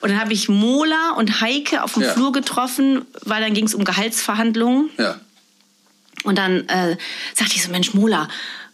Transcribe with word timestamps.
Und 0.00 0.10
dann 0.10 0.20
habe 0.20 0.32
ich 0.32 0.48
Mola 0.48 1.12
und 1.16 1.40
Heike 1.40 1.82
auf 1.82 1.94
dem 1.94 2.02
Ja. 2.02 2.12
Flur 2.12 2.32
getroffen, 2.32 3.04
weil 3.24 3.42
dann 3.42 3.52
ging 3.52 3.66
es 3.66 3.74
um 3.74 3.84
Gehaltsverhandlungen. 3.84 4.90
Ja. 4.98 5.16
Und 6.24 6.38
dann 6.38 6.66
äh, 6.68 6.96
sagte 7.34 7.56
ich 7.56 7.62
so, 7.62 7.70
Mensch, 7.70 7.94
Mola, 7.94 8.28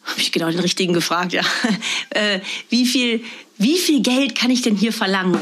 habe 0.05 0.21
ich 0.21 0.31
genau 0.31 0.49
den 0.51 0.61
richtigen 0.61 0.93
gefragt, 0.93 1.33
ja. 1.33 1.43
äh, 2.11 2.41
wie, 2.71 2.87
viel, 2.87 3.25
wie 3.59 3.77
viel 3.77 4.03
Geld 4.03 4.37
kann 4.37 4.51
ich 4.51 4.63
denn 4.63 4.77
hier 4.77 4.93
verlangen? 4.93 5.39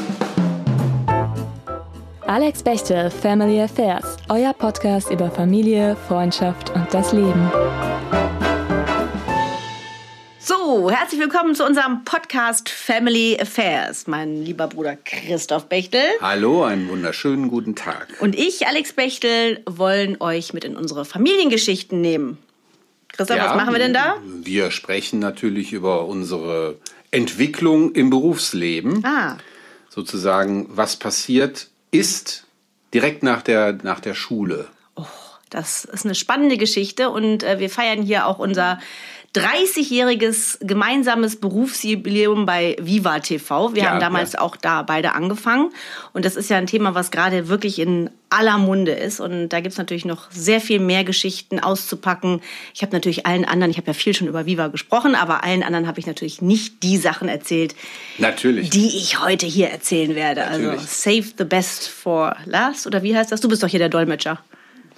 Alex 2.25 2.63
Bechtel, 2.63 3.11
Family 3.11 3.61
Affairs, 3.61 4.17
euer 4.29 4.53
Podcast 4.53 5.11
über 5.11 5.29
Familie, 5.29 5.95
Freundschaft 6.07 6.71
und 6.71 6.91
das 6.91 7.13
Leben. 7.13 7.51
Herzlich 10.67 11.21
willkommen 11.21 11.53
zu 11.53 11.63
unserem 11.63 12.03
Podcast 12.05 12.69
Family 12.69 13.37
Affairs. 13.39 14.07
Mein 14.07 14.43
lieber 14.43 14.65
Bruder 14.65 14.95
Christoph 14.95 15.67
Bechtel 15.69 16.01
Hallo, 16.21 16.63
einen 16.63 16.89
wunderschönen 16.89 17.49
guten 17.49 17.75
Tag. 17.75 18.07
und 18.19 18.35
ich, 18.35 18.65
Alex 18.65 18.93
Bechtel, 18.93 19.61
wollen 19.67 20.19
euch 20.21 20.53
mit 20.53 20.63
in 20.63 20.75
unsere 20.75 21.05
Familiengeschichten 21.05 22.01
nehmen. 22.01 22.39
Christoph, 23.09 23.37
was 23.37 23.55
machen 23.55 23.73
wir 23.73 23.79
denn 23.79 23.93
da? 23.93 24.15
Wir 24.41 24.71
sprechen 24.71 25.19
natürlich 25.19 25.71
über 25.71 26.05
unsere 26.07 26.77
Entwicklung 27.11 27.93
im 27.93 28.09
Berufsleben. 28.09 29.05
Ah, 29.05 29.37
Sozusagen, 29.89 30.65
was 30.69 30.95
passiert 30.95 31.67
ist 31.91 32.47
direkt 32.91 33.21
nach 33.21 33.43
der, 33.43 33.77
nach 33.83 33.99
der 33.99 34.15
Schule. 34.15 34.67
das 35.51 35.85
ist 35.85 36.05
eine 36.05 36.15
spannende 36.15 36.57
Geschichte 36.57 37.11
und 37.11 37.43
äh, 37.43 37.59
wir 37.59 37.69
feiern 37.69 38.01
hier 38.01 38.25
auch 38.25 38.39
unser 38.39 38.79
30-jähriges 39.35 40.57
gemeinsames 40.61 41.35
Berufsjubiläum 41.39 42.45
bei 42.45 42.75
Viva 42.79 43.19
TV. 43.19 43.73
Wir 43.75 43.83
Ja, 43.83 43.89
haben 43.91 43.99
damals 43.99 44.33
ja. 44.33 44.41
auch 44.41 44.55
da 44.55 44.81
beide 44.81 45.13
angefangen. 45.13 45.71
Und 46.13 46.25
das 46.25 46.35
ist 46.35 46.49
ja 46.49 46.57
ein 46.57 46.67
Thema, 46.67 46.95
was 46.95 47.11
gerade 47.11 47.47
wirklich 47.47 47.79
in 47.79 48.09
aller 48.29 48.57
Munde 48.57 48.91
ist. 48.91 49.19
Und 49.19 49.49
da 49.49 49.59
gibt's 49.59 49.77
natürlich 49.77 50.05
noch 50.05 50.29
sehr 50.31 50.59
viel 50.61 50.79
mehr 50.79 51.03
Geschichten 51.03 51.59
auszupacken. 51.59 52.41
Ich 52.73 52.81
habe 52.81 52.91
natürlich 52.93 53.25
allen 53.25 53.45
anderen, 53.45 53.71
ich 53.71 53.77
habe 53.77 53.87
ja 53.87 53.93
viel 53.93 54.13
schon 54.13 54.27
über 54.27 54.45
Viva 54.45 54.67
gesprochen, 54.67 55.15
aber 55.15 55.43
allen 55.43 55.63
anderen 55.63 55.87
habe 55.87 55.99
ich 55.99 56.07
natürlich 56.07 56.41
nicht 56.41 56.81
die 56.83 56.97
Sachen 56.97 57.27
erzählt, 57.29 57.75
Natürlich. 58.17 58.69
die 58.69 58.87
ich 58.97 59.19
heute 59.21 59.45
hier 59.45 59.69
erzählen 59.69 60.15
werde. 60.15 60.45
Also 60.45 60.65
Natürlich. 60.67 60.89
save 60.89 61.25
the 61.37 61.43
best 61.45 61.87
for 61.87 62.35
last. 62.45 62.87
Oder 62.87 63.03
wie 63.03 63.15
heißt 63.15 63.31
das? 63.31 63.41
Du 63.41 63.47
bist 63.49 63.61
doch 63.63 63.67
hier 63.69 63.79
der 63.79 63.89
Dolmetscher. 63.89 64.39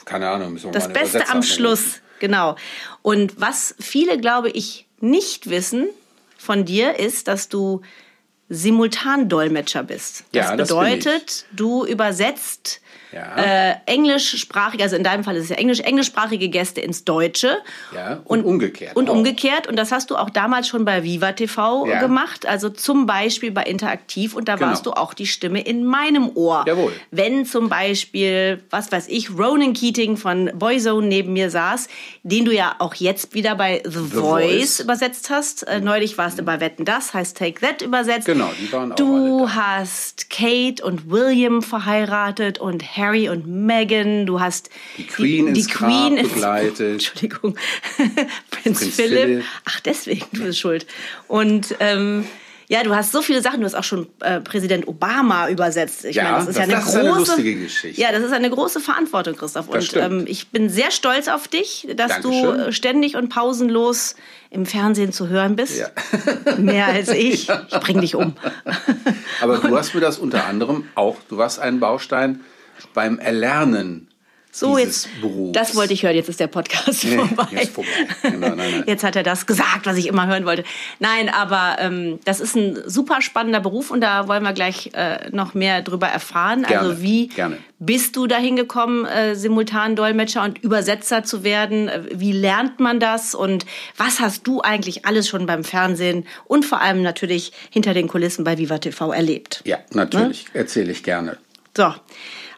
Keine 0.05 0.29
Ahnung, 0.29 0.53
müssen 0.53 0.67
wir 0.67 0.71
Das 0.71 0.87
Beste 0.87 1.27
am. 1.29 1.43
Schluss, 1.43 1.99
genau. 2.19 2.55
Und 3.01 3.39
was 3.39 3.75
viele, 3.79 4.19
glaube 4.19 4.49
ich, 4.49 4.85
nicht 4.99 5.49
wissen 5.49 5.87
von 6.37 6.65
dir, 6.65 6.99
ist, 6.99 7.27
dass 7.27 7.49
du 7.49 7.81
Simultandolmetscher 8.49 9.83
bist. 9.83 10.23
Das 10.31 10.45
Ja, 10.45 10.55
das 10.55 10.69
bedeutet, 10.69 11.45
du 11.51 11.85
übersetzt 11.85 12.81
Ja. 13.11 13.35
äh, 13.71 13.75
englischsprachige, 13.85 14.83
also 14.83 14.95
in 14.95 15.03
deinem 15.03 15.23
Fall 15.23 15.35
ist 15.37 15.43
es 15.45 15.49
ja 15.49 15.55
Englisch, 15.55 15.79
englischsprachige 15.79 16.49
Gäste 16.49 16.81
ins 16.81 17.03
Deutsche. 17.05 17.57
Ja, 17.95 18.19
und 18.25 18.43
umgekehrt 18.43 18.95
Und 18.95 19.09
auch. 19.09 19.13
umgekehrt. 19.15 19.67
Und 19.67 19.75
das 19.77 19.91
hast 19.91 20.09
du 20.09 20.15
auch 20.17 20.29
damals 20.29 20.67
schon 20.67 20.83
bei 20.85 21.03
Viva 21.03 21.31
TV 21.31 21.87
Ja. 21.87 21.99
gemacht. 21.99 22.45
Also 22.45 22.69
zum 22.69 23.05
Beispiel 23.05 23.51
bei 23.51 23.63
Interaktiv. 23.63 24.35
Und 24.35 24.47
da 24.49 24.55
Genau. 24.55 24.69
warst 24.71 24.85
du 24.85 24.91
auch 24.91 25.13
die 25.13 25.27
Stimme 25.27 25.61
in 25.61 25.85
meinem 25.85 26.29
Ohr. 26.35 26.63
Jawohl. 26.67 26.91
Wenn 27.11 27.45
zum 27.45 27.69
Beispiel, 27.69 28.63
was 28.69 28.91
weiß 28.91 29.07
ich, 29.07 29.29
Ronan 29.31 29.73
Keating 29.73 30.17
von 30.17 30.51
Boyzone 30.53 31.07
neben 31.07 31.33
mir 31.33 31.49
saß, 31.49 31.87
den 32.23 32.45
du 32.45 32.53
ja 32.53 32.75
auch 32.79 32.93
jetzt 32.95 33.33
wieder 33.33 33.55
bei 33.55 33.81
The, 33.85 33.99
Voice, 33.99 34.19
Voice. 34.19 34.79
übersetzt 34.81 35.29
hast. 35.29 35.63
Äh, 35.67 35.79
neulich 35.79 36.17
warst 36.17 36.39
du 36.39 36.43
bei 36.43 36.59
Wetten 36.59 36.83
Das, 36.85 37.13
heißt 37.13 37.37
Take 37.37 37.61
That 37.61 37.81
übersetzt. 37.81 38.25
Genau, 38.25 38.49
die 38.59 38.71
waren 38.73 38.91
auch 38.91 38.95
Du 38.97 39.49
hast 39.49 40.29
Kate 40.29 40.83
und 40.83 41.09
William 41.09 41.61
verheiratet 41.61 42.59
und 42.59 42.83
Harry 42.97 43.29
und 43.29 43.47
Meghan. 43.47 44.25
Du 44.25 44.39
hast 44.39 44.69
Die 44.97 45.05
Queen 45.05 45.47
ins 45.47 45.67
Grab 45.69 46.15
begleitet. 46.15 46.79
Entschuldigung. 46.93 47.55
Prinz, 48.51 48.79
Prinz 48.79 48.95
Philipp. 48.95 49.19
Philipp. 49.19 49.43
Ach, 49.65 49.79
deswegen, 49.81 50.25
du 50.33 50.43
bist 50.43 50.59
schuld. 50.59 50.85
Und 51.27 51.75
ähm, 51.79 52.25
ja, 52.69 52.83
du 52.83 52.93
hast 52.93 53.13
so 53.13 53.21
viele 53.21 53.41
Sachen. 53.41 53.61
Du 53.61 53.65
hast 53.65 53.75
auch 53.75 53.83
schon 53.85 54.07
äh, 54.19 54.41
Präsident 54.41 54.89
Obama 54.89 55.47
übersetzt. 55.49 56.03
Ich 56.03 56.17
Ja, 56.17 56.23
meine, 56.23 56.35
das 56.39 56.47
ist 56.49 56.57
ja 56.57 56.65
das- 56.65 56.69
eine 56.69 56.73
das 56.75 56.85
ist 56.87 56.93
große, 56.95 56.99
eine 57.09 57.19
lustige 57.19 57.55
Geschichte. 57.63 58.01
Ja, 58.01 58.11
das 58.11 58.23
ist 58.23 58.33
eine 58.33 58.49
große 58.49 58.81
Verantwortung, 58.81 59.37
Christoph. 59.37 59.69
Und 59.69 59.95
ähm, 59.95 60.25
ich 60.27 60.49
bin 60.49 60.69
sehr 60.69 60.91
stolz 60.91 61.29
auf 61.29 61.47
dich, 61.47 61.87
dass 61.95 62.19
du 62.19 62.29
Dankeschön. 62.31 62.59
äh, 62.67 62.71
ständig 62.73 63.15
und 63.15 63.29
pausenlos 63.29 64.15
im 64.49 64.65
Fernsehen 64.65 65.13
zu 65.13 65.29
hören 65.29 65.55
bist. 65.55 65.77
Ja. 65.79 65.87
Mehr 66.57 66.87
als 66.87 67.07
ich. 67.09 67.47
Ich 67.49 67.79
bring 67.79 68.01
dich 68.01 68.15
um. 68.15 68.33
Aber 69.41 69.57
du 69.59 69.77
hast 69.77 69.93
mir 69.95 70.01
das 70.01 70.19
unter 70.19 70.45
anderem 70.45 70.85
auch, 70.95 71.15
du 71.29 71.37
warst 71.37 71.59
ein 71.59 71.79
Baustein 71.79 72.41
beim 72.93 73.19
Erlernen 73.19 74.07
So, 74.51 74.77
dieses 74.77 75.05
jetzt, 75.05 75.21
Berufs. 75.21 75.51
das 75.53 75.75
wollte 75.75 75.93
ich 75.93 76.01
hören. 76.03 76.15
Jetzt 76.15 76.29
ist 76.29 76.39
der 76.39 76.47
Podcast 76.47 77.03
Nee, 77.03 77.17
vorbei. 77.17 77.47
jetzt 77.51 77.73
vorbei. 77.73 77.89
Genau, 78.23 78.47
nein, 78.49 78.57
nein. 78.57 78.83
Jetzt 78.87 79.03
hat 79.03 79.15
er 79.15 79.21
das 79.23 79.45
gesagt, 79.45 79.85
was 79.85 79.97
ich 79.97 80.07
immer 80.07 80.25
hören 80.25 80.45
wollte. 80.45 80.63
Nein, 80.99 81.29
aber 81.29 81.75
ähm, 81.79 82.19
das 82.25 82.39
ist 82.39 82.55
ein 82.55 82.77
super 82.87 83.21
spannender 83.21 83.59
Beruf 83.59 83.91
und 83.91 84.01
da 84.01 84.27
wollen 84.27 84.41
wir 84.43 84.53
gleich 84.53 84.89
äh, 84.93 85.29
noch 85.31 85.53
mehr 85.53 85.81
drüber 85.83 86.07
erfahren. 86.07 86.63
Gerne, 86.63 86.89
Also 86.89 87.01
wie 87.03 87.27
gerne. 87.27 87.57
bist 87.77 88.15
du 88.15 88.25
dahin 88.25 88.55
gekommen, 88.55 89.05
äh, 89.05 89.35
Simultandolmetscher 89.35 90.43
und 90.43 90.57
Übersetzer 90.63 91.23
zu 91.23 91.43
werden? 91.43 91.87
Äh, 91.89 92.01
Wie 92.13 92.31
lernt 92.31 92.79
man 92.79 92.99
das? 92.99 93.35
Und 93.35 93.65
was 93.95 94.19
hast 94.19 94.47
du 94.47 94.61
eigentlich 94.61 95.05
alles 95.05 95.27
schon 95.27 95.45
beim 95.45 95.63
Fernsehen 95.63 96.25
und 96.45 96.65
vor 96.65 96.81
allem 96.81 97.03
natürlich 97.03 97.51
hinter 97.69 97.93
den 97.93 98.07
Kulissen 98.07 98.43
bei 98.43 98.57
Viva 98.57 98.79
TV 98.79 99.11
erlebt? 99.11 99.61
Ja, 99.65 99.77
natürlich. 99.93 100.45
Erzähle 100.53 100.91
ich 100.93 101.03
gerne. 101.03 101.37
So. 101.75 101.93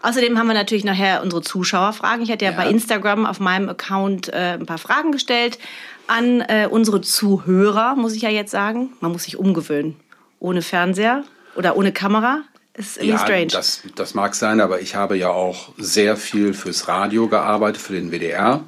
Außerdem 0.02 0.38
haben 0.38 0.48
wir 0.48 0.54
natürlich 0.54 0.84
nachher 0.86 1.22
unsere 1.22 1.42
Zuschauerfragen. 1.42 2.24
Ich 2.24 2.32
hatte 2.32 2.46
ja, 2.46 2.52
Ja. 2.52 2.58
bei 2.58 2.70
Instagram 2.70 3.26
auf 3.26 3.40
meinem 3.40 3.68
Account 3.70 4.30
äh, 4.30 4.54
ein 4.60 4.66
paar 4.66 4.78
Fragen 4.78 5.12
gestellt 5.12 5.60
an 6.08 6.42
äh, 6.42 6.68
unsere 6.70 7.02
Zuhörer, 7.02 7.96
muss 7.96 8.14
ich 8.16 8.22
ja 8.22 8.30
jetzt 8.30 8.52
sagen. 8.52 8.94
Man 9.02 9.12
muss 9.12 9.24
sich 9.24 9.38
umgewöhnen. 9.38 9.96
Ohne 10.40 10.62
Fernseher 10.62 11.24
oder 11.56 11.76
ohne 11.76 11.92
Kamera 11.92 12.42
ist 12.74 12.96
irgendwie 12.98 13.10
Ja, 13.12 13.18
strange. 13.20 13.48
das, 13.48 13.84
das 13.96 14.14
mag 14.14 14.36
sein, 14.36 14.62
aber 14.62 14.80
ich 14.82 14.96
habe 14.96 15.18
ja 15.18 15.30
auch 15.30 15.70
sehr 15.78 16.16
viel 16.16 16.54
fürs 16.54 16.88
Radio 16.88 17.28
gearbeitet, 17.28 17.82
für 17.82 17.94
den 17.94 18.12
WDR. 18.12 18.62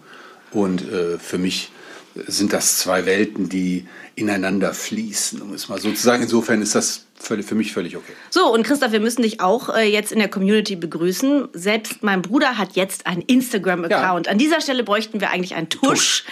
Und 0.51 0.81
äh, 0.91 1.17
für 1.17 1.37
mich 1.37 1.71
sind 2.15 2.53
das 2.53 2.77
zwei 2.77 3.05
Welten, 3.05 3.49
die 3.49 3.85
ineinander 4.15 4.73
fließen, 4.73 5.41
um 5.41 5.53
es 5.53 5.69
mal 5.69 5.79
so 5.79 5.91
zu 5.91 6.01
sagen. 6.01 6.23
Insofern 6.23 6.61
ist 6.61 6.75
das 6.75 7.05
völlig, 7.15 7.45
für 7.45 7.55
mich 7.55 7.71
völlig 7.73 7.95
okay. 7.95 8.13
So, 8.29 8.53
und 8.53 8.63
Christoph, 8.63 8.91
wir 8.91 8.99
müssen 8.99 9.21
dich 9.21 9.41
auch 9.41 9.69
äh, 9.69 9.89
jetzt 9.89 10.11
in 10.11 10.19
der 10.19 10.29
Community 10.29 10.75
begrüßen. 10.75 11.49
Selbst 11.53 12.03
mein 12.03 12.21
Bruder 12.21 12.57
hat 12.57 12.73
jetzt 12.73 13.07
einen 13.07 13.21
Instagram-Account. 13.21 14.27
An 14.27 14.37
dieser 14.37 14.61
Stelle 14.61 14.83
bräuchten 14.83 15.21
wir 15.21 15.29
eigentlich 15.29 15.55
einen 15.55 15.69
Tusch. 15.69 16.25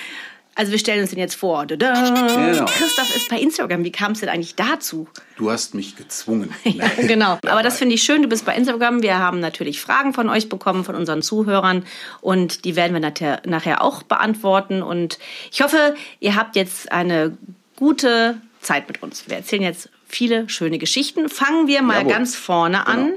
Also 0.60 0.74
wir 0.74 0.80
stellen 0.80 1.00
uns 1.00 1.12
den 1.12 1.20
jetzt 1.20 1.36
vor. 1.36 1.66
Genau. 1.68 2.66
Christoph 2.66 3.16
ist 3.16 3.30
bei 3.30 3.40
Instagram. 3.40 3.86
Wie 3.86 3.94
kam 3.94 4.12
es 4.12 4.20
denn 4.20 4.28
eigentlich 4.28 4.56
dazu? 4.56 5.08
Du 5.38 5.50
hast 5.50 5.74
mich 5.74 5.96
gezwungen. 5.96 6.54
Ja, 6.66 6.86
genau. 6.98 7.40
Aber 7.48 7.64
das 7.64 7.78
finde 7.78 7.96
ich 7.96 8.04
schön. 8.04 8.22
Du 8.24 8.28
bist 8.28 8.44
bei 8.44 8.54
Instagram. 8.56 9.02
Wir 9.02 9.20
haben 9.20 9.40
natürlich 9.40 9.80
Fragen 9.80 10.14
von 10.14 10.28
euch 10.28 10.50
bekommen, 10.50 10.84
von 10.84 10.96
unseren 10.96 11.22
Zuhörern. 11.22 11.86
Und 12.20 12.66
die 12.66 12.76
werden 12.76 12.92
wir 12.92 13.40
nachher, 13.46 13.82
auch 13.82 14.04
beantworten. 14.04 14.84
Und 14.84 15.18
ich 15.50 15.62
hoffe, 15.62 15.96
ihr 16.20 16.36
habt 16.36 16.58
jetzt 16.58 16.92
eine 16.92 17.38
gute 17.78 18.36
Zeit 18.60 18.90
mit 18.90 19.02
uns. 19.02 19.30
Wir 19.30 19.38
erzählen 19.38 19.62
jetzt 19.62 19.88
viele 20.10 20.50
schöne 20.50 20.78
Geschichten. 20.78 21.30
Fangen 21.30 21.68
wir 21.68 21.82
mal 21.82 22.00
Jawohl. 22.00 22.12
ganz 22.12 22.36
vorne 22.36 22.86
an. 22.86 23.14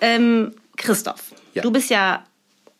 Ähm, 0.00 0.52
Christoph, 0.76 1.32
Ja. 1.52 1.62
du 1.62 1.72
bist 1.72 1.90
ja, 1.90 2.22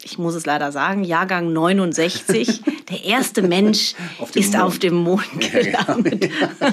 ich 0.02 0.18
muss 0.18 0.34
es 0.34 0.46
leider 0.46 0.70
sagen, 0.72 1.04
Jahrgang 1.04 1.52
69. 1.52 2.60
Der 2.90 3.04
erste 3.04 3.42
Mensch 3.42 3.94
Auf 4.18 4.36
ist 4.36 4.52
Mond. 4.52 4.62
auf 4.64 4.78
dem 4.78 4.94
Mond 4.94 5.24
gelandet. 5.40 6.30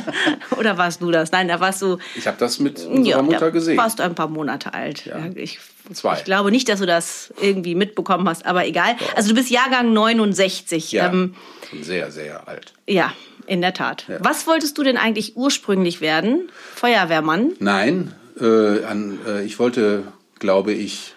Oder 0.60 0.78
warst 0.78 1.02
du 1.02 1.10
das? 1.10 1.32
Nein, 1.32 1.48
da 1.48 1.60
warst 1.60 1.82
du 1.82 1.98
Ich 2.16 2.28
habe 2.28 2.38
das 2.38 2.60
mit 2.60 2.86
unserer 2.86 3.24
Mutter 3.24 3.40
da 3.40 3.50
gesehen. 3.50 3.78
warst 3.78 3.98
du 4.00 4.04
ein 4.04 4.14
paar 4.14 4.28
Monate 4.28 4.74
alt. 4.74 5.06
Ja. 5.06 5.18
Ja, 5.18 5.26
ich, 5.36 5.60
Zwei. 5.94 6.18
ich 6.18 6.24
glaube 6.24 6.52
nicht, 6.52 6.70
dass 6.70 6.80
du 6.80 6.86
das 6.86 7.34
irgendwie 7.42 7.74
mitbekommen 7.76 8.28
hast, 8.30 8.46
aber 8.46 8.68
egal. 8.68 8.96
Also 9.16 9.30
du 9.30 9.36
bist 9.36 9.50
Jahrgang 9.50 9.92
69. 9.94 10.92
Ja, 10.92 11.08
Ähm, 11.10 11.34
sehr, 11.82 12.12
sehr 12.12 12.48
alt. 12.48 12.74
ja 12.88 13.12
in 13.48 13.60
der 13.62 13.74
Tat. 13.74 14.06
Was 14.20 14.48
wolltest 14.48 14.78
du 14.78 14.84
denn 14.84 14.96
eigentlich 14.96 15.36
ursprünglich 15.36 16.00
werden? 16.00 16.50
Feuerwehrmann? 16.76 17.52
Nein, 17.60 18.14
äh, 18.40 18.84
an, 18.86 19.20
äh, 19.28 19.44
ich 19.44 19.60
wollte, 19.60 20.04
glaube 20.40 20.72
ich, 20.72 21.14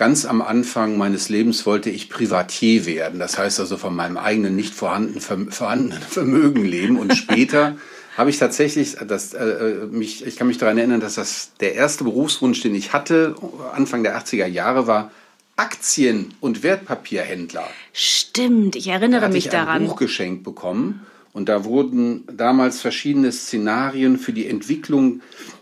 ganz 0.00 0.24
am 0.24 0.40
Anfang 0.40 0.96
meines 0.96 1.28
Lebens 1.28 1.66
wollte 1.66 1.90
ich 1.90 2.08
Privatier 2.08 2.86
werden. 2.86 3.20
Das 3.20 3.36
heißt 3.36 3.60
also 3.60 3.76
von 3.76 3.94
meinem 3.94 4.16
eigenen 4.16 4.56
nicht 4.56 4.72
vorhandenen, 4.72 5.20
vorhandenen 5.20 6.00
Vermögen 6.08 6.64
leben. 6.64 6.98
Und 6.98 7.14
später 7.14 7.76
habe 8.16 8.30
ich 8.30 8.38
tatsächlich, 8.38 8.96
das, 9.06 9.34
äh, 9.34 9.86
mich, 9.90 10.26
ich 10.26 10.36
kann 10.36 10.46
mich 10.46 10.56
daran 10.56 10.78
erinnern, 10.78 11.00
dass 11.00 11.16
das 11.16 11.50
der 11.60 11.74
erste 11.74 12.04
Berufswunsch, 12.04 12.62
den 12.62 12.74
ich 12.74 12.94
hatte, 12.94 13.34
Anfang 13.74 14.02
der 14.02 14.18
80er 14.18 14.46
Jahre, 14.46 14.86
war 14.86 15.10
Aktien- 15.56 16.32
und 16.40 16.62
Wertpapierhändler. 16.62 17.68
Stimmt, 17.92 18.76
ich 18.76 18.88
erinnere 18.88 19.20
Da 19.20 19.28
mich 19.28 19.48
ich 19.48 19.52
ein 19.52 19.66
daran. 19.66 19.86
Buch 19.86 19.96
geschenkt 19.96 20.44
bekommen 20.44 21.04
und 21.34 21.50
da 21.50 21.64
wurden 21.66 22.24
damals 22.34 22.80
verschiedene 22.80 23.32
Szenarien 23.32 24.16
für 24.16 24.32
die 24.32 24.46
Entwicklung 24.46 25.20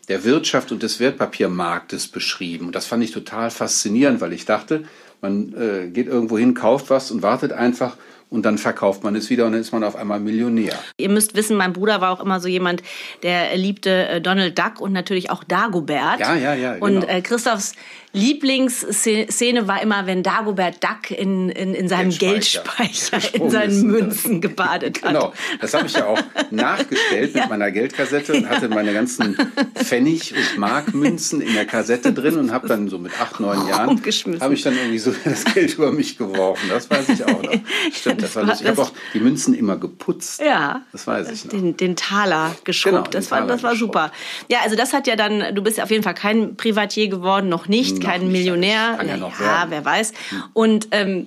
der 0.09 0.25
Wirtschaft 0.25 0.73
und 0.73 0.83
des 0.83 1.01
Wertpapiermarktes 1.01 2.09
beschrieben. 2.09 2.67
Und 2.67 2.75
das 2.75 2.87
fand 2.87 3.05
ich 3.05 3.13
total 3.13 3.51
faszinierend, 3.51 4.21
weil 4.21 4.33
ich 4.33 4.45
dachte, 4.45 4.85
man 5.21 5.55
äh, 5.55 5.89
geht 5.89 6.07
irgendwo 6.07 6.39
hin, 6.39 6.55
kauft 6.55 6.91
was 6.91 7.11
und 7.11 7.23
wartet 7.23 7.53
einfach 7.53 7.97
und 8.31 8.45
dann 8.45 8.59
verkauft 8.59 9.05
man 9.05 9.17
es 9.17 9.31
wieder 9.31 9.47
und 9.47 9.53
dann 9.53 9.61
ist 9.61 9.73
man 9.73 9.83
auf 9.85 9.97
einmal 9.97 10.21
Millionär. 10.21 10.75
Ihr 10.99 11.09
müsst 11.09 11.35
wissen, 11.35 11.57
mein 11.57 11.73
Bruder 11.73 12.01
war 12.01 12.13
auch 12.13 12.23
immer 12.23 12.41
so 12.41 12.49
jemand, 12.49 12.83
der 13.23 13.57
liebte 13.57 14.09
äh, 14.09 14.21
Donald 14.21 14.59
Duck 14.59 14.81
und 14.81 14.93
natürlich 14.93 15.31
auch 15.31 15.45
Dagobert. 15.45 16.21
Ja, 16.21 16.35
ja, 16.35 16.55
ja. 16.55 16.75
Genau. 16.75 16.87
Und 16.87 17.09
äh, 17.09 17.21
Christophs 17.23 17.73
Lieblingsszene 18.13 19.69
war 19.69 19.83
immer, 19.83 20.07
wenn 20.07 20.23
Dagobert 20.23 20.83
Duck 20.83 21.11
in, 21.11 21.51
in, 21.51 21.75
in 21.75 21.89
seinem 21.89 22.11
Geldspeicher, 22.11 23.19
Geldspeicher 23.19 23.35
in 23.35 23.51
seinen 23.51 23.83
Münzen 23.83 24.41
gebadet 24.41 25.03
hat. 25.03 25.09
Genau, 25.09 25.33
das 25.61 25.75
habe 25.75 25.87
ich 25.87 25.93
ja 25.93 26.07
auch 26.07 26.21
nachgestellt 26.51 27.35
mit 27.35 27.43
ja. 27.43 27.49
meiner 27.49 27.71
Geldkassette 27.71 28.33
und 28.33 28.49
hatte 28.49 28.71
meine 28.71 28.95
ganzen 28.95 29.37
Pfennig- 29.75 30.33
und 30.35 30.59
Markmünzen 30.59 31.43
in 31.43 31.53
der 31.53 31.67
Kassette 31.67 32.15
drin 32.15 32.39
und 32.39 32.51
habe 32.51 32.67
dann 32.67 32.89
so 32.89 32.99
mit 32.99 33.13
acht, 33.21 33.41
neun 33.41 33.69
Jahren 33.69 34.01
habe 34.41 34.55
ich 34.55 34.63
dann 34.63 34.75
irgendwie 34.75 34.99
so 34.99 35.15
das 35.25 35.45
Geld 35.45 35.75
über 35.75 35.93
mich 35.93 36.17
geworfen. 36.17 36.69
Das 36.71 36.89
weiß 36.89 37.11
ich 37.11 37.25
auch 37.25 37.43
noch. 37.43 37.53
Stimmt, 37.93 38.23
das 38.23 38.35
war 38.37 38.45
lustig. 38.45 38.65
Ich 38.65 38.71
habe 38.71 38.83
auch 38.83 38.93
die 39.13 39.21
Münzen 39.21 39.53
immer 39.53 39.77
geputzt. 39.77 40.41
Ja. 40.41 40.83
Das 40.93 41.07
weiß 41.07 41.31
ich 41.31 41.45
noch. 41.45 41.51
Den, 41.51 41.77
den 41.77 41.95
Taler 41.95 42.57
geschrubbt. 42.65 42.97
Genau, 42.97 43.11
das, 43.11 43.31
war, 43.31 43.47
das 43.47 43.63
war 43.63 43.77
super. 43.77 44.13
Ja, 44.49 44.61
also 44.63 44.77
das 44.77 44.95
hat 44.95 45.07
ja 45.07 45.15
dann, 45.15 45.55
du 45.55 45.63
bist 45.63 45.81
auf 45.81 45.91
jeden 45.91 46.03
Fall 46.03 46.15
kein 46.15 46.57
Privatier 46.57 47.09
geworden, 47.09 47.49
noch 47.49 47.69
nicht 47.69 47.98
kein 48.01 48.31
Millionär. 48.31 48.99
Ja, 49.05 49.17
ja 49.17 49.67
wer 49.69 49.85
weiß. 49.85 50.13
Und 50.53 50.89
ähm, 50.91 51.27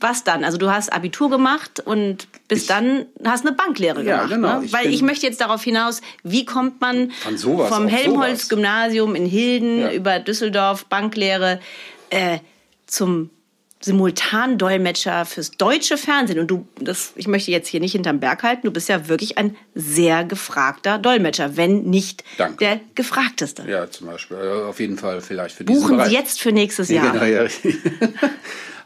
was 0.00 0.24
dann? 0.24 0.44
Also 0.44 0.58
du 0.58 0.70
hast 0.70 0.92
Abitur 0.92 1.30
gemacht 1.30 1.80
und 1.80 2.28
bis 2.46 2.62
ich, 2.62 2.68
dann 2.68 3.06
hast 3.24 3.46
eine 3.46 3.54
Banklehre 3.54 4.02
ja, 4.02 4.24
gemacht. 4.24 4.30
Genau. 4.30 4.58
Ne? 4.60 4.66
Ich 4.66 4.72
Weil 4.72 4.92
ich 4.92 5.02
möchte 5.02 5.26
jetzt 5.26 5.40
darauf 5.40 5.62
hinaus, 5.62 6.00
wie 6.22 6.44
kommt 6.44 6.80
man 6.80 7.10
vom 7.68 7.88
Helmholtz-Gymnasium 7.88 9.14
in 9.14 9.26
Hilden 9.26 9.80
ja. 9.80 9.92
über 9.92 10.18
Düsseldorf, 10.20 10.86
Banklehre, 10.86 11.60
äh, 12.10 12.38
zum 12.86 13.30
Simultandolmetscher 13.80 15.24
fürs 15.24 15.52
deutsche 15.52 15.96
Fernsehen. 15.96 16.38
Und 16.38 16.48
du, 16.48 16.66
das, 16.80 17.12
ich 17.16 17.28
möchte 17.28 17.50
jetzt 17.50 17.68
hier 17.68 17.80
nicht 17.80 17.92
hinterm 17.92 18.20
Berg 18.20 18.42
halten, 18.42 18.62
du 18.64 18.72
bist 18.72 18.88
ja 18.88 19.08
wirklich 19.08 19.38
ein 19.38 19.56
sehr 19.74 20.24
gefragter 20.24 20.98
Dolmetscher, 20.98 21.56
wenn 21.56 21.82
nicht 21.82 22.24
Danke. 22.36 22.56
der 22.58 22.80
gefragteste. 22.94 23.64
Ja, 23.68 23.90
zum 23.90 24.08
Beispiel. 24.08 24.36
Auf 24.36 24.80
jeden 24.80 24.98
Fall 24.98 25.20
vielleicht 25.20 25.54
für 25.54 25.64
diesen 25.64 25.80
Buchen 25.80 26.04
Sie 26.04 26.12
jetzt 26.12 26.40
für 26.40 26.52
nächstes 26.52 26.88
Jahr. 26.90 27.12
Genau, 27.12 27.24
ja. 27.24 27.46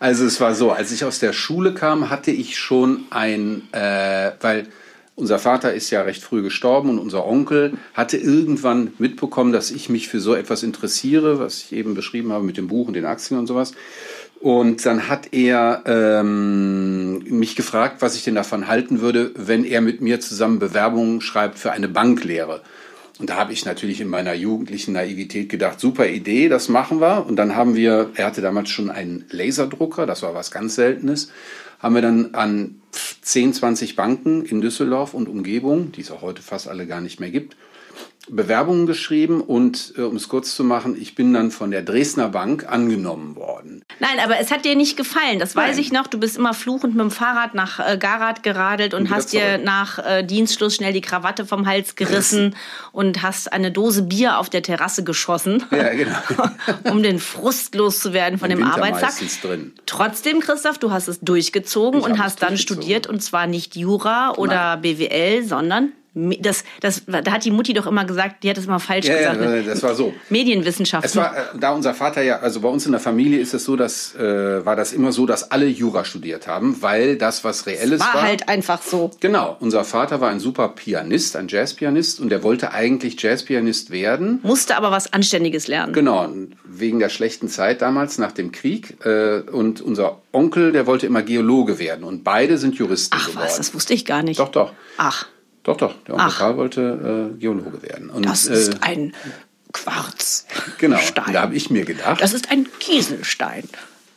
Also 0.03 0.25
es 0.25 0.41
war 0.41 0.56
so, 0.56 0.73
als 0.73 0.91
ich 0.91 1.05
aus 1.05 1.21
der 1.21 1.33
Schule 1.33 1.75
kam, 1.75 2.11
hatte 2.11 2.33
ich 2.33 2.59
schon 2.59 3.05
ein, 3.11 3.69
äh, 3.71 4.33
weil 4.41 4.67
unser 5.15 5.39
Vater 5.39 5.73
ist 5.75 5.91
ja 5.91 6.03
recht 6.03 6.25
früh 6.25 6.43
gestorben 6.43 6.91
und 6.91 6.99
unser 6.99 7.25
Onkel 7.25 7.75
hatte 7.94 8.17
irgendwann 8.17 8.94
mitbekommen, 8.99 9.53
dass 9.53 9.71
ich 9.71 9.89
mich 9.89 10.09
für 10.09 10.19
so 10.19 10.35
etwas 10.35 10.65
interessiere, 10.65 11.39
was 11.39 11.59
ich 11.59 11.73
eben 11.73 11.94
beschrieben 11.94 12.33
habe 12.33 12.44
mit 12.44 12.56
dem 12.56 12.67
Buch 12.67 12.89
und 12.89 12.94
den 12.94 13.05
Aktien 13.05 13.39
und 13.39 13.47
sowas. 13.47 13.75
Und 14.43 14.85
dann 14.85 15.09
hat 15.09 15.33
er 15.33 15.85
ähm, 15.87 17.21
mich 17.21 17.55
gefragt, 17.55 18.03
was 18.03 18.17
ich 18.17 18.25
denn 18.25 18.35
davon 18.35 18.67
halten 18.67 19.00
würde, 19.00 19.31
wenn 19.37 19.65
er 19.65 19.81
mit 19.81 20.00
mir 20.00 20.19
zusammen 20.19 20.59
Bewerbungen 20.59 21.21
schreibt 21.21 21.61
für 21.61 21.71
eine 21.71 21.87
Banklehre. 21.87 22.61
Und 23.21 23.31
da 23.31 23.37
habe 23.37 23.53
ich 23.53 23.65
natürlich 23.65 24.00
in 24.00 24.09
meiner 24.09 24.35
jugendlichen 24.35 24.94
Naivität 24.94 25.49
gedacht, 25.49 25.79
super 25.79 26.09
Idee, 26.09 26.49
das 26.49 26.69
machen 26.69 27.00
wir. 27.00 27.25
Und 27.25 27.37
dann 27.37 27.55
haben 27.55 27.77
wir, 27.77 28.11
er 28.17 28.27
hatte 28.27 28.41
damals 28.41 28.69
schon 28.71 28.91
einen 28.91 29.27
Laserdrucker, 29.31 30.06
das 30.06 30.25
war 30.25 30.35
was 30.35 30.50
ganz 30.50 30.75
Seltenes, 30.75 31.31
haben 31.79 31.94
wir 31.94 32.03
dann 32.03 32.35
an 32.35 32.81
10, 33.21 33.55
20 33.55 33.94
Banken 33.94 34.44
in 34.44 34.61
Düsseldorf 34.61 35.15
und 35.15 35.29
Umgebung, 35.29 35.93
die 35.93 36.00
es 36.00 36.11
auch 36.11 36.23
heute 36.23 36.43
fast 36.43 36.67
alle 36.67 36.89
gar 36.89 37.00
nicht 37.00 37.21
mehr 37.21 37.31
gibt, 37.31 37.55
Bewerbungen 38.29 38.87
geschrieben 38.87 39.41
und 39.41 39.94
äh, 39.97 40.03
um 40.03 40.15
es 40.15 40.29
kurz 40.29 40.55
zu 40.55 40.62
machen, 40.62 40.97
ich 41.00 41.17
bin 41.17 41.35
dann 41.35 41.50
von 41.50 41.73
der 41.73 41.83
Dresdner 41.83 42.29
Bank 42.29 42.67
angenommen 42.69 43.35
worden. 43.35 43.85
Nein, 43.99 44.21
aber 44.23 44.39
es 44.39 44.53
hat 44.53 44.65
dir 44.65 44.77
nicht 44.77 44.97
gefallen, 44.97 45.41
das 45.41 45.55
Nein. 45.55 45.71
weiß 45.71 45.79
ich 45.79 45.91
noch. 45.91 46.06
Du 46.06 46.19
bist 46.19 46.37
immer 46.37 46.55
fluchend 46.55 46.94
mit 46.94 47.03
dem 47.03 47.11
Fahrrad 47.11 47.55
nach 47.55 47.81
äh, 47.81 47.99
Garat 47.99 48.44
geradelt 48.44 48.94
und, 48.94 49.03
und 49.03 49.11
hast 49.11 49.33
dir 49.33 49.59
nach 49.59 49.99
äh, 49.99 50.23
Dienstschluss 50.23 50.77
schnell 50.77 50.93
die 50.93 51.00
Krawatte 51.00 51.47
vom 51.47 51.67
Hals 51.67 51.97
gerissen 51.97 52.55
und 52.93 53.23
hast 53.23 53.53
eine 53.53 53.73
Dose 53.73 54.03
Bier 54.03 54.39
auf 54.39 54.49
der 54.49 54.62
Terrasse 54.62 55.03
geschossen, 55.03 55.65
ja, 55.73 55.93
genau. 55.93 56.17
um 56.91 57.03
den 57.03 57.19
Frust 57.19 57.75
loszuwerden 57.75 58.39
von 58.39 58.50
Im 58.50 58.59
dem 58.59 58.67
Winter 58.67 58.85
Arbeitstag. 58.85 59.12
Drin. 59.43 59.73
Trotzdem, 59.87 60.41
Christoph, 60.41 60.79
du 60.79 60.93
hast 60.93 61.09
es 61.09 61.21
durchgezogen 61.21 62.00
ich 62.00 62.06
und 62.06 62.23
hast 62.23 62.41
dann 62.43 62.56
studiert 62.56 63.09
und 63.09 63.21
zwar 63.21 63.49
nicht 63.49 63.75
Jura 63.75 64.35
oder 64.37 64.77
Nein. 64.77 64.83
BWL, 64.83 65.44
sondern 65.44 65.93
das, 66.14 66.64
das, 66.81 67.03
da 67.06 67.32
hat 67.32 67.44
die 67.44 67.50
Mutti 67.50 67.73
doch 67.73 67.87
immer 67.87 68.05
gesagt, 68.05 68.43
die 68.43 68.50
hat 68.50 68.59
es 68.59 68.67
immer 68.67 68.81
falsch 68.81 69.06
ja, 69.06 69.17
gesagt. 69.17 69.41
Ja, 69.41 69.49
ne? 69.49 69.62
das 69.62 69.82
war 69.82 69.94
so. 69.94 70.12
Medienwissenschaften. 70.29 71.09
Es 71.09 71.17
war, 71.17 71.35
äh, 71.35 71.41
da 71.59 71.73
unser 71.73 71.94
Vater 71.94 72.20
ja, 72.23 72.41
also 72.41 72.61
bei 72.61 72.69
uns 72.69 72.85
in 72.85 72.93
der 72.93 73.00
Familie 73.00 73.41
ist 73.41 73.55
es 73.55 73.64
so, 73.64 73.76
dass 73.76 74.14
äh, 74.14 74.64
war 74.64 74.76
das 74.76 74.93
immer 74.93 75.12
so, 75.12 75.25
dass 75.25 75.50
alle 75.50 75.67
Jura 75.67 76.05
studiert 76.05 76.47
haben, 76.47 76.82
weil 76.82 77.17
das 77.17 77.44
was 77.44 77.67
Reelles 77.67 78.00
war. 78.00 78.14
War 78.14 78.23
halt 78.23 78.49
einfach 78.49 78.82
so. 78.82 79.11
Genau. 79.20 79.56
Unser 79.61 79.85
Vater 79.85 80.20
war 80.20 80.29
ein 80.29 80.41
super 80.41 80.69
Pianist, 80.69 81.35
ein 81.37 81.49
Jazzpianist 81.49 82.20
und 82.20 82.29
der 82.29 82.43
wollte 82.43 82.73
eigentlich 82.73 83.20
Jazzpianist 83.20 83.91
werden. 83.91 84.41
Musste 84.43 84.76
aber 84.76 84.91
was 84.91 85.15
Anständiges 85.15 85.67
lernen. 85.67 85.94
Genau. 85.94 86.29
Wegen 86.65 86.99
der 86.99 87.08
schlechten 87.08 87.49
Zeit 87.49 87.81
damals 87.81 88.19
nach 88.19 88.32
dem 88.32 88.53
Krieg. 88.53 88.99
Äh, 89.06 89.41
und 89.50 89.81
unser 89.81 90.19
Onkel, 90.32 90.73
der 90.73 90.87
wollte 90.87 91.06
immer 91.06 91.23
Geologe 91.23 91.79
werden 91.79 92.05
und 92.05 92.23
beide 92.23 92.58
sind 92.58 92.75
Juristen 92.75 93.17
Ach, 93.19 93.29
geworden. 93.29 93.44
was, 93.44 93.56
das 93.56 93.75
wusste 93.75 93.94
ich 93.94 94.05
gar 94.05 94.23
nicht. 94.23 94.38
Doch, 94.38 94.50
doch. 94.50 94.73
Ach. 94.99 95.26
Doch, 95.62 95.76
doch. 95.76 95.94
Der 96.06 96.14
Onkel 96.14 96.31
Karl 96.31 96.56
wollte 96.56 97.31
äh, 97.35 97.38
Geologe 97.38 97.82
werden. 97.82 98.11
Und, 98.11 98.26
das 98.26 98.47
ist 98.47 98.75
äh, 98.75 98.79
ein 98.81 99.14
Quarz. 99.73 100.47
Genau. 100.79 100.99
Stein. 100.99 101.32
Da 101.32 101.43
habe 101.43 101.55
ich 101.55 101.70
mir 101.70 101.85
gedacht. 101.85 102.20
Das 102.20 102.32
ist 102.32 102.50
ein 102.50 102.67
Kieselstein. 102.81 103.69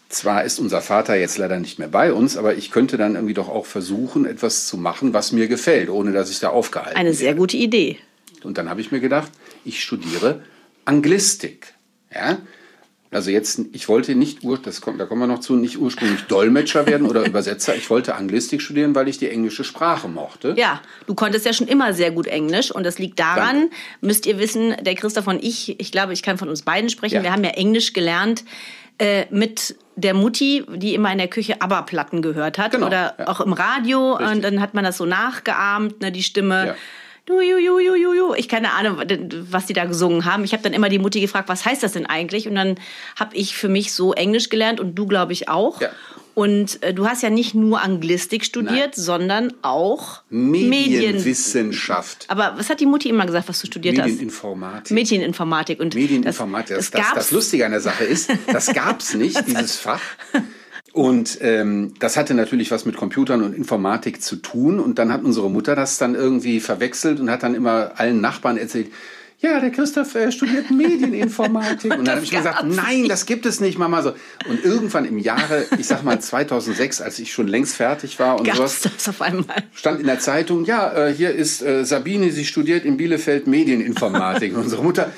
Zwar 0.10 0.44
ist 0.44 0.60
unser 0.60 0.82
Vater 0.82 1.16
jetzt 1.16 1.38
leider 1.38 1.60
nicht 1.60 1.78
mehr 1.78 1.88
bei 1.88 2.12
uns, 2.12 2.38
aber 2.38 2.56
ich 2.56 2.72
könnte 2.72 2.98
dann 2.98 3.16
irgendwie 3.16 3.34
doch 3.34 3.50
auch 3.50 3.66
versuchen, 3.66 4.26
etwas 4.26 4.66
zu 4.66 4.78
machen, 4.78 5.14
was 5.14 5.32
mir 5.32 5.48
gefällt, 5.48 5.90
ohne 5.90 6.12
dass 6.12 6.30
ich 6.32 6.40
da 6.40 6.50
aufgehalten 6.50 6.98
Eine 6.98 7.14
sehr 7.14 7.36
gute 7.36 7.58
Idee. 7.58 8.00
Und 8.44 8.58
dann 8.58 8.70
habe 8.70 8.82
ich 8.82 8.92
mir 8.92 9.00
gedacht, 9.00 9.32
ich 9.64 9.84
studiere 9.84 10.42
Anglistik. 10.86 11.74
Ja? 12.14 12.38
Also 13.16 13.32
jetzt, 13.32 13.62
ich 13.72 13.88
wollte 13.88 14.14
nicht, 14.14 14.40
das 14.64 14.82
kommt, 14.82 15.00
da 15.00 15.06
kommen 15.06 15.22
wir 15.22 15.28
noch 15.28 15.40
zu, 15.40 15.56
nicht 15.56 15.80
ursprünglich 15.80 16.24
Dolmetscher 16.24 16.86
werden 16.86 17.08
oder 17.08 17.26
Übersetzer. 17.26 17.76
Ich 17.76 17.90
wollte 17.90 18.16
Anglistik 18.16 18.62
studieren, 18.62 18.94
weil 18.94 19.08
ich 19.08 19.18
die 19.18 19.30
englische 19.30 19.64
Sprache 19.64 20.10
mochte. 20.10 20.54
Ja, 20.58 20.82
du 21.08 21.16
konntest 21.16 21.46
ja 21.46 21.54
schon 21.54 21.68
immer 21.68 21.94
sehr 21.94 22.12
gut 22.12 22.28
Englisch 22.28 22.72
und 22.72 22.84
das 22.86 23.00
liegt 23.00 23.18
daran, 23.20 23.56
Danke. 23.56 23.76
müsst 24.02 24.26
ihr 24.26 24.38
wissen, 24.38 24.76
der 24.82 24.96
Christoph 24.96 25.28
und 25.28 25.42
ich, 25.42 25.80
ich 25.80 25.94
glaube, 25.94 26.12
ich 26.12 26.24
kann 26.24 26.38
von 26.38 26.50
uns 26.50 26.64
beiden 26.64 26.90
sprechen, 26.90 27.16
ja. 27.16 27.24
wir 27.24 27.32
haben 27.32 27.44
ja 27.46 27.52
Englisch 27.52 27.94
gelernt 27.94 28.44
äh, 28.98 29.26
mit 29.30 29.78
der 29.96 30.14
Mutti, 30.14 30.66
die 30.76 30.94
immer 30.94 31.12
in 31.12 31.18
der 31.18 31.30
Küche 31.30 31.62
ABBA-Platten 31.62 32.22
gehört 32.22 32.58
hat 32.58 32.72
genau, 32.72 32.88
oder 32.88 33.16
ja. 33.18 33.28
auch 33.30 33.40
im 33.40 33.54
Radio 33.54 34.14
Richtig. 34.14 34.36
und 34.36 34.44
dann 34.44 34.60
hat 34.60 34.74
man 34.74 34.84
das 34.84 34.98
so 34.98 35.06
nachgeahmt, 35.06 36.02
ne, 36.02 36.12
die 36.12 36.24
Stimme. 36.24 36.68
Ja 36.68 36.76
du, 37.26 37.42
ju, 37.42 37.58
ju, 37.58 37.80
ju, 37.80 37.96
ju, 37.96 38.14
ju. 38.14 38.36
Ich 38.36 38.48
keine 38.48 38.74
Ahnung, 38.74 39.02
was 39.50 39.66
die 39.66 39.74
da 39.74 39.86
gesungen 39.86 40.26
haben. 40.26 40.44
Ich 40.44 40.54
habe 40.54 40.64
dann 40.64 40.74
immer 40.74 40.90
die 40.90 41.00
Mutti 41.00 41.22
gefragt, 41.22 41.50
was 41.50 41.66
heißt 41.66 41.84
das 41.84 41.94
denn 41.94 42.06
eigentlich? 42.06 42.48
Und 42.48 42.56
dann 42.56 42.76
habe 43.16 43.36
ich 43.36 43.56
für 43.56 43.70
mich 43.70 43.94
so 43.94 44.14
Englisch 44.14 44.50
gelernt 44.50 44.80
und 44.80 44.96
du, 44.96 45.06
glaube 45.06 45.34
ich, 45.34 45.50
auch. 45.50 45.82
Ja. 45.82 45.90
Und 46.36 46.84
äh, 46.84 46.94
du 46.94 47.08
hast 47.08 47.24
ja 47.24 47.30
nicht 47.30 47.56
nur 47.56 47.82
Anglistik 47.82 48.44
studiert, 48.44 48.98
Nein. 48.98 49.04
sondern 49.06 49.54
auch 49.62 50.22
Medienwissenschaft. 50.30 52.28
Medien. 52.30 52.46
Aber 52.46 52.60
was 52.60 52.70
hat 52.70 52.82
die 52.82 52.86
Mutti 52.86 53.08
immer 53.08 53.26
gesagt, 53.26 53.48
was 53.48 53.62
du 53.62 53.68
studiert 53.68 53.96
Medieninformatik. 53.96 54.82
hast? 54.84 54.92
Medieninformatik. 54.92 55.80
Und 55.80 55.96
Medieninformatik. 55.96 56.76
Das, 56.76 56.92
das, 56.92 57.02
das, 57.02 57.14
das 57.14 57.32
Lustige 57.32 57.66
an 57.66 57.72
der 57.72 57.80
Sache 57.80 58.04
ist, 58.04 58.30
das 58.48 58.74
gab 58.74 59.00
es 59.00 59.14
nicht, 59.14 59.48
dieses 59.48 59.78
Fach. 59.78 60.02
Und 60.96 61.40
ähm, 61.42 61.94
das 62.00 62.16
hatte 62.16 62.34
natürlich 62.34 62.72
was 62.72 62.86
mit 62.86 62.96
Computern 62.96 63.44
und 63.44 63.54
Informatik 63.54 64.22
zu 64.22 64.38
tun. 64.38 64.80
Und 64.80 64.98
dann 64.98 65.12
hat 65.12 65.26
unsere 65.26 65.50
Mutter 65.50 65.76
das 65.76 65.98
dann 65.98 66.16
irgendwie 66.16 66.62
verwechselt 66.62 67.20
und 67.20 67.30
hat 67.30 67.44
dann 67.44 67.54
immer 67.54 67.92
allen 67.98 68.22
Nachbarn 68.22 68.56
erzählt, 68.56 68.88
ja, 69.40 69.60
der 69.60 69.72
Christoph 69.72 70.16
äh, 70.16 70.32
studiert 70.32 70.72
Medieninformatik. 70.72 71.92
Und 71.98 72.06
dann 72.06 72.16
habe 72.16 72.26
ich 72.26 72.32
gesagt, 72.32 72.64
nein, 72.64 73.10
das 73.10 73.26
gibt 73.26 73.46
es 73.46 73.60
nicht, 73.60 73.78
Mama. 73.78 74.02
So. 74.02 74.14
Und 74.48 74.64
irgendwann 74.64 75.04
im 75.04 75.20
Jahre, 75.20 75.66
ich 75.78 75.86
sag 75.86 76.04
mal 76.04 76.22
2006, 76.22 77.02
als 77.02 77.20
ich 77.20 77.34
schon 77.34 77.50
längst 77.50 77.76
fertig 77.76 78.18
war 78.18 78.40
und 78.40 78.46
Gab's 78.46 78.58
sowas, 78.58 78.82
das 78.82 79.10
auf 79.10 79.22
einmal? 79.22 79.64
stand 79.74 80.00
in 80.00 80.08
der 80.08 80.20
Zeitung, 80.20 80.64
ja, 80.64 81.08
äh, 81.10 81.14
hier 81.14 81.32
ist 81.32 81.62
äh, 81.62 81.84
Sabine, 81.84 82.32
sie 82.32 82.46
studiert 82.46 82.86
in 82.86 82.96
Bielefeld 82.96 83.48
Medieninformatik. 83.48 84.54
Und 84.56 84.64
unsere 84.64 84.82
Mutter, 84.82 85.12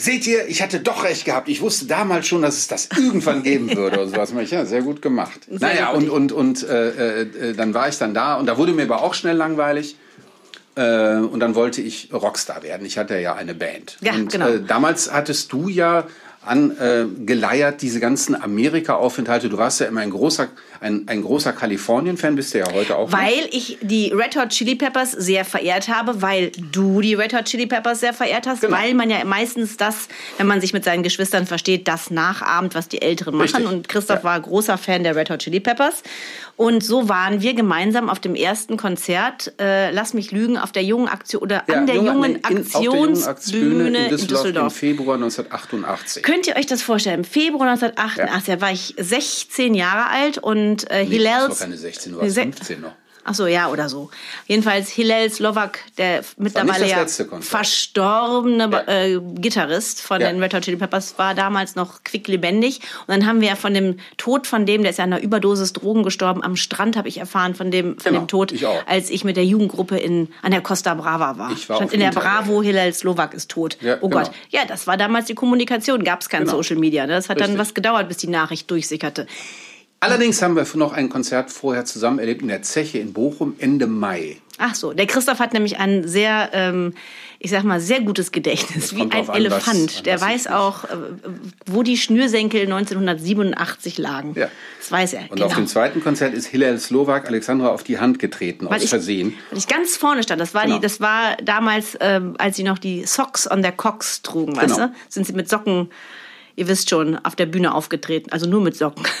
seht 0.00 0.26
ihr, 0.26 0.48
ich 0.48 0.62
hatte 0.62 0.80
doch 0.80 1.04
recht 1.04 1.24
gehabt. 1.24 1.48
Ich 1.48 1.60
wusste 1.60 1.86
damals 1.86 2.26
schon, 2.26 2.42
dass 2.42 2.56
es 2.56 2.68
das 2.68 2.88
irgendwann 2.96 3.42
geben 3.42 3.74
würde 3.76 4.00
und 4.00 4.10
sowas. 4.10 4.32
Ja, 4.50 4.64
sehr 4.64 4.82
gut 4.82 5.02
gemacht. 5.02 5.40
Sehr 5.48 5.58
naja, 5.60 5.92
gut. 5.92 6.08
und, 6.08 6.32
und, 6.32 6.32
und 6.32 6.68
äh, 6.68 7.22
äh, 7.22 7.54
dann 7.54 7.74
war 7.74 7.88
ich 7.88 7.98
dann 7.98 8.14
da 8.14 8.36
und 8.36 8.46
da 8.46 8.56
wurde 8.56 8.72
mir 8.72 8.82
aber 8.82 9.02
auch 9.02 9.14
schnell 9.14 9.36
langweilig. 9.36 9.96
Äh, 10.76 11.16
und 11.16 11.40
dann 11.40 11.54
wollte 11.54 11.82
ich 11.82 12.10
Rockstar 12.12 12.62
werden. 12.62 12.86
Ich 12.86 12.96
hatte 12.96 13.18
ja 13.18 13.34
eine 13.34 13.54
Band. 13.54 13.98
Ja, 14.00 14.14
und 14.14 14.32
genau. 14.32 14.48
äh, 14.48 14.62
damals 14.64 15.12
hattest 15.12 15.52
du 15.52 15.68
ja 15.68 16.06
angeleiert, 16.42 17.82
diese 17.82 18.00
ganzen 18.00 18.40
Amerika-Aufenthalte. 18.40 19.50
Du 19.50 19.58
warst 19.58 19.80
ja 19.80 19.86
immer 19.86 20.00
ein 20.00 20.10
großer, 20.10 20.48
ein, 20.80 21.04
ein 21.06 21.20
großer 21.20 21.52
Kalifornien-Fan, 21.52 22.34
bist 22.34 22.54
du 22.54 22.58
ja 22.60 22.72
heute 22.72 22.96
auch. 22.96 23.12
Weil 23.12 23.42
noch. 23.42 23.52
ich 23.52 23.78
die 23.82 24.10
Red 24.12 24.36
Hot 24.36 24.48
Chili 24.48 24.74
Peppers 24.74 25.12
sehr 25.12 25.44
verehrt 25.44 25.88
habe, 25.88 26.22
weil 26.22 26.50
du 26.72 27.02
die 27.02 27.12
Red 27.12 27.34
Hot 27.34 27.44
Chili 27.44 27.66
Peppers 27.66 28.00
sehr 28.00 28.14
verehrt 28.14 28.46
hast, 28.46 28.62
genau. 28.62 28.74
weil 28.74 28.94
man 28.94 29.10
ja 29.10 29.22
meistens 29.26 29.76
das, 29.76 30.08
wenn 30.38 30.46
man 30.46 30.62
sich 30.62 30.72
mit 30.72 30.82
seinen 30.82 31.02
Geschwistern 31.02 31.46
versteht, 31.46 31.86
das 31.86 32.10
nachahmt, 32.10 32.74
was 32.74 32.88
die 32.88 33.02
Älteren 33.02 33.36
machen. 33.36 33.56
Richtig. 33.56 33.66
Und 33.66 33.88
Christoph 33.88 34.20
ja. 34.20 34.24
war 34.24 34.40
großer 34.40 34.78
Fan 34.78 35.02
der 35.02 35.14
Red 35.16 35.28
Hot 35.28 35.40
Chili 35.40 35.60
Peppers. 35.60 36.02
Und 36.60 36.84
so 36.84 37.08
waren 37.08 37.40
wir 37.40 37.54
gemeinsam 37.54 38.10
auf 38.10 38.20
dem 38.20 38.34
ersten 38.34 38.76
Konzert, 38.76 39.54
äh, 39.58 39.90
lass 39.92 40.12
mich 40.12 40.30
lügen, 40.30 40.58
auf 40.58 40.72
der 40.72 40.84
jungen 40.84 41.08
Aktion 41.08 41.40
oder 41.40 41.64
ja, 41.66 41.76
an 41.76 41.86
der 41.86 41.94
junge, 41.94 42.10
jungen 42.10 42.44
Aktionsbühne 42.44 43.88
in, 43.88 43.94
in, 43.94 44.10
Düsseldorf 44.10 44.54
im 44.54 44.70
Februar 44.70 45.14
1988. 45.14 46.22
Könnt 46.22 46.46
ihr 46.46 46.56
euch 46.56 46.66
das 46.66 46.82
vorstellen? 46.82 47.20
Im 47.20 47.24
Februar 47.24 47.70
1988 47.70 48.48
ja. 48.48 48.60
war 48.60 48.72
ich 48.72 48.94
16 48.98 49.72
Jahre 49.72 50.10
alt 50.10 50.36
und 50.36 50.90
äh, 50.90 51.04
nee, 51.04 51.12
Hillels. 51.12 51.48
Das 51.48 51.60
war 51.60 51.66
keine 51.66 51.78
16, 51.78 52.12
du 52.12 52.18
warst 52.18 52.34
15 52.34 52.80
noch. 52.82 52.92
Ach 53.24 53.34
so, 53.34 53.46
ja, 53.46 53.68
oder 53.68 53.88
so. 53.88 54.10
Jedenfalls 54.46 54.88
Hillel 54.88 55.30
Slovak, 55.30 55.80
der 55.98 56.24
mittlerweile 56.38 56.88
ja 56.88 57.04
verstorbene 57.40 58.70
ja. 58.70 58.82
Äh, 58.88 59.20
Gitarrist 59.34 60.00
von 60.00 60.20
ja. 60.20 60.28
den 60.28 60.42
Red 60.42 60.54
Hot 60.54 60.62
Chili 60.62 60.76
Peppers, 60.78 61.18
war 61.18 61.34
damals 61.34 61.76
noch 61.76 62.02
quicklebendig. 62.02 62.80
Und 63.06 63.08
dann 63.08 63.26
haben 63.26 63.40
wir 63.42 63.48
ja 63.48 63.56
von 63.56 63.74
dem 63.74 63.98
Tod 64.16 64.46
von 64.46 64.64
dem, 64.64 64.82
der 64.82 64.92
ist 64.92 64.96
ja 64.96 65.04
an 65.04 65.12
einer 65.12 65.22
Überdosis 65.22 65.74
Drogen 65.74 66.02
gestorben, 66.02 66.42
am 66.42 66.56
Strand 66.56 66.96
habe 66.96 67.08
ich 67.08 67.18
erfahren 67.18 67.54
von 67.54 67.70
dem, 67.70 67.98
von 67.98 68.12
genau, 68.12 68.24
dem 68.24 68.28
Tod, 68.28 68.52
ich 68.52 68.66
als 68.66 69.10
ich 69.10 69.24
mit 69.24 69.36
der 69.36 69.44
Jugendgruppe 69.44 69.98
in, 69.98 70.28
an 70.42 70.52
der 70.52 70.62
Costa 70.62 70.94
Brava 70.94 71.36
war. 71.36 71.52
Ich 71.52 71.68
war 71.68 71.76
Stand 71.76 71.92
in 71.92 72.00
der 72.00 72.10
Bravo, 72.10 72.62
Hillel 72.62 72.92
Slovak 72.94 73.34
ist 73.34 73.50
tot. 73.50 73.76
Ja, 73.82 73.98
oh 74.00 74.08
genau. 74.08 74.22
Gott. 74.22 74.30
Ja, 74.48 74.64
das 74.64 74.86
war 74.86 74.96
damals 74.96 75.26
die 75.26 75.34
Kommunikation, 75.34 76.04
gab 76.04 76.22
es 76.22 76.28
kein 76.28 76.44
genau. 76.44 76.56
Social 76.56 76.76
Media. 76.76 77.06
Ne? 77.06 77.12
Das 77.12 77.28
hat 77.28 77.36
Richtig. 77.36 77.54
dann 77.54 77.58
was 77.58 77.74
gedauert, 77.74 78.08
bis 78.08 78.16
die 78.16 78.28
Nachricht 78.28 78.70
durchsickerte. 78.70 79.26
Allerdings 80.02 80.40
haben 80.40 80.56
wir 80.56 80.66
noch 80.76 80.94
ein 80.94 81.10
Konzert 81.10 81.50
vorher 81.50 81.84
zusammen 81.84 82.18
erlebt 82.18 82.40
in 82.40 82.48
der 82.48 82.62
Zeche 82.62 82.98
in 82.98 83.12
Bochum 83.12 83.54
Ende 83.58 83.86
Mai. 83.86 84.38
Ach 84.56 84.74
so, 84.74 84.94
der 84.94 85.06
Christoph 85.06 85.38
hat 85.40 85.52
nämlich 85.52 85.78
ein 85.78 86.08
sehr, 86.08 86.50
ähm, 86.54 86.94
ich 87.38 87.50
sag 87.50 87.64
mal, 87.64 87.80
sehr 87.80 88.00
gutes 88.00 88.32
Gedächtnis, 88.32 88.94
wie 88.94 89.02
ein 89.02 89.28
an, 89.28 89.34
Elefant. 89.34 89.96
Was, 89.96 90.02
der 90.02 90.18
weiß 90.18 90.46
auch, 90.48 90.84
äh, 90.84 90.96
wo 91.66 91.82
die 91.82 91.98
Schnürsenkel 91.98 92.62
1987 92.62 93.98
lagen. 93.98 94.34
Ja. 94.36 94.48
Das 94.78 94.90
weiß 94.90 95.12
er. 95.14 95.22
Und 95.22 95.36
genau. 95.36 95.46
auf 95.46 95.54
dem 95.54 95.66
zweiten 95.66 96.02
Konzert 96.02 96.32
ist 96.32 96.46
Hillel 96.46 96.78
Slowak 96.78 97.28
Alexandra 97.28 97.68
auf 97.68 97.82
die 97.82 97.98
Hand 97.98 98.18
getreten, 98.18 98.66
weil 98.70 98.76
aus 98.76 98.84
ich, 98.84 98.90
Versehen. 98.90 99.34
Weil 99.50 99.58
ich 99.58 99.66
ganz 99.66 99.98
vorne 99.98 100.22
stand. 100.22 100.40
Das 100.40 100.54
war, 100.54 100.64
genau. 100.64 100.76
die, 100.76 100.82
das 100.82 101.00
war 101.00 101.36
damals, 101.42 101.96
ähm, 102.00 102.36
als 102.38 102.56
sie 102.56 102.62
noch 102.62 102.78
die 102.78 103.04
Socks 103.04 103.50
on 103.50 103.60
der 103.60 103.72
Cox 103.72 104.22
trugen, 104.22 104.56
weißt 104.56 104.76
genau. 104.76 104.86
du? 104.88 104.94
Sind 105.08 105.26
sie 105.26 105.34
mit 105.34 105.48
Socken 105.48 105.90
ihr 106.56 106.68
wisst 106.68 106.90
schon, 106.90 107.16
auf 107.16 107.36
der 107.36 107.46
Bühne 107.46 107.74
aufgetreten, 107.74 108.30
also 108.32 108.48
nur 108.48 108.60
mit 108.60 108.76
Socken. 108.76 109.04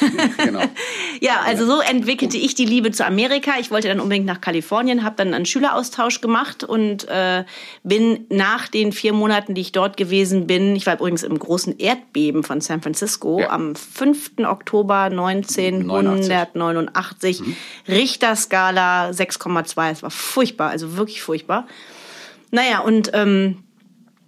Genau. 0.44 0.62
ja, 1.20 1.40
also 1.44 1.66
so 1.66 1.80
entwickelte 1.80 2.36
ich 2.36 2.54
die 2.54 2.64
Liebe 2.64 2.92
zu 2.92 3.04
Amerika. 3.04 3.52
Ich 3.60 3.70
wollte 3.70 3.88
dann 3.88 4.00
unbedingt 4.00 4.26
nach 4.26 4.40
Kalifornien, 4.40 5.04
habe 5.04 5.16
dann 5.16 5.34
einen 5.34 5.44
Schüleraustausch 5.44 6.20
gemacht 6.20 6.64
und 6.64 7.06
äh, 7.08 7.44
bin 7.82 8.26
nach 8.30 8.68
den 8.68 8.92
vier 8.92 9.12
Monaten, 9.12 9.54
die 9.54 9.60
ich 9.60 9.72
dort 9.72 9.96
gewesen 9.96 10.46
bin, 10.46 10.76
ich 10.76 10.86
war 10.86 10.94
übrigens 10.94 11.22
im 11.22 11.38
großen 11.38 11.78
Erdbeben 11.78 12.42
von 12.42 12.60
San 12.60 12.82
Francisco 12.82 13.40
ja. 13.40 13.50
am 13.50 13.74
5. 13.74 14.32
Oktober 14.44 15.02
1989, 15.02 17.40
mhm. 17.40 17.56
Richterskala 17.88 19.10
6,2. 19.10 19.90
Es 19.90 20.02
war 20.02 20.10
furchtbar, 20.10 20.70
also 20.70 20.96
wirklich 20.96 21.22
furchtbar. 21.22 21.66
Naja, 22.50 22.80
und 22.80 23.10
ähm, 23.14 23.62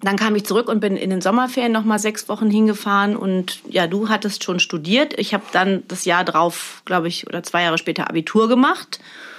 dann 0.02 0.16
kam 0.16 0.34
ich 0.34 0.44
zurück 0.44 0.68
und 0.68 0.80
bin 0.80 0.96
in 0.96 1.10
den 1.10 1.20
Sommerferien 1.20 1.72
noch 1.72 1.84
mal 1.84 1.98
sechs 1.98 2.28
Wochen 2.28 2.50
hingefahren 2.50 3.16
und 3.16 3.60
ja, 3.68 3.86
du 3.86 4.08
hattest 4.08 4.42
schon 4.42 4.58
studiert. 4.58 5.18
Ich 5.18 5.32
habe 5.32 5.44
dann 5.52 5.84
das 5.88 6.04
Jahr 6.04 6.24
drauf, 6.24 6.82
glaube 6.84 7.08
ich, 7.08 7.26
oder 7.26 7.42
zwei 7.42 7.62
Jahre 7.62 7.78
später 7.78 8.10
Abitur 8.10 8.48
gemacht. 8.48 8.98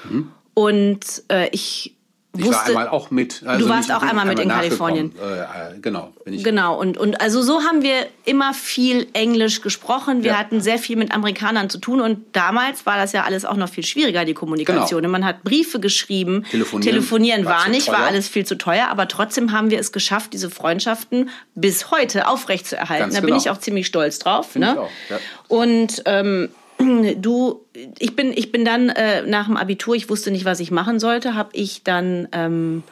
Mhm. 0.10 0.32
Und 0.54 1.24
äh, 1.30 1.50
ich 1.52 1.93
ich 2.36 2.46
wusste, 2.46 2.62
war 2.62 2.68
einmal 2.68 2.90
auch 2.90 3.12
mit. 3.12 3.44
Also 3.46 3.66
du 3.66 3.72
warst 3.72 3.92
auch 3.92 4.02
einmal 4.02 4.26
mit 4.26 4.40
in 4.40 4.50
Kalifornien. 4.50 5.14
Äh, 5.22 5.76
äh, 5.76 5.80
genau. 5.80 6.14
Ich 6.26 6.44
genau. 6.44 6.80
Und, 6.80 6.98
und 6.98 7.22
also 7.22 7.44
so 7.44 7.62
haben 7.62 7.84
wir 7.84 8.08
immer 8.26 8.56
viel 8.56 9.08
Englisch 9.14 9.62
gesprochen. 9.62 10.24
Wir 10.24 10.32
ja. 10.32 10.40
hatten 10.40 10.60
sehr 10.60 10.80
viel 10.80 10.96
mit 10.96 11.14
Amerikanern 11.14 11.70
zu 11.70 11.78
tun. 11.78 12.02
Und 12.02 12.26
damals 12.32 12.88
war 12.88 12.98
das 12.98 13.12
ja 13.12 13.24
alles 13.24 13.46
auch 13.46 13.56
noch 13.56 13.70
viel 13.70 13.86
schwieriger, 13.86 14.26
die 14.26 14.34
Kommunikation. 14.34 15.04
Genau. 15.04 15.12
Man 15.12 15.26
hat 15.26 15.44
Briefe 15.44 15.80
geschrieben. 15.80 16.44
Telefonieren, 16.50 16.92
Telefonieren 16.92 17.46
war, 17.46 17.60
war 17.60 17.70
nicht, 17.70 17.88
war 17.90 18.08
alles 18.08 18.28
viel 18.28 18.48
zu 18.48 18.58
teuer. 18.58 18.88
Aber 18.88 19.08
trotzdem 19.08 19.52
haben 19.52 19.70
wir 19.70 19.80
es 19.80 19.92
geschafft, 19.92 20.34
diese 20.34 20.50
Freundschaften 20.50 21.30
bis 21.54 21.92
heute 21.92 22.28
aufrechtzuerhalten. 22.28 23.04
Ganz 23.04 23.14
da 23.14 23.22
genau. 23.22 23.34
bin 23.34 23.42
ich 23.42 23.52
auch 23.52 23.60
ziemlich 23.60 23.86
stolz 23.86 24.18
drauf. 24.18 24.56
ne? 24.56 24.82
Auch, 24.82 24.90
ja. 25.12 25.20
Und 25.50 26.02
ähm, 26.06 26.50
du, 26.80 27.66
ich 28.00 28.16
bin, 28.16 28.34
ich 28.36 28.52
bin 28.52 28.66
dann 28.66 28.90
äh, 28.90 29.22
nach 29.24 29.48
dem 29.48 29.58
Abitur, 29.58 29.96
ich 29.96 30.10
wusste 30.10 30.32
nicht, 30.32 30.46
was 30.46 30.60
ich 30.60 30.72
machen 30.72 31.00
sollte, 31.00 31.36
habe 31.36 31.50
ich 31.54 31.84
dann 31.84 32.28
ähm, 32.32 32.84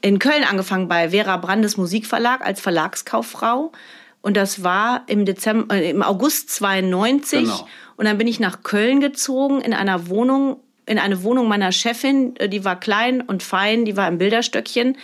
in 0.00 0.18
Köln 0.18 0.44
angefangen 0.44 0.88
bei 0.88 1.10
Vera 1.10 1.36
Brandes 1.36 1.76
Musikverlag 1.76 2.44
als 2.44 2.60
Verlagskauffrau. 2.60 3.72
Und 4.20 4.36
das 4.36 4.62
war 4.62 5.04
im 5.06 5.24
Dezember, 5.24 5.74
äh, 5.76 5.90
im 5.90 6.02
August 6.02 6.50
92. 6.50 7.40
Genau. 7.40 7.68
Und 7.96 8.04
dann 8.04 8.18
bin 8.18 8.26
ich 8.26 8.40
nach 8.40 8.62
Köln 8.62 9.00
gezogen 9.00 9.60
in 9.60 9.72
einer 9.72 10.08
Wohnung, 10.08 10.60
in 10.86 10.98
eine 10.98 11.22
Wohnung 11.22 11.48
meiner 11.48 11.72
Chefin. 11.72 12.36
Äh, 12.36 12.48
die 12.48 12.64
war 12.64 12.78
klein 12.78 13.20
und 13.20 13.42
fein, 13.42 13.84
die 13.84 13.96
war 13.96 14.08
im 14.08 14.18
Bilderstöckchen 14.18 14.96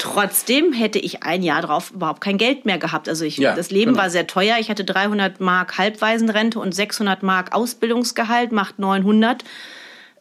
Trotzdem 0.00 0.72
hätte 0.72 0.98
ich 0.98 1.24
ein 1.24 1.42
Jahr 1.42 1.60
drauf 1.60 1.90
überhaupt 1.90 2.22
kein 2.22 2.38
Geld 2.38 2.64
mehr 2.64 2.78
gehabt. 2.78 3.06
Also 3.06 3.26
ich, 3.26 3.36
ja, 3.36 3.54
das 3.54 3.70
Leben 3.70 3.92
genau. 3.92 4.02
war 4.02 4.10
sehr 4.10 4.26
teuer. 4.26 4.56
Ich 4.58 4.70
hatte 4.70 4.82
300 4.82 5.40
Mark 5.40 5.76
Halbwaisenrente 5.76 6.58
und 6.58 6.74
600 6.74 7.22
Mark 7.22 7.54
Ausbildungsgehalt, 7.54 8.50
macht 8.50 8.78
900. 8.78 9.44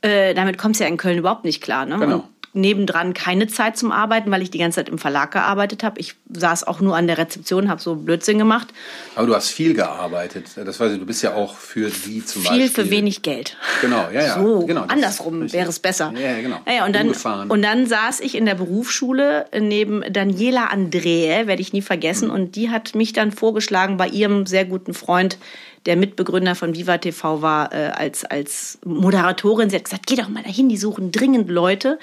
Äh, 0.01 0.33
damit 0.33 0.57
kommst 0.57 0.81
du 0.81 0.83
ja 0.83 0.89
in 0.89 0.97
Köln 0.97 1.17
überhaupt 1.17 1.45
nicht 1.45 1.61
klar. 1.61 1.85
Ne? 1.85 1.97
Genau 1.97 2.27
nebendran 2.53 3.13
keine 3.13 3.47
Zeit 3.47 3.77
zum 3.77 3.91
Arbeiten, 3.91 4.31
weil 4.31 4.41
ich 4.41 4.51
die 4.51 4.57
ganze 4.57 4.77
Zeit 4.77 4.89
im 4.89 4.97
Verlag 4.97 5.31
gearbeitet 5.31 5.83
habe. 5.83 5.99
Ich 5.99 6.15
saß 6.33 6.65
auch 6.65 6.79
nur 6.79 6.95
an 6.95 7.07
der 7.07 7.17
Rezeption, 7.17 7.69
habe 7.69 7.81
so 7.81 7.95
Blödsinn 7.95 8.37
gemacht. 8.37 8.69
Aber 9.15 9.27
du 9.27 9.35
hast 9.35 9.49
viel 9.49 9.73
gearbeitet. 9.73 10.45
Das 10.55 10.79
ich, 10.79 10.99
du 10.99 11.05
bist 11.05 11.21
ja 11.21 11.35
auch 11.35 11.55
für 11.55 11.89
die 11.89 12.25
zum 12.25 12.41
viel 12.41 12.49
Beispiel. 12.49 12.67
Viel 12.69 12.85
für 12.85 12.91
wenig 12.91 13.21
Geld. 13.21 13.57
Genau, 13.81 14.09
ja, 14.13 14.21
ja. 14.21 14.41
So, 14.41 14.65
genau, 14.65 14.85
andersrum 14.87 15.51
wäre 15.51 15.69
es 15.69 15.79
besser. 15.79 16.13
Ja, 16.15 16.41
genau. 16.41 16.59
Ja, 16.65 16.73
ja, 16.73 16.85
und, 16.85 16.95
dann, 16.95 17.11
und 17.49 17.61
dann 17.61 17.85
saß 17.85 18.19
ich 18.21 18.35
in 18.35 18.45
der 18.45 18.55
Berufsschule 18.55 19.45
neben 19.59 20.03
Daniela 20.11 20.67
Andrehe, 20.67 21.47
werde 21.47 21.61
ich 21.61 21.73
nie 21.73 21.81
vergessen. 21.81 22.29
Mhm. 22.29 22.33
Und 22.33 22.55
die 22.55 22.69
hat 22.69 22.95
mich 22.95 23.13
dann 23.13 23.31
vorgeschlagen 23.31 23.97
bei 23.97 24.07
ihrem 24.07 24.45
sehr 24.45 24.65
guten 24.65 24.93
Freund, 24.93 25.37
der 25.85 25.95
Mitbegründer 25.95 26.55
von 26.55 26.75
Viva 26.75 26.97
TV 26.97 27.41
war, 27.41 27.73
äh, 27.73 27.87
als, 27.87 28.25
als 28.25 28.79
Moderatorin. 28.83 29.69
Sie 29.69 29.75
hat 29.75 29.85
gesagt, 29.85 30.07
geh 30.07 30.15
doch 30.15 30.27
mal 30.27 30.43
dahin, 30.43 30.69
die 30.69 30.77
suchen 30.77 31.11
dringend 31.11 31.49
Leute. 31.49 31.99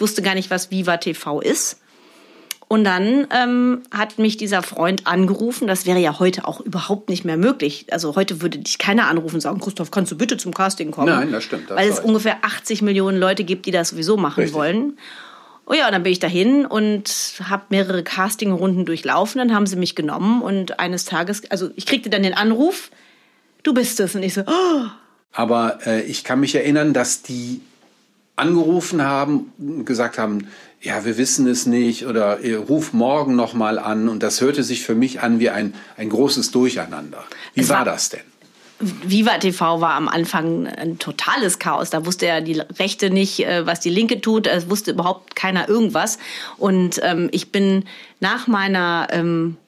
Ich 0.00 0.02
wusste 0.02 0.22
gar 0.22 0.34
nicht, 0.34 0.48
was 0.50 0.70
Viva 0.70 0.96
TV 0.96 1.42
ist. 1.42 1.78
Und 2.68 2.84
dann 2.84 3.26
ähm, 3.38 3.82
hat 3.90 4.18
mich 4.18 4.38
dieser 4.38 4.62
Freund 4.62 5.06
angerufen. 5.06 5.68
Das 5.68 5.84
wäre 5.84 5.98
ja 5.98 6.18
heute 6.18 6.48
auch 6.48 6.62
überhaupt 6.62 7.10
nicht 7.10 7.26
mehr 7.26 7.36
möglich. 7.36 7.84
Also 7.90 8.16
heute 8.16 8.40
würde 8.40 8.60
dich 8.60 8.78
keiner 8.78 9.08
anrufen 9.08 9.34
und 9.34 9.40
sagen, 9.42 9.60
Christoph, 9.60 9.90
kannst 9.90 10.10
du 10.10 10.16
bitte 10.16 10.38
zum 10.38 10.54
Casting 10.54 10.90
kommen? 10.90 11.08
Nein, 11.08 11.32
das 11.32 11.44
stimmt. 11.44 11.68
Das 11.68 11.76
weil 11.76 11.90
es 11.90 12.00
ungefähr 12.00 12.38
80 12.40 12.80
Millionen 12.80 13.18
Leute 13.18 13.44
gibt, 13.44 13.66
die 13.66 13.72
das 13.72 13.90
sowieso 13.90 14.16
machen 14.16 14.40
Richtig. 14.40 14.58
wollen. 14.58 14.96
Oh 15.66 15.74
ja, 15.74 15.90
dann 15.90 16.02
bin 16.02 16.12
ich 16.12 16.18
dahin 16.18 16.64
und 16.64 17.34
habe 17.46 17.64
mehrere 17.68 18.02
Castingrunden 18.02 18.86
durchlaufen. 18.86 19.38
Dann 19.38 19.54
haben 19.54 19.66
sie 19.66 19.76
mich 19.76 19.96
genommen 19.96 20.40
und 20.40 20.80
eines 20.80 21.04
Tages, 21.04 21.42
also 21.50 21.68
ich 21.76 21.84
kriegte 21.84 22.08
dann 22.08 22.22
den 22.22 22.32
Anruf, 22.32 22.90
du 23.64 23.74
bist 23.74 24.00
es. 24.00 24.14
Und 24.14 24.22
ich 24.22 24.32
so, 24.32 24.44
oh. 24.46 24.84
Aber 25.34 25.80
äh, 25.84 26.00
ich 26.04 26.24
kann 26.24 26.40
mich 26.40 26.54
erinnern, 26.54 26.94
dass 26.94 27.20
die 27.20 27.60
angerufen 28.36 29.02
haben, 29.02 29.52
gesagt 29.84 30.18
haben, 30.18 30.48
ja, 30.80 31.04
wir 31.04 31.18
wissen 31.18 31.46
es 31.46 31.66
nicht 31.66 32.06
oder 32.06 32.38
ruf 32.68 32.92
morgen 32.92 33.36
noch 33.36 33.52
mal 33.52 33.78
an 33.78 34.08
und 34.08 34.22
das 34.22 34.40
hörte 34.40 34.62
sich 34.62 34.82
für 34.82 34.94
mich 34.94 35.20
an 35.20 35.38
wie 35.38 35.50
ein, 35.50 35.74
ein 35.96 36.08
großes 36.08 36.50
Durcheinander. 36.50 37.22
Wie 37.54 37.68
war, 37.68 37.78
war, 37.78 37.84
das 37.84 38.08
denn? 38.08 38.20
Viva 38.80 39.36
TV 39.36 39.82
war 39.82 39.92
am 39.92 40.08
Anfang 40.08 40.66
ein 40.66 40.98
totales 40.98 41.58
Chaos. 41.58 41.90
Da 41.90 42.06
wusste 42.06 42.26
ja 42.26 42.40
die 42.40 42.60
Rechte 42.78 43.10
nicht, 43.10 43.44
äh, 43.44 43.66
was 43.66 43.80
die 43.80 43.90
Linke 43.90 44.22
tut. 44.22 44.46
Es 44.46 44.70
wusste 44.70 44.92
überhaupt 44.92 45.36
keiner 45.36 45.68
irgendwas. 45.68 46.18
Und 46.56 46.98
ähm, 47.02 47.28
ich 47.30 47.52
bin 47.52 47.84
nach 48.20 48.46
meiner 48.46 49.08
ähm, 49.10 49.58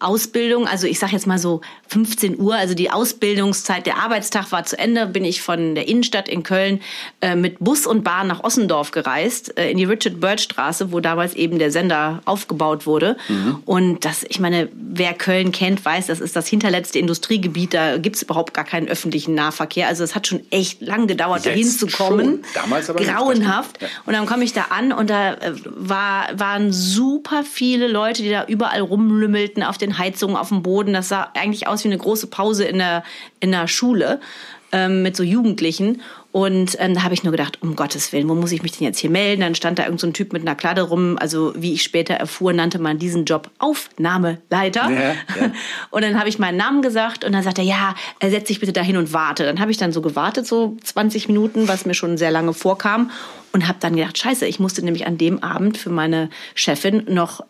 Ausbildung, 0.00 0.66
also 0.66 0.86
ich 0.86 0.98
sage 0.98 1.12
jetzt 1.12 1.26
mal 1.26 1.38
so 1.38 1.60
15 1.88 2.38
Uhr, 2.38 2.54
also 2.54 2.74
die 2.74 2.90
Ausbildungszeit, 2.90 3.86
der 3.86 3.98
Arbeitstag 3.98 4.50
war 4.52 4.64
zu 4.64 4.78
Ende, 4.78 5.06
bin 5.06 5.24
ich 5.24 5.40
von 5.40 5.74
der 5.74 5.88
Innenstadt 5.88 6.28
in 6.28 6.42
Köln 6.42 6.80
äh, 7.20 7.36
mit 7.36 7.58
Bus 7.60 7.86
und 7.86 8.02
Bahn 8.02 8.26
nach 8.26 8.42
Ossendorf 8.42 8.90
gereist, 8.90 9.56
äh, 9.56 9.70
in 9.70 9.78
die 9.78 9.84
Richard 9.84 10.20
Bird 10.20 10.40
Straße, 10.40 10.92
wo 10.92 11.00
damals 11.00 11.34
eben 11.34 11.58
der 11.58 11.70
Sender 11.70 12.20
aufgebaut 12.24 12.86
wurde. 12.86 13.16
Mhm. 13.28 13.62
Und 13.64 14.04
das, 14.04 14.24
ich 14.28 14.40
meine, 14.40 14.68
wer 14.74 15.14
Köln 15.14 15.52
kennt, 15.52 15.84
weiß, 15.84 16.08
das 16.08 16.20
ist 16.20 16.34
das 16.34 16.48
hinterletzte 16.48 16.98
Industriegebiet, 16.98 17.72
da 17.72 17.96
gibt 17.96 18.16
es 18.16 18.22
überhaupt 18.22 18.52
gar 18.52 18.64
keinen 18.64 18.88
öffentlichen 18.88 19.34
Nahverkehr. 19.34 19.88
Also 19.88 20.04
es 20.04 20.14
hat 20.14 20.26
schon 20.26 20.40
echt 20.50 20.82
lang 20.82 21.06
gedauert, 21.06 21.46
da 21.46 21.50
hinzukommen. 21.50 22.44
Damals 22.54 22.90
aber 22.90 23.02
Grauenhaft. 23.02 23.80
Ja. 23.80 23.88
Und 24.04 24.12
dann 24.12 24.26
komme 24.26 24.44
ich 24.44 24.52
da 24.52 24.66
an 24.70 24.92
und 24.92 25.08
da 25.08 25.34
äh, 25.34 25.52
war, 25.64 26.28
waren 26.36 26.72
super 26.72 27.44
viele 27.44 27.88
Leute, 27.88 28.22
die 28.22 28.30
da 28.30 28.44
überall 28.46 28.80
rumlümmelten 28.80 29.62
auf 29.62 29.78
der 29.78 29.83
den 29.84 29.98
Heizungen 29.98 30.36
auf 30.36 30.48
dem 30.48 30.62
Boden. 30.62 30.92
Das 30.92 31.08
sah 31.08 31.30
eigentlich 31.34 31.66
aus 31.66 31.84
wie 31.84 31.88
eine 31.88 31.98
große 31.98 32.26
Pause 32.26 32.64
in 32.64 32.78
der, 32.78 33.04
in 33.40 33.50
der 33.50 33.68
Schule 33.68 34.20
ähm, 34.72 35.02
mit 35.02 35.16
so 35.16 35.22
Jugendlichen. 35.22 36.02
Und 36.32 36.76
ähm, 36.80 36.94
da 36.94 37.04
habe 37.04 37.14
ich 37.14 37.22
nur 37.22 37.30
gedacht, 37.30 37.62
um 37.62 37.76
Gottes 37.76 38.12
Willen, 38.12 38.28
wo 38.28 38.34
muss 38.34 38.50
ich 38.50 38.64
mich 38.64 38.72
denn 38.72 38.88
jetzt 38.88 38.98
hier 38.98 39.08
melden? 39.08 39.42
Dann 39.42 39.54
stand 39.54 39.78
da 39.78 39.84
irgend 39.84 40.00
so 40.00 40.08
ein 40.08 40.12
Typ 40.12 40.32
mit 40.32 40.42
einer 40.42 40.56
Kladde 40.56 40.82
rum. 40.82 41.16
Also 41.16 41.52
wie 41.56 41.72
ich 41.72 41.84
später 41.84 42.14
erfuhr, 42.14 42.52
nannte 42.52 42.80
man 42.80 42.98
diesen 42.98 43.24
Job 43.24 43.50
Aufnahmeleiter. 43.60 44.90
Ja, 44.90 45.00
ja. 45.00 45.14
Und 45.90 46.02
dann 46.02 46.18
habe 46.18 46.28
ich 46.28 46.40
meinen 46.40 46.56
Namen 46.56 46.82
gesagt 46.82 47.24
und 47.24 47.32
dann 47.32 47.44
sagte 47.44 47.62
er, 47.62 47.68
ja, 47.68 47.94
setz 48.20 48.48
dich 48.48 48.58
bitte 48.58 48.72
dahin 48.72 48.96
und 48.96 49.12
warte. 49.12 49.44
Dann 49.44 49.60
habe 49.60 49.70
ich 49.70 49.76
dann 49.76 49.92
so 49.92 50.02
gewartet, 50.02 50.44
so 50.44 50.76
20 50.82 51.28
Minuten, 51.28 51.68
was 51.68 51.86
mir 51.86 51.94
schon 51.94 52.18
sehr 52.18 52.32
lange 52.32 52.52
vorkam. 52.52 53.12
Und 53.52 53.68
habe 53.68 53.78
dann 53.80 53.94
gedacht, 53.94 54.18
scheiße, 54.18 54.44
ich 54.46 54.58
musste 54.58 54.84
nämlich 54.84 55.06
an 55.06 55.16
dem 55.16 55.40
Abend 55.40 55.78
für 55.78 55.90
meine 55.90 56.30
Chefin 56.56 57.04
noch 57.08 57.44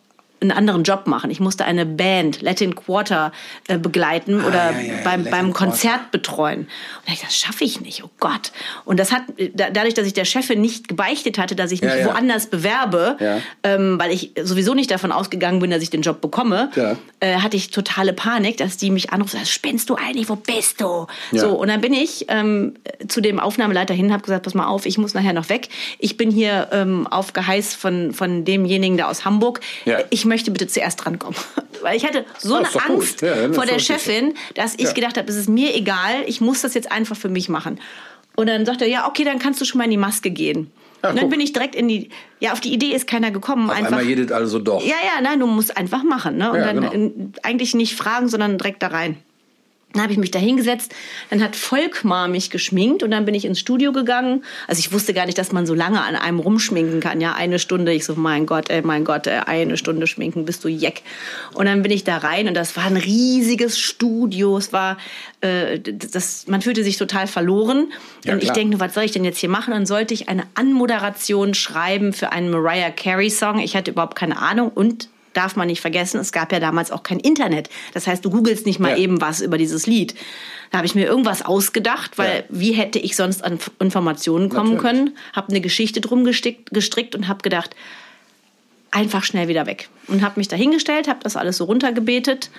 einen 0.49 0.57
anderen 0.57 0.83
Job 0.83 1.07
machen. 1.07 1.31
Ich 1.31 1.39
musste 1.39 1.65
eine 1.65 1.85
Band, 1.85 2.41
Latin 2.41 2.75
Quarter, 2.75 3.31
äh, 3.67 3.77
begleiten 3.77 4.41
ah, 4.41 4.47
oder 4.47 4.71
ja, 4.71 4.79
ja, 4.79 4.93
ja, 4.93 5.03
beim, 5.03 5.25
beim 5.25 5.53
Konzert 5.53 6.11
betreuen. 6.11 6.61
Und 6.61 6.67
da 7.07 7.13
ich, 7.13 7.21
das 7.21 7.35
schaffe 7.35 7.63
ich 7.63 7.81
nicht, 7.81 8.03
oh 8.03 8.09
Gott. 8.19 8.51
Und 8.85 8.99
das 8.99 9.11
hat, 9.11 9.23
dadurch, 9.53 9.93
dass 9.93 10.07
ich 10.07 10.13
der 10.13 10.25
Chefin 10.25 10.61
nicht 10.61 10.87
gebeichtet 10.87 11.37
hatte, 11.37 11.55
dass 11.55 11.71
ich 11.71 11.81
mich 11.81 12.05
woanders 12.05 12.47
bewerbe, 12.47 13.17
ähm, 13.63 13.99
weil 13.99 14.11
ich 14.11 14.31
sowieso 14.41 14.73
nicht 14.73 14.91
davon 14.91 15.11
ausgegangen 15.11 15.59
bin, 15.59 15.71
dass 15.71 15.81
ich 15.81 15.89
den 15.89 16.01
Job 16.01 16.21
bekomme, 16.21 16.69
äh, 17.19 17.35
hatte 17.37 17.57
ich 17.57 17.71
totale 17.71 18.13
Panik, 18.13 18.57
dass 18.57 18.77
die 18.77 18.91
mich 18.91 19.11
anruft, 19.11 19.33
sagt, 19.33 19.47
spinnst 19.47 19.89
du 19.89 19.95
eigentlich, 19.95 20.29
wo 20.29 20.35
bist 20.35 20.81
du? 20.81 21.07
So, 21.31 21.51
und 21.51 21.67
dann 21.67 21.81
bin 21.81 21.93
ich 21.93 22.25
ähm, 22.29 22.75
zu 23.07 23.21
dem 23.21 23.39
Aufnahmeleiter 23.39 23.93
hin, 23.93 24.11
habe 24.11 24.23
gesagt, 24.23 24.43
pass 24.43 24.53
mal 24.53 24.67
auf, 24.67 24.85
ich 24.85 24.97
muss 24.97 25.13
nachher 25.13 25.33
noch 25.33 25.49
weg. 25.49 25.69
Ich 25.99 26.17
bin 26.17 26.31
hier 26.31 26.69
ähm, 26.71 27.07
auf 27.07 27.33
Geheiß 27.33 27.75
von, 27.75 28.13
von 28.13 28.45
demjenigen 28.45 28.97
da 28.97 29.09
aus 29.09 29.25
Hamburg. 29.25 29.61
Ich 30.09 30.25
möchte 30.25 30.34
möchte 30.35 30.51
bitte 30.51 30.67
zuerst 30.67 31.03
drankommen. 31.03 31.39
Weil 31.81 31.95
ich 31.95 32.05
hatte 32.05 32.25
so 32.39 32.55
eine 32.55 32.67
Angst 32.89 33.21
ja, 33.21 33.53
vor 33.53 33.65
der 33.65 33.79
Chefin, 33.79 34.33
dass 34.55 34.75
ich 34.75 34.81
ja. 34.81 34.91
gedacht 34.91 35.17
habe, 35.17 35.29
es 35.29 35.37
ist 35.37 35.47
mir 35.47 35.73
egal, 35.73 36.23
ich 36.27 36.41
muss 36.41 36.61
das 36.61 36.73
jetzt 36.73 36.91
einfach 36.91 37.15
für 37.15 37.29
mich 37.29 37.47
machen. 37.47 37.79
Und 38.35 38.47
dann 38.47 38.65
sagt 38.65 38.81
er, 38.81 38.87
ja, 38.87 39.07
okay, 39.07 39.23
dann 39.23 39.39
kannst 39.39 39.61
du 39.61 39.65
schon 39.65 39.77
mal 39.77 39.85
in 39.85 39.91
die 39.91 39.97
Maske 39.97 40.29
gehen. 40.29 40.71
Ja, 41.01 41.11
und 41.11 41.15
dann 41.15 41.25
guck. 41.25 41.31
bin 41.31 41.39
ich 41.39 41.53
direkt 41.53 41.73
in 41.73 41.87
die, 41.87 42.09
ja, 42.39 42.51
auf 42.51 42.59
die 42.59 42.73
Idee 42.73 42.93
ist 42.93 43.07
keiner 43.07 43.31
gekommen. 43.31 43.69
Auf 43.69 43.75
einfach, 43.75 43.91
einmal 43.91 44.05
jedet 44.05 44.33
also 44.33 44.59
doch. 44.59 44.83
Ja, 44.83 44.95
ja, 45.03 45.21
nein, 45.21 45.39
du 45.39 45.47
musst 45.47 45.77
einfach 45.77 46.03
machen. 46.03 46.37
Ne? 46.37 46.51
Und 46.51 46.59
dann 46.59 46.81
genau. 46.81 46.91
in, 46.91 47.33
eigentlich 47.43 47.75
nicht 47.75 47.95
fragen, 47.95 48.27
sondern 48.27 48.57
direkt 48.57 48.83
da 48.83 48.87
rein. 48.87 49.17
Dann 49.95 50.03
habe 50.03 50.13
ich 50.13 50.19
mich 50.19 50.31
da 50.31 50.39
hingesetzt, 50.39 50.93
dann 51.29 51.41
hat 51.41 51.55
Volkmar 51.55 52.27
mich 52.27 52.49
geschminkt 52.49 53.01
und 53.01 53.11
dann 53.11 53.23
bin 53.23 53.33
ich 53.33 53.45
ins 53.45 53.59
Studio 53.59 53.93
gegangen. 53.93 54.43
Also 54.67 54.79
ich 54.79 54.91
wusste 54.91 55.13
gar 55.13 55.25
nicht, 55.25 55.37
dass 55.37 55.53
man 55.53 55.65
so 55.65 55.73
lange 55.73 56.03
an 56.03 56.17
einem 56.17 56.39
rumschminken 56.39 56.99
kann. 56.99 57.21
Ja, 57.21 57.33
eine 57.33 57.59
Stunde. 57.59 57.93
Ich 57.93 58.03
so, 58.03 58.15
mein 58.15 58.45
Gott, 58.45 58.69
ey, 58.69 58.81
mein 58.81 59.05
Gott, 59.05 59.25
ey, 59.27 59.39
eine 59.39 59.77
Stunde 59.77 60.05
schminken, 60.05 60.43
bist 60.43 60.65
du 60.65 60.67
jeck. 60.67 61.01
Und 61.53 61.65
dann 61.65 61.81
bin 61.81 61.91
ich 61.91 62.03
da 62.03 62.17
rein 62.17 62.49
und 62.49 62.55
das 62.55 62.75
war 62.75 62.83
ein 62.85 62.97
riesiges 62.97 63.79
Studio. 63.79 64.57
Es 64.57 64.73
war, 64.73 64.97
äh, 65.39 65.79
das, 65.79 66.47
man 66.47 66.61
fühlte 66.61 66.83
sich 66.83 66.97
total 66.97 67.27
verloren. 67.27 67.91
Ja, 68.25 68.33
und 68.33 68.43
ich 68.43 68.51
denke, 68.51 68.79
was 68.81 68.93
soll 68.93 69.03
ich 69.03 69.11
denn 69.11 69.23
jetzt 69.23 69.37
hier 69.37 69.49
machen? 69.49 69.71
Dann 69.71 69.85
sollte 69.85 70.13
ich 70.13 70.27
eine 70.27 70.43
Anmoderation 70.55 71.53
schreiben 71.53 72.11
für 72.11 72.33
einen 72.33 72.49
Mariah 72.49 72.91
Carey 72.91 73.29
Song. 73.29 73.59
Ich 73.59 73.77
hatte 73.77 73.91
überhaupt 73.91 74.17
keine 74.17 74.37
Ahnung 74.37 74.71
und 74.73 75.07
darf 75.35 75.55
man 75.55 75.67
nicht 75.67 75.81
vergessen, 75.81 76.19
es 76.19 76.31
gab 76.31 76.51
ja 76.51 76.59
damals 76.59 76.91
auch 76.91 77.03
kein 77.03 77.19
Internet. 77.19 77.69
Das 77.93 78.07
heißt, 78.07 78.23
du 78.23 78.29
googelst 78.29 78.65
nicht 78.65 78.79
mal 78.79 78.91
ja. 78.91 78.97
eben 78.97 79.21
was 79.21 79.41
über 79.41 79.57
dieses 79.57 79.85
Lied. 79.85 80.15
Da 80.71 80.79
habe 80.79 80.87
ich 80.87 80.95
mir 80.95 81.05
irgendwas 81.05 81.43
ausgedacht, 81.43 82.17
weil 82.17 82.37
ja. 82.37 82.43
wie 82.49 82.71
hätte 82.71 82.99
ich 82.99 83.15
sonst 83.15 83.43
an 83.43 83.59
Informationen 83.79 84.49
kommen 84.49 84.75
Natürlich. 84.75 84.81
können? 84.81 85.17
Habe 85.33 85.49
eine 85.49 85.61
Geschichte 85.61 86.01
drum 86.01 86.25
gestickt, 86.25 86.71
gestrickt 86.71 87.15
und 87.15 87.27
habe 87.27 87.41
gedacht, 87.43 87.75
einfach 88.91 89.23
schnell 89.23 89.47
wieder 89.47 89.65
weg. 89.65 89.89
Und 90.07 90.21
habe 90.21 90.39
mich 90.39 90.47
da 90.47 90.55
hingestellt, 90.55 91.07
habe 91.07 91.19
das 91.23 91.35
alles 91.35 91.57
so 91.57 91.65
runtergebetet. 91.65 92.49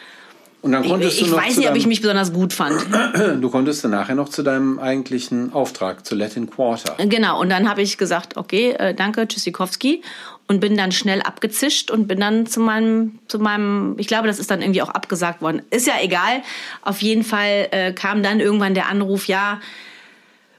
Und 0.67 0.73
dann 0.73 0.85
konntest 0.85 1.15
ich, 1.15 1.23
ich 1.23 1.29
du 1.29 1.37
noch 1.37 1.45
weiß 1.45 1.59
nicht, 1.59 1.71
ob 1.71 1.77
ich 1.77 1.87
mich 1.87 2.01
besonders 2.01 2.33
gut 2.33 2.53
fand. 2.53 2.85
Du 3.41 3.51
konntest 3.51 3.85
dann 3.85 3.93
nachher 3.93 4.17
noch 4.17 4.29
zu 4.29 4.43
deinem 4.43 4.81
eigentlichen 4.81 5.53
Auftrag, 5.53 6.05
zu 6.05 6.17
Latin 6.17 6.51
Quarter. 6.51 6.97
Genau, 7.07 7.41
und 7.41 7.51
dann 7.51 7.69
habe 7.69 7.83
ich 7.83 7.99
gesagt, 7.99 8.37
okay, 8.37 8.73
äh, 8.73 8.93
danke, 8.93 9.29
Tschüssikowski 9.29 10.03
und 10.49 10.59
bin 10.59 10.77
dann 10.77 10.91
schnell 10.91 11.23
abgezischt 11.23 11.93
und 11.93 12.09
bin 12.09 12.19
dann 12.19 12.47
zu 12.47 12.59
meinem, 12.59 13.21
zu 13.29 13.39
meinem, 13.39 13.95
ich 13.99 14.09
glaube, 14.09 14.27
das 14.27 14.41
ist 14.41 14.51
dann 14.51 14.61
irgendwie 14.61 14.83
auch 14.83 14.89
abgesagt 14.89 15.41
worden. 15.41 15.63
Ist 15.71 15.87
ja 15.87 15.95
egal. 16.03 16.43
Auf 16.83 17.01
jeden 17.01 17.23
Fall 17.23 17.69
äh, 17.71 17.93
kam 17.93 18.25
dann 18.25 18.41
irgendwann 18.41 18.75
der 18.75 18.89
Anruf, 18.89 19.29
ja, 19.29 19.61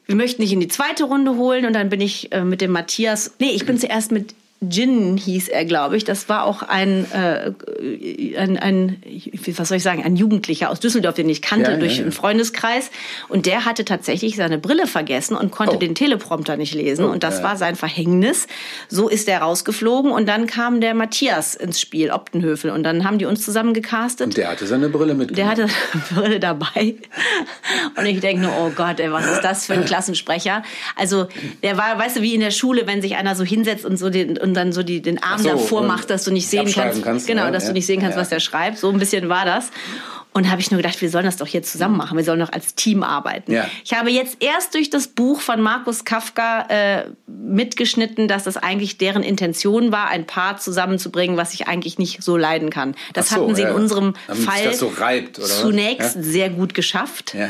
wir 0.05 0.15
möchten 0.15 0.41
dich 0.41 0.53
in 0.53 0.61
die 0.61 0.69
zweite 0.69 1.03
Runde 1.03 1.35
holen 1.35 1.65
und 1.65 1.73
dann 1.73 1.89
bin 1.89 1.99
ich 1.99 2.31
äh, 2.31 2.45
mit 2.45 2.61
dem 2.61 2.71
Matthias, 2.71 3.33
nee, 3.39 3.51
ich 3.51 3.65
bin 3.65 3.77
zuerst 3.79 4.13
mit 4.13 4.35
Jin 4.59 5.17
hieß 5.17 5.49
er, 5.49 5.65
glaube 5.65 5.97
ich. 5.97 6.03
Das 6.03 6.29
war 6.29 6.43
auch 6.43 6.63
ein, 6.63 7.05
äh, 7.11 7.51
ein, 8.37 8.57
ein, 8.57 9.03
was 9.55 9.67
soll 9.67 9.77
ich 9.77 9.83
sagen, 9.83 10.03
ein 10.03 10.15
Jugendlicher 10.15 10.71
aus 10.71 10.79
Düsseldorf, 10.79 11.13
den 11.13 11.29
ich 11.29 11.43
kannte 11.43 11.71
ja, 11.71 11.77
durch 11.77 11.93
ja, 11.93 11.97
ja. 11.97 12.03
einen 12.03 12.11
Freundeskreis. 12.11 12.89
Und 13.29 13.45
der 13.45 13.65
hatte 13.65 13.85
tatsächlich 13.85 14.35
seine 14.35 14.57
Brille 14.57 14.87
vergessen 14.87 15.37
und 15.37 15.51
konnte 15.51 15.75
oh. 15.75 15.79
den 15.79 15.93
Teleprompter 15.93 16.57
nicht 16.57 16.73
lesen. 16.73 17.05
Oh, 17.05 17.09
und 17.09 17.23
das 17.23 17.43
war 17.43 17.55
sein 17.55 17.75
Verhängnis. 17.75 18.47
So 18.87 19.09
ist 19.09 19.27
er 19.29 19.41
rausgeflogen. 19.41 20.11
Und 20.11 20.27
dann 20.27 20.47
kam 20.47 20.81
der 20.81 20.95
Matthias 20.95 21.53
ins 21.53 21.79
Spiel, 21.79 22.09
Optenhöfel. 22.09 22.71
Und 22.71 22.81
dann 22.81 23.03
haben 23.03 23.19
die 23.19 23.25
uns 23.25 23.45
zusammen 23.45 23.75
gecastet. 23.75 24.25
Und 24.25 24.37
der 24.37 24.49
hatte 24.49 24.65
seine 24.65 24.89
Brille 24.89 25.13
mit. 25.13 25.37
Der 25.37 25.49
hatte 25.49 25.67
seine 25.67 26.03
Brille 26.21 26.39
dabei. 26.39 26.95
Und 27.95 28.05
ich 28.07 28.21
denke 28.21 28.41
nur, 28.41 28.53
oh 28.59 28.71
Gott, 28.75 28.99
ey, 28.99 29.11
was 29.11 29.27
ist 29.27 29.41
das 29.41 29.67
für 29.67 29.73
ein 29.73 29.85
Klassensprecher? 29.85 30.63
Also, 30.95 31.27
der 31.61 31.77
war, 31.77 31.99
weißt 31.99 32.17
du, 32.17 32.21
wie 32.23 32.33
in 32.33 32.41
der 32.41 32.49
Schule, 32.49 32.87
wenn 32.87 33.03
sich 33.03 33.17
einer 33.17 33.35
so 33.35 33.43
hinsetzt 33.43 33.85
und 33.85 33.97
so 33.97 34.09
den 34.09 34.46
und 34.47 34.53
dann 34.53 34.71
so 34.71 34.81
die, 34.81 35.01
den 35.01 35.21
Arm 35.21 35.41
so, 35.41 35.49
davor 35.49 35.83
macht, 35.83 36.09
dass 36.09 36.23
du 36.23 36.31
nicht 36.31 36.47
sehen 36.47 36.71
kannst, 36.73 37.03
kannst, 37.03 37.27
genau, 37.27 37.43
ja, 37.43 37.51
dass 37.51 37.63
ja. 37.63 37.69
du 37.69 37.73
nicht 37.73 37.85
sehen 37.85 37.99
kannst, 37.99 38.15
ja, 38.15 38.21
was 38.21 38.29
der 38.29 38.39
schreibt. 38.39 38.77
So 38.77 38.89
ein 38.89 38.97
bisschen 38.97 39.29
war 39.29 39.45
das. 39.45 39.69
Und 40.33 40.51
habe 40.51 40.61
ich 40.61 40.69
nur 40.69 40.77
gedacht, 40.77 41.01
wir 41.01 41.09
sollen 41.09 41.25
das 41.25 41.37
doch 41.37 41.47
hier 41.47 41.63
zusammen 41.63 41.97
machen. 41.97 42.15
Wir 42.15 42.23
sollen 42.23 42.39
doch 42.39 42.51
als 42.51 42.75
Team 42.75 43.01
arbeiten. 43.01 43.51
Ja. 43.51 43.67
Ich 43.83 43.93
habe 43.93 44.11
jetzt 44.11 44.37
erst 44.39 44.75
durch 44.75 44.91
das 44.91 45.07
Buch 45.07 45.41
von 45.41 45.61
Markus 45.61 46.05
Kafka 46.05 46.67
äh, 46.69 47.05
mitgeschnitten, 47.25 48.27
dass 48.27 48.43
das 48.43 48.55
eigentlich 48.55 48.99
deren 48.99 49.23
Intention 49.23 49.91
war, 49.91 50.09
ein 50.09 50.27
Paar 50.27 50.57
zusammenzubringen, 50.57 51.37
was 51.37 51.55
ich 51.55 51.67
eigentlich 51.67 51.97
nicht 51.97 52.21
so 52.21 52.37
leiden 52.37 52.69
kann. 52.69 52.95
Das 53.13 53.29
so, 53.29 53.35
hatten 53.37 53.55
sie 53.55 53.63
ja. 53.63 53.69
in 53.69 53.75
unserem 53.75 54.13
Damit 54.27 54.43
Fall 54.43 54.73
so 54.75 54.89
reibt, 54.89 55.37
zunächst 55.37 56.15
ja? 56.15 56.21
sehr 56.21 56.49
gut 56.49 56.73
geschafft. 56.73 57.35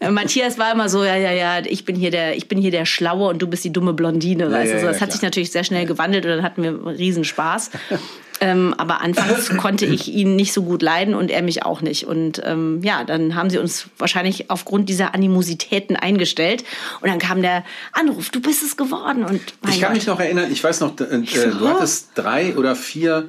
Äh, 0.00 0.10
Matthias 0.10 0.58
war 0.58 0.72
immer 0.72 0.88
so, 0.88 1.04
ja, 1.04 1.16
ja, 1.16 1.32
ja, 1.32 1.60
ich 1.64 1.84
bin 1.84 1.96
hier 1.96 2.10
der, 2.10 2.36
ich 2.36 2.48
bin 2.48 2.58
hier 2.58 2.70
der 2.70 2.84
Schlaue 2.84 3.28
und 3.28 3.40
du 3.40 3.46
bist 3.46 3.64
die 3.64 3.72
dumme 3.72 3.92
Blondine. 3.92 4.50
weißt 4.50 4.74
du? 4.74 4.80
So, 4.80 4.86
das 4.86 5.00
hat 5.00 5.12
sich 5.12 5.22
natürlich 5.22 5.50
sehr 5.50 5.64
schnell 5.64 5.86
gewandelt 5.86 6.24
und 6.24 6.32
dann 6.32 6.42
hatten 6.42 6.62
wir 6.62 6.86
Riesenspaß. 6.86 7.70
Ähm, 8.40 8.74
aber 8.76 9.00
anfangs 9.00 9.48
konnte 9.56 9.86
ich 9.86 10.08
ihn 10.08 10.36
nicht 10.36 10.52
so 10.52 10.62
gut 10.62 10.82
leiden 10.82 11.14
und 11.14 11.30
er 11.30 11.42
mich 11.42 11.64
auch 11.64 11.80
nicht. 11.80 12.04
Und 12.04 12.42
ähm, 12.44 12.80
ja, 12.82 13.04
dann 13.04 13.34
haben 13.34 13.50
sie 13.50 13.58
uns 13.58 13.86
wahrscheinlich 13.98 14.50
aufgrund 14.50 14.88
dieser 14.88 15.14
Animositäten 15.14 15.96
eingestellt. 15.96 16.64
Und 17.00 17.08
dann 17.08 17.18
kam 17.18 17.42
der 17.42 17.64
Anruf, 17.92 18.30
du 18.30 18.40
bist 18.40 18.62
es 18.62 18.76
geworden. 18.76 19.24
Und 19.24 19.40
ich 19.68 19.80
kann 19.80 19.88
Gott. 19.88 19.96
mich 19.96 20.06
noch 20.06 20.20
erinnern, 20.20 20.50
ich 20.52 20.62
weiß 20.62 20.80
noch, 20.80 20.98
äh, 21.00 21.20
du 21.20 21.68
hattest 21.68 22.10
drei 22.14 22.56
oder 22.56 22.76
vier 22.76 23.28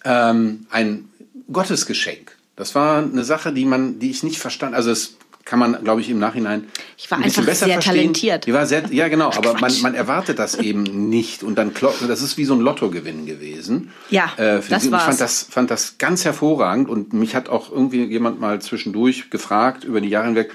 ähm, 0.05 0.65
ein 0.69 1.09
Gottesgeschenk. 1.51 2.37
Das 2.55 2.75
war 2.75 2.99
eine 2.99 3.23
Sache, 3.23 3.53
die 3.53 3.65
man, 3.65 3.99
die 3.99 4.11
ich 4.11 4.23
nicht 4.23 4.39
verstand. 4.39 4.75
Also 4.75 4.91
es 4.91 5.17
kann 5.45 5.59
man, 5.59 5.83
glaube 5.83 6.01
ich, 6.01 6.09
im 6.09 6.19
Nachhinein 6.19 6.67
Ich 6.97 7.09
war 7.09 7.17
ein 7.17 7.23
bisschen 7.23 7.41
einfach 7.41 7.51
besser 7.51 7.65
sehr 7.65 7.73
verstehen. 7.75 7.95
talentiert. 7.95 8.45
Die 8.45 8.53
war 8.53 8.65
sehr, 8.65 8.83
ja 8.91 9.07
genau, 9.07 9.31
aber 9.31 9.53
man, 9.59 9.73
man 9.81 9.95
erwartet 9.95 10.39
das 10.39 10.55
eben 10.55 11.09
nicht 11.09 11.43
und 11.43 11.55
dann 11.55 11.73
das 12.07 12.21
ist 12.21 12.37
wie 12.37 12.45
so 12.45 12.53
ein 12.53 12.61
Lottogewinn 12.61 13.25
gewesen. 13.25 13.91
Ja, 14.09 14.31
äh, 14.37 14.61
das 14.69 14.85
ich 14.85 14.91
war's. 14.91 15.03
fand 15.03 15.21
das, 15.21 15.47
fand 15.49 15.71
das 15.71 15.97
ganz 15.97 16.25
hervorragend 16.25 16.89
und 16.89 17.13
mich 17.13 17.35
hat 17.35 17.49
auch 17.49 17.71
irgendwie 17.71 18.03
jemand 18.03 18.39
mal 18.39 18.61
zwischendurch 18.61 19.29
gefragt 19.29 19.83
über 19.83 20.01
die 20.01 20.09
Jahre 20.09 20.27
hinweg, 20.27 20.51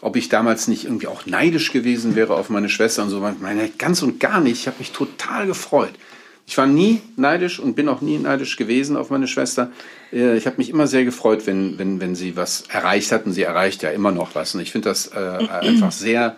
ob 0.00 0.16
ich 0.16 0.28
damals 0.28 0.68
nicht 0.68 0.84
irgendwie 0.84 1.06
auch 1.06 1.26
neidisch 1.26 1.72
gewesen 1.72 2.14
wäre 2.14 2.34
auf 2.34 2.50
meine 2.50 2.68
Schwester 2.68 3.02
und 3.02 3.10
so. 3.10 3.20
Meine, 3.40 3.68
ganz 3.78 4.02
und 4.02 4.20
gar 4.20 4.40
nicht. 4.40 4.60
Ich 4.60 4.66
habe 4.66 4.76
mich 4.78 4.92
total 4.92 5.46
gefreut. 5.46 5.94
Ich 6.46 6.56
war 6.58 6.66
nie 6.66 7.02
neidisch 7.16 7.58
und 7.58 7.74
bin 7.74 7.88
auch 7.88 8.00
nie 8.00 8.18
neidisch 8.18 8.56
gewesen 8.56 8.96
auf 8.96 9.10
meine 9.10 9.26
Schwester. 9.26 9.72
Ich 10.12 10.46
habe 10.46 10.56
mich 10.58 10.70
immer 10.70 10.86
sehr 10.86 11.04
gefreut, 11.04 11.46
wenn, 11.46 11.78
wenn, 11.78 12.00
wenn 12.00 12.14
sie 12.14 12.36
was 12.36 12.64
erreicht 12.68 13.10
hat 13.12 13.26
und 13.26 13.32
sie 13.32 13.42
erreicht 13.42 13.82
ja 13.82 13.90
immer 13.90 14.12
noch 14.12 14.34
was. 14.34 14.54
Und 14.54 14.60
ich 14.60 14.70
finde 14.72 14.88
das 14.90 15.08
äh, 15.08 15.18
einfach 15.50 15.92
sehr, 15.92 16.36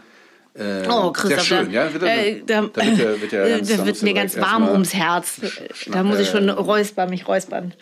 äh, 0.55 0.89
Oh, 0.91 1.13
Christoph, 1.13 1.43
sehr 1.47 1.59
schön. 1.65 1.71
Ja, 1.71 1.93
wird, 1.93 2.03
äh, 2.03 2.43
da, 2.47 2.63
da 2.63 2.87
wird, 2.87 2.99
ja- 2.99 3.21
wird, 3.21 3.33
äh, 3.33 3.51
ganz- 3.51 3.69
da 3.77 3.87
wird 3.87 4.03
mir 4.03 4.15
ganz 4.15 4.37
warm 4.39 4.69
ums 4.69 4.95
Herz. 4.95 5.41
Da 5.93 6.03
muss 6.03 6.19
ich 6.19 6.29
schon 6.29 6.49
räuspern, 6.49 7.11
mich 7.11 7.29
räuspern. 7.29 7.75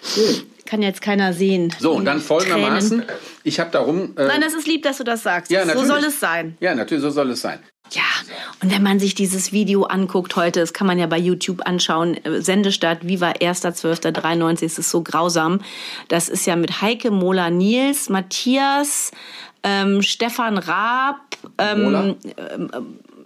Kann 0.66 0.82
jetzt 0.82 1.00
keiner 1.00 1.32
sehen. 1.32 1.72
So, 1.78 1.92
und 1.92 2.04
dann 2.04 2.20
folgendermaßen, 2.20 3.02
Tränen. 3.02 3.16
ich 3.44 3.60
habe 3.60 3.70
darum... 3.70 4.14
Äh, 4.18 4.26
Nein, 4.26 4.40
das 4.40 4.52
ist 4.54 4.66
lieb, 4.66 4.82
dass 4.82 4.98
du 4.98 5.04
das 5.04 5.22
sagst. 5.22 5.50
ja, 5.52 5.64
so 5.64 5.84
soll 5.84 6.00
es 6.04 6.18
sein. 6.18 6.56
Ja, 6.60 6.74
natürlich, 6.74 7.02
so 7.02 7.10
soll 7.10 7.30
es 7.30 7.40
sein. 7.40 7.60
Und 8.62 8.72
wenn 8.72 8.82
man 8.82 8.98
sich 8.98 9.14
dieses 9.14 9.52
Video 9.52 9.84
anguckt 9.84 10.34
heute, 10.36 10.60
das 10.60 10.72
kann 10.72 10.86
man 10.86 10.98
ja 10.98 11.06
bei 11.06 11.18
YouTube 11.18 11.66
anschauen, 11.66 12.16
äh, 12.24 12.40
Sendestart 12.40 13.06
Viva 13.06 13.32
1.12.93, 13.32 14.64
es 14.64 14.78
ist 14.78 14.90
so 14.90 15.02
grausam. 15.02 15.60
Das 16.08 16.28
ist 16.28 16.46
ja 16.46 16.56
mit 16.56 16.80
Heike 16.80 17.10
Mola 17.10 17.50
Nils, 17.50 18.08
Matthias, 18.08 19.10
ähm, 19.62 20.00
Stefan 20.00 20.56
Raab, 20.56 21.16
Mola? 21.58 22.14
ähm, 22.54 22.70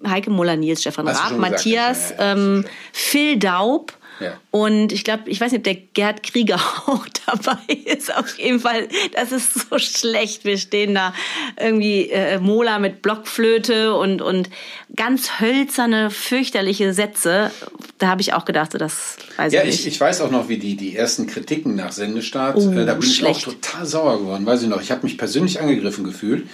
Heike 0.07 0.31
Mola 0.31 0.57
Nils, 0.57 0.81
Stefan 0.81 1.07
Raab, 1.07 1.39
Matthias, 1.39 2.13
ähm, 2.19 2.65
Phil 2.93 3.39
Daub. 3.39 3.93
Ja. 4.21 4.39
Und 4.51 4.93
ich 4.93 5.03
glaube, 5.05 5.23
ich 5.31 5.41
weiß 5.41 5.53
nicht, 5.53 5.61
ob 5.61 5.65
der 5.65 5.75
Gerd 5.77 6.23
Krieger 6.23 6.57
auch 6.87 7.07
dabei 7.27 7.57
ist. 7.87 8.15
Auf 8.15 8.39
jeden 8.39 8.61
Fall, 8.61 8.89
das 9.15 9.33
ist 9.33 9.69
so 9.69 9.79
schlecht. 9.79 10.45
Wir 10.45 10.59
stehen 10.59 10.95
da 10.95 11.15
irgendwie 11.59 12.11
äh, 12.11 12.39
Mola 12.39 12.79
mit 12.79 13.03
Blockflöte 13.03 13.95
und, 13.95 14.21
und 14.23 14.51
ganz 14.95 15.41
hölzerne, 15.41 16.11
fürchterliche 16.11 16.93
Sätze. 16.93 17.51
Da 17.99 18.09
habe 18.09 18.21
ich 18.21 18.33
auch 18.35 18.45
gedacht, 18.45 18.73
so, 18.73 18.79
das 18.79 19.17
weiß 19.37 19.53
Ja, 19.53 19.63
ich 19.63 19.69
ich, 19.71 19.75
nicht. 19.85 19.95
ich 19.95 20.01
weiß 20.01 20.21
auch 20.21 20.31
noch, 20.31 20.49
wie 20.49 20.59
die, 20.59 20.77
die 20.77 20.95
ersten 20.97 21.27
Kritiken 21.27 21.75
nach 21.75 21.93
Sendestart, 21.93 22.57
Oh, 22.57 22.71
äh, 22.73 22.85
da 22.87 22.95
bin 22.95 23.03
schlecht. 23.03 23.41
ich 23.41 23.47
auch 23.49 23.53
total 23.55 23.87
sauer 23.87 24.19
geworden, 24.21 24.45
weiß 24.47 24.63
ich 24.63 24.69
noch. 24.69 24.83
Ich 24.83 24.91
habe 24.91 25.03
mich 25.05 25.17
persönlich 25.19 25.61
angegriffen 25.61 26.05
gefühlt, 26.05 26.47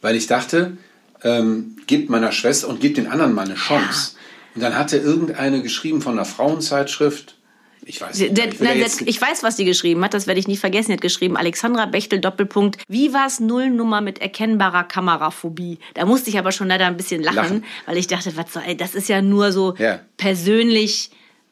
weil 0.00 0.16
ich 0.16 0.26
dachte, 0.26 0.76
ähm, 1.22 1.76
gebt 1.86 2.08
meiner 2.08 2.32
Schwester 2.32 2.68
und 2.68 2.80
gebt 2.80 2.96
den 2.96 3.06
anderen 3.06 3.34
mal 3.34 3.44
eine 3.44 3.54
Chance. 3.56 4.12
Und 4.54 4.62
dann 4.62 4.76
hatte 4.76 4.96
irgendeine 4.96 5.62
geschrieben 5.62 6.00
von 6.02 6.12
einer 6.14 6.24
Frauenzeitschrift, 6.24 7.36
ich 7.84 8.00
weiß 8.00 8.18
nicht, 8.18 8.38
ich 8.38 8.58
der, 8.58 8.76
jetzt, 8.76 9.00
ich 9.02 9.20
weiß, 9.20 9.42
was 9.42 9.56
die 9.56 9.64
geschrieben 9.64 10.04
hat, 10.04 10.12
das 10.12 10.26
werde 10.26 10.38
ich 10.38 10.46
nicht 10.46 10.60
vergessen. 10.60 10.88
Die 10.88 10.94
hat 10.94 11.00
geschrieben, 11.00 11.36
Alexandra 11.36 11.86
Bechtel, 11.86 12.20
Doppelpunkt, 12.20 12.76
Vivas 12.88 13.40
Nullnummer 13.40 14.00
mit 14.02 14.20
erkennbarer 14.20 14.84
Kameraphobie. 14.84 15.78
Da 15.94 16.04
musste 16.04 16.28
ich 16.30 16.38
aber 16.38 16.52
schon 16.52 16.68
leider 16.68 16.86
ein 16.86 16.96
bisschen 16.98 17.22
lachen, 17.22 17.36
Lachen. 17.36 17.64
weil 17.86 17.96
ich 17.96 18.06
dachte, 18.06 18.36
was 18.36 18.52
soll, 18.52 18.62
ey, 18.66 18.76
das 18.76 18.94
ist 18.94 19.08
ja 19.08 19.22
nur 19.22 19.50
so 19.52 19.74
Ja. 19.78 20.00
persönlich 20.18 21.10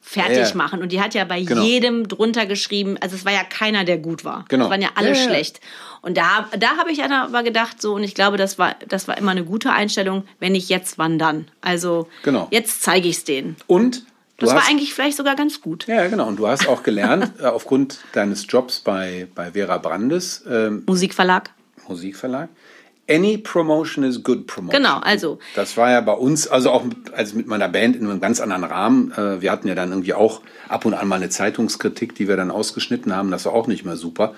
fertig 0.09 0.39
Ja, 0.39 0.49
ja. 0.49 0.55
machen. 0.55 0.81
Und 0.81 0.91
die 0.91 1.01
hat 1.03 1.13
ja 1.15 1.25
bei 1.25 1.43
Genau. 1.43 1.63
jedem 1.63 2.09
drunter 2.09 2.47
geschrieben, 2.47 2.97
also 3.01 3.15
es 3.15 3.25
war 3.27 3.33
ja 3.33 3.45
keiner, 3.45 3.85
der 3.85 3.99
gut 3.99 4.25
war. 4.25 4.45
Genau. 4.49 4.65
Es 4.65 4.71
waren 4.71 4.81
ja 4.81 4.89
alle 4.95 5.11
Ja, 5.11 5.15
schlecht. 5.15 5.61
Und 6.01 6.17
da, 6.17 6.49
da 6.59 6.77
habe 6.79 6.91
ich 6.93 7.03
aber 7.05 7.43
gedacht, 7.43 7.83
so, 7.83 7.95
und 7.95 8.05
ich 8.05 8.15
glaube, 8.15 8.37
das 8.39 8.59
war, 8.59 8.77
das 8.89 9.07
war 9.09 9.19
immer 9.19 9.33
eine 9.33 9.45
gute 9.45 9.71
Einstellung, 9.71 10.25
wenn 10.41 10.53
nicht 10.53 10.69
jetzt, 10.71 10.97
wann 10.97 11.19
dann. 11.19 11.49
Also 11.61 12.09
Genau. 12.23 12.49
jetzt 12.51 12.83
zeige 12.83 13.09
ich 13.09 13.17
es 13.19 13.25
denen. 13.25 13.57
und 13.67 14.05
Das 14.39 14.51
war 14.51 14.61
hast, 14.63 14.71
eigentlich 14.71 14.95
vielleicht 14.95 15.17
sogar 15.17 15.35
ganz 15.37 15.61
gut. 15.61 15.87
ja, 15.89 16.07
genau. 16.07 16.27
Und 16.29 16.37
du 16.39 16.47
hast 16.49 16.69
auch 16.69 16.83
gelernt, 16.85 17.33
äh, 17.41 17.45
aufgrund 17.47 17.99
deines 18.13 18.47
Jobs 18.49 18.79
bei, 18.81 19.27
bei 19.35 19.51
Vera 19.53 19.77
Brandes, 19.79 20.45
ähm, 20.49 20.85
Musikverlag. 20.87 21.51
Musikverlag. 21.89 22.49
Any 23.11 23.39
promotion 23.39 24.05
is 24.05 24.23
good 24.23 24.47
promotion. 24.47 24.83
Genau, 24.83 24.99
also- 24.99 25.39
Das 25.55 25.77
war 25.77 25.91
ja 25.91 26.01
bei 26.01 26.13
uns, 26.13 26.47
also 26.47 26.71
auch 26.71 26.85
mit, 26.85 27.13
also 27.15 27.37
mit 27.37 27.47
meiner 27.47 27.69
Band 27.69 27.97
in 27.97 28.09
einem 28.09 28.21
ganz 28.21 28.41
anderen 28.41 28.65
Rahmen. 28.65 29.13
Äh, 29.13 29.41
Wir 29.41 29.51
hatten 29.51 29.67
ja 29.69 29.75
dann 29.75 29.91
irgendwie 29.91 30.15
auch 30.15 30.43
ab 30.69 30.85
und 30.85 30.95
an 30.95 31.09
mal 31.09 31.17
eine 31.17 31.29
Zeitungskritik, 31.31 32.15
die 32.15 32.29
wir 32.29 32.37
dann 32.37 32.51
ausgeschnitten 32.51 33.15
haben. 33.17 33.31
Das 33.31 33.45
war 33.47 33.53
auch 33.55 33.67
nicht 33.67 33.85
mehr 33.85 33.97
super. 33.97 34.35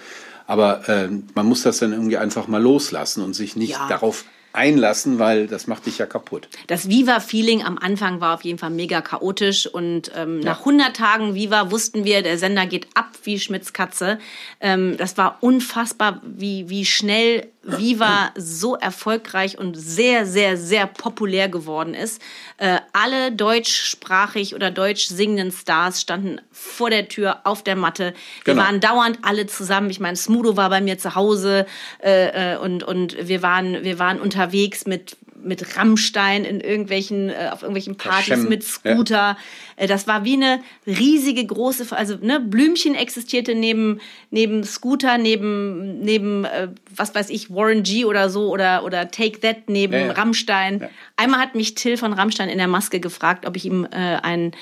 Aber 0.46 0.88
äh, 0.88 1.08
man 1.34 1.46
muss 1.46 1.62
das 1.62 1.78
dann 1.78 1.92
irgendwie 1.92 2.16
einfach 2.16 2.48
mal 2.48 2.60
loslassen 2.62 3.22
und 3.24 3.34
sich 3.34 3.56
nicht 3.56 3.72
Ja. 3.72 3.86
darauf 3.88 4.24
einlassen, 4.52 5.20
weil 5.20 5.46
das 5.46 5.68
macht 5.68 5.86
dich 5.86 5.98
ja 5.98 6.06
kaputt. 6.06 6.48
Das 6.66 6.88
Viva-Feeling 6.88 7.62
am 7.62 7.78
Anfang 7.78 8.20
war 8.20 8.34
auf 8.34 8.42
jeden 8.42 8.58
Fall 8.58 8.70
mega 8.70 9.00
chaotisch 9.00 9.68
und 9.68 10.10
ähm, 10.16 10.40
nach 10.40 10.58
100 10.60 10.96
Tagen 10.96 11.36
Viva 11.36 11.70
wussten 11.70 12.04
wir, 12.04 12.22
der 12.22 12.36
Sender 12.36 12.66
geht 12.66 12.88
ab 12.94 13.10
wie 13.22 13.38
Schmitz 13.38 13.72
Katze. 13.72 14.18
Ähm, 14.60 14.96
das 14.96 15.16
war 15.16 15.38
unfassbar, 15.40 16.20
wie, 16.24 16.68
wie 16.68 16.84
schnell 16.84 17.46
Viva 17.62 18.30
so 18.36 18.74
erfolgreich 18.74 19.58
und 19.58 19.74
sehr, 19.74 20.24
sehr, 20.24 20.56
sehr 20.56 20.86
populär 20.86 21.48
geworden 21.48 21.92
ist. 21.92 22.22
Äh, 22.56 22.78
alle 22.92 23.32
deutschsprachig 23.32 24.54
oder 24.54 24.70
deutsch 24.70 25.08
singenden 25.08 25.52
Stars 25.52 26.00
standen 26.00 26.40
vor 26.52 26.88
der 26.88 27.08
Tür 27.08 27.40
auf 27.44 27.62
der 27.62 27.76
Matte. 27.76 28.14
Wir 28.44 28.54
Genau. 28.54 28.64
waren 28.64 28.80
dauernd 28.80 29.18
alle 29.22 29.46
zusammen. 29.46 29.90
Ich 29.90 30.00
meine, 30.00 30.16
Smudo 30.16 30.56
war 30.56 30.70
bei 30.70 30.80
mir 30.80 30.98
zu 30.98 31.14
Hause 31.14 31.66
äh, 32.02 32.54
äh, 32.54 32.56
und, 32.56 32.82
und 32.82 33.16
wir, 33.28 33.42
waren, 33.42 33.84
wir 33.84 33.98
waren 33.98 34.20
unterwegs 34.20 34.86
mit, 34.86 35.16
mit 35.42 35.76
Rammstein 35.76 36.44
in 36.44 36.60
irgendwelchen, 36.60 37.30
äh, 37.30 37.50
auf 37.52 37.62
irgendwelchen 37.62 37.96
Partys 37.96 38.26
Schem, 38.26 38.48
mit 38.48 38.62
Scooter. 38.62 39.36
Äh, 39.76 39.86
das 39.86 40.06
war 40.06 40.24
wie 40.24 40.34
eine 40.34 40.60
riesige 40.86 41.44
große, 41.44 41.96
also 41.96 42.16
ne, 42.20 42.40
Blümchen 42.40 42.94
existierte 42.94 43.54
neben, 43.54 44.00
neben 44.30 44.64
Scooter, 44.64 45.18
neben, 45.18 46.00
neben 46.00 46.44
äh, 46.44 46.68
was 46.94 47.14
weiß 47.14 47.30
ich, 47.30 47.50
Warren 47.50 47.82
G 47.82 48.04
oder 48.04 48.30
so 48.30 48.50
oder, 48.50 48.84
oder 48.84 49.10
Take 49.10 49.40
That 49.40 49.68
neben 49.68 49.94
Ja, 49.94 50.06
ja. 50.06 50.12
Rammstein. 50.12 50.80
Ja. 50.80 50.88
Einmal 51.16 51.40
hat 51.40 51.54
mich 51.54 51.74
Till 51.74 51.96
von 51.96 52.12
Rammstein 52.12 52.48
in 52.48 52.58
der 52.58 52.68
Maske 52.68 53.00
gefragt, 53.00 53.46
ob 53.46 53.56
ich 53.56 53.64
ihm 53.64 53.84
äh, 53.84 54.16
ein, 54.22 54.52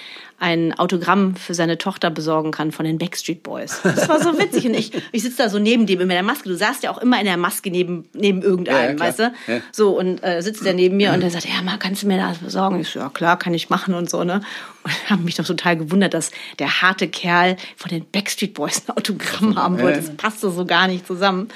ein 0.41 0.79
Autogramm 0.79 1.35
für 1.35 1.53
seine 1.53 1.79
Tochter 1.79 2.11
besorgen 2.11 2.53
kann 2.53 2.71
von 2.71 2.85
den 2.85 2.99
Backstreet 2.99 3.43
Boys. 3.43 3.81
Das 3.83 4.09
war 4.09 4.23
so 4.23 4.39
witzig. 4.39 4.67
Und 4.67 4.75
ich, 4.75 4.93
ich 5.11 5.23
sitze 5.23 5.43
da 5.43 5.49
so 5.49 5.59
neben 5.59 5.87
dem 5.87 6.01
in 6.01 6.09
der 6.09 6.23
Maske. 6.23 6.49
Du 6.49 6.57
saßt 6.57 6.85
ja 6.85 6.91
auch 6.91 6.99
immer 6.99 7.19
in 7.19 7.27
der 7.27 7.37
Maske 7.37 7.71
neben, 7.71 8.09
neben 8.13 8.43
irgendeinem, 8.43 8.97
ja, 8.97 9.05
weißt 9.05 9.19
du? 9.19 9.33
Ja. 9.49 9.61
So, 9.73 9.99
und 9.99 10.23
äh, 10.23 10.41
sitzt 10.41 10.65
der 10.65 10.75
neben 10.75 10.97
mir 10.97 11.13
und 11.13 11.21
der 11.21 11.31
sagt, 11.31 11.47
ja, 11.47 11.61
mal, 11.63 11.79
kannst 11.79 12.05
du 12.05 12.07
mir 12.07 12.19
das 12.19 12.39
besorgen? 12.39 12.81
Ich 12.81 12.89
so, 12.89 13.01
ja, 13.01 13.09
klar, 13.09 13.37
kann 13.37 13.53
ich 13.53 13.69
machen 13.69 13.95
und 13.95 14.09
so, 14.09 14.23
ne? 14.23 14.41
Und 14.85 15.11
habe 15.11 15.23
mich 15.23 15.35
doch 15.35 15.45
total 15.45 15.77
gewundert, 15.77 16.15
dass 16.15 16.31
der 16.61 16.83
harte 16.83 17.09
Kerl 17.09 17.57
von 17.77 17.89
den 17.89 18.05
Backstreet 18.09 18.55
Boys 18.55 18.83
ein 18.87 18.97
Autogramm 18.97 19.57
haben 19.57 19.81
wollte. 19.81 19.99
Das 19.99 20.17
passte 20.17 20.51
so 20.51 20.65
gar 20.65 20.87
nicht 20.87 21.07
zusammen. 21.07 21.49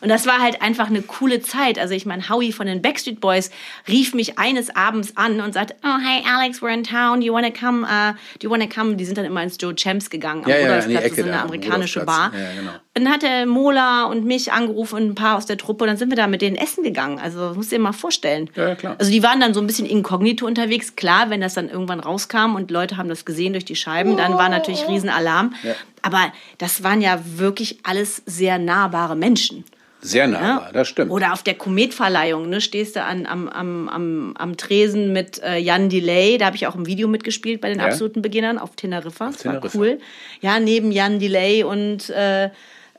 Und 0.00 0.08
das 0.08 0.26
war 0.26 0.40
halt 0.40 0.62
einfach 0.62 0.88
eine 0.88 1.02
coole 1.02 1.40
Zeit. 1.40 1.78
Also 1.78 1.94
ich 1.94 2.06
meine, 2.06 2.28
Howie 2.28 2.52
von 2.52 2.66
den 2.66 2.82
Backstreet 2.82 3.20
Boys 3.20 3.50
rief 3.88 4.14
mich 4.14 4.38
eines 4.38 4.74
Abends 4.74 5.16
an 5.16 5.40
und 5.40 5.54
sagte, 5.54 5.74
oh 5.84 5.98
hey 6.02 6.22
Alex, 6.28 6.62
we're 6.62 6.72
in 6.72 6.84
town, 6.84 7.20
do 7.20 7.26
you 7.26 7.32
wanna 7.32 7.50
come, 7.50 7.84
uh, 7.84 8.12
do 8.38 8.46
you 8.46 8.50
wanna 8.50 8.66
come? 8.66 8.96
Die 8.96 9.04
sind 9.04 9.18
dann 9.18 9.24
immer 9.24 9.42
ins 9.42 9.56
Joe 9.60 9.74
Champs 9.74 10.10
gegangen 10.10 10.44
am 10.44 10.50
Ja, 10.50 10.58
ja, 10.58 10.66
Rudolfplatz, 10.66 10.94
das 10.94 11.12
Ecke 11.12 11.20
ist 11.20 11.26
eine 11.26 11.42
amerikanische 11.42 12.04
Bar. 12.04 12.32
Ja, 12.34 12.54
genau. 12.58 12.72
Und 12.98 13.04
dann 13.04 13.12
hat 13.12 13.22
er 13.22 13.46
Mola 13.46 14.04
und 14.04 14.24
mich 14.24 14.52
angerufen 14.52 14.96
und 14.96 15.08
ein 15.10 15.14
paar 15.14 15.36
aus 15.36 15.46
der 15.46 15.56
Truppe 15.56 15.84
und 15.84 15.88
dann 15.88 15.96
sind 15.96 16.10
wir 16.10 16.16
da 16.16 16.26
mit 16.26 16.42
denen 16.42 16.56
essen 16.56 16.82
gegangen. 16.82 17.20
Also 17.20 17.52
musst 17.54 17.70
du 17.70 17.76
dir 17.76 17.82
mal 17.82 17.92
vorstellen. 17.92 18.50
Ja, 18.56 18.68
ja, 18.68 18.74
klar. 18.74 18.96
Also 18.98 19.12
die 19.12 19.22
waren 19.22 19.40
dann 19.40 19.54
so 19.54 19.60
ein 19.60 19.66
bisschen 19.66 19.86
inkognito 19.86 20.46
unterwegs. 20.46 20.96
Klar, 20.96 21.30
wenn 21.30 21.40
das 21.40 21.54
dann 21.54 21.68
irgendwann 21.68 22.00
rauskam 22.00 22.56
und 22.56 22.70
Leute 22.70 22.96
haben 22.96 23.08
das 23.08 23.24
gesehen 23.24 23.52
durch 23.52 23.64
die 23.64 23.76
Scheiben, 23.76 24.16
dann 24.16 24.34
war 24.34 24.48
natürlich 24.48 24.88
Riesenalarm. 24.88 25.54
Ja. 25.62 25.74
Aber 26.02 26.32
das 26.58 26.82
waren 26.82 27.00
ja 27.00 27.20
wirklich 27.24 27.78
alles 27.84 28.22
sehr 28.26 28.58
nahbare 28.58 29.14
Menschen. 29.16 29.64
Sehr 30.00 30.28
nah, 30.28 30.40
Ja? 30.40 30.70
das 30.72 30.88
stimmt. 30.88 31.10
Oder 31.10 31.32
auf 31.32 31.42
der 31.42 31.54
Kometverleihung, 31.54 32.48
ne, 32.48 32.60
stehst 32.60 32.94
du 32.96 33.02
an, 33.02 33.26
am, 33.26 33.48
am, 33.48 33.88
am, 33.88 34.34
am 34.36 34.56
Tresen 34.56 35.12
mit 35.12 35.42
äh, 35.42 35.58
Jan 35.58 35.88
Delay, 35.88 36.38
da 36.38 36.46
habe 36.46 36.56
ich 36.56 36.66
auch 36.68 36.76
im 36.76 36.86
Video 36.86 37.08
mitgespielt 37.08 37.60
bei 37.60 37.68
den 37.68 37.80
Ja. 37.80 37.86
absoluten 37.86 38.22
Beginnern 38.22 38.58
auf 38.58 38.76
Teneriffa. 38.76 39.26
das 39.26 39.44
war 39.44 39.52
Teneriffa. 39.54 39.76
cool. 39.78 39.98
Ja, 40.40 40.60
neben 40.60 40.92
Jan 40.92 41.18
Delay 41.18 41.64
und 41.64 42.10
äh, 42.10 42.50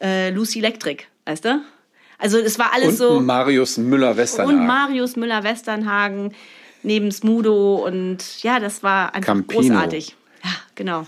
äh, 0.01 0.29
Lucy 0.31 0.59
Electric, 0.59 1.05
weißt 1.25 1.45
du? 1.45 1.61
Also 2.17 2.37
es 2.37 2.59
war 2.59 2.73
alles 2.73 2.89
und 2.89 2.97
so. 2.97 3.19
Marius 3.21 3.77
Müller-Westernhagen. 3.77 4.59
Und 4.59 4.67
Marius 4.67 5.15
Müller-Westernhagen 5.15 6.33
neben 6.83 7.11
Smudo 7.13 7.75
und 7.85 8.43
ja, 8.43 8.59
das 8.59 8.83
war 8.83 9.15
einfach 9.15 9.33
Campino. 9.33 9.61
großartig. 9.61 10.15
Ja, 10.43 10.49
genau. 10.75 11.07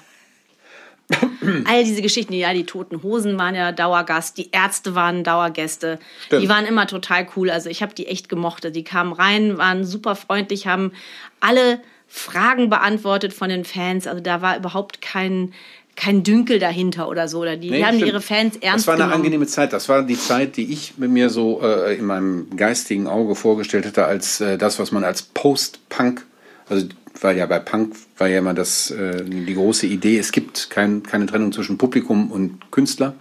All 1.65 1.83
diese 1.83 2.01
Geschichten, 2.01 2.33
ja, 2.33 2.53
die 2.53 2.65
Toten 2.65 3.01
Hosen 3.03 3.37
waren 3.37 3.55
ja 3.55 3.71
Dauergast, 3.71 4.37
die 4.37 4.49
Ärzte 4.51 4.95
waren 4.95 5.23
Dauergäste. 5.23 5.99
Stimmt. 6.25 6.43
Die 6.43 6.49
waren 6.49 6.65
immer 6.65 6.87
total 6.87 7.27
cool. 7.35 7.49
Also 7.49 7.69
ich 7.69 7.81
habe 7.81 7.93
die 7.95 8.07
echt 8.07 8.29
gemocht. 8.29 8.63
Die 8.75 8.83
kamen 8.83 9.13
rein, 9.13 9.57
waren 9.57 9.83
super 9.85 10.15
freundlich, 10.15 10.67
haben 10.67 10.91
alle 11.39 11.79
Fragen 12.07 12.69
beantwortet 12.69 13.33
von 13.33 13.49
den 13.49 13.65
Fans. 13.65 14.05
Also 14.07 14.21
da 14.21 14.41
war 14.41 14.57
überhaupt 14.57 15.01
kein, 15.01 15.53
kein 15.95 16.23
Dünkel 16.23 16.59
dahinter 16.59 17.07
oder 17.09 17.27
so. 17.27 17.39
Oder 17.39 17.55
die, 17.57 17.69
Nee, 17.71 17.77
die 17.77 17.85
haben 17.85 17.95
stimmt. 17.95 18.11
ihre 18.11 18.21
Fans 18.21 18.55
ernst 18.57 18.79
Das 18.85 18.87
war 18.87 18.93
eine 18.95 19.03
genommen. 19.03 19.15
angenehme 19.21 19.47
Zeit. 19.47 19.73
Das 19.73 19.89
war 19.89 20.03
die 20.03 20.17
Zeit, 20.19 20.57
die 20.57 20.71
ich 20.71 20.93
mir 20.97 21.29
so 21.29 21.61
äh, 21.63 21.95
in 21.95 22.05
meinem 22.05 22.55
geistigen 22.55 23.07
Auge 23.07 23.35
vorgestellt 23.35 23.85
hätte, 23.85 24.05
als 24.05 24.41
äh, 24.41 24.57
das, 24.57 24.77
was 24.77 24.91
man 24.91 25.03
als 25.03 25.23
Post-Punk, 25.23 26.25
also 26.69 26.85
weil 27.19 27.37
ja 27.37 27.45
bei 27.45 27.59
Punk 27.59 27.95
war 28.21 28.29
ja 28.29 28.37
immer 28.37 28.53
das, 28.53 28.91
äh, 28.91 29.23
die 29.25 29.53
große 29.53 29.87
Idee, 29.87 30.19
es 30.19 30.31
gibt 30.31 30.69
kein, 30.69 31.01
keine 31.01 31.25
Trennung 31.25 31.51
zwischen 31.51 31.79
Publikum 31.79 32.31
und 32.31 32.71
Künstler, 32.71 33.15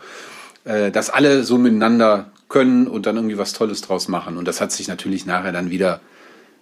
äh, 0.64 0.90
dass 0.90 1.08
alle 1.08 1.42
so 1.42 1.56
miteinander 1.56 2.30
können 2.50 2.86
und 2.86 3.06
dann 3.06 3.16
irgendwie 3.16 3.38
was 3.38 3.54
Tolles 3.54 3.80
draus 3.80 4.08
machen. 4.08 4.36
Und 4.36 4.46
das 4.46 4.60
hat 4.60 4.72
sich 4.72 4.88
natürlich 4.88 5.24
nachher 5.24 5.52
dann 5.52 5.70
wieder 5.70 6.00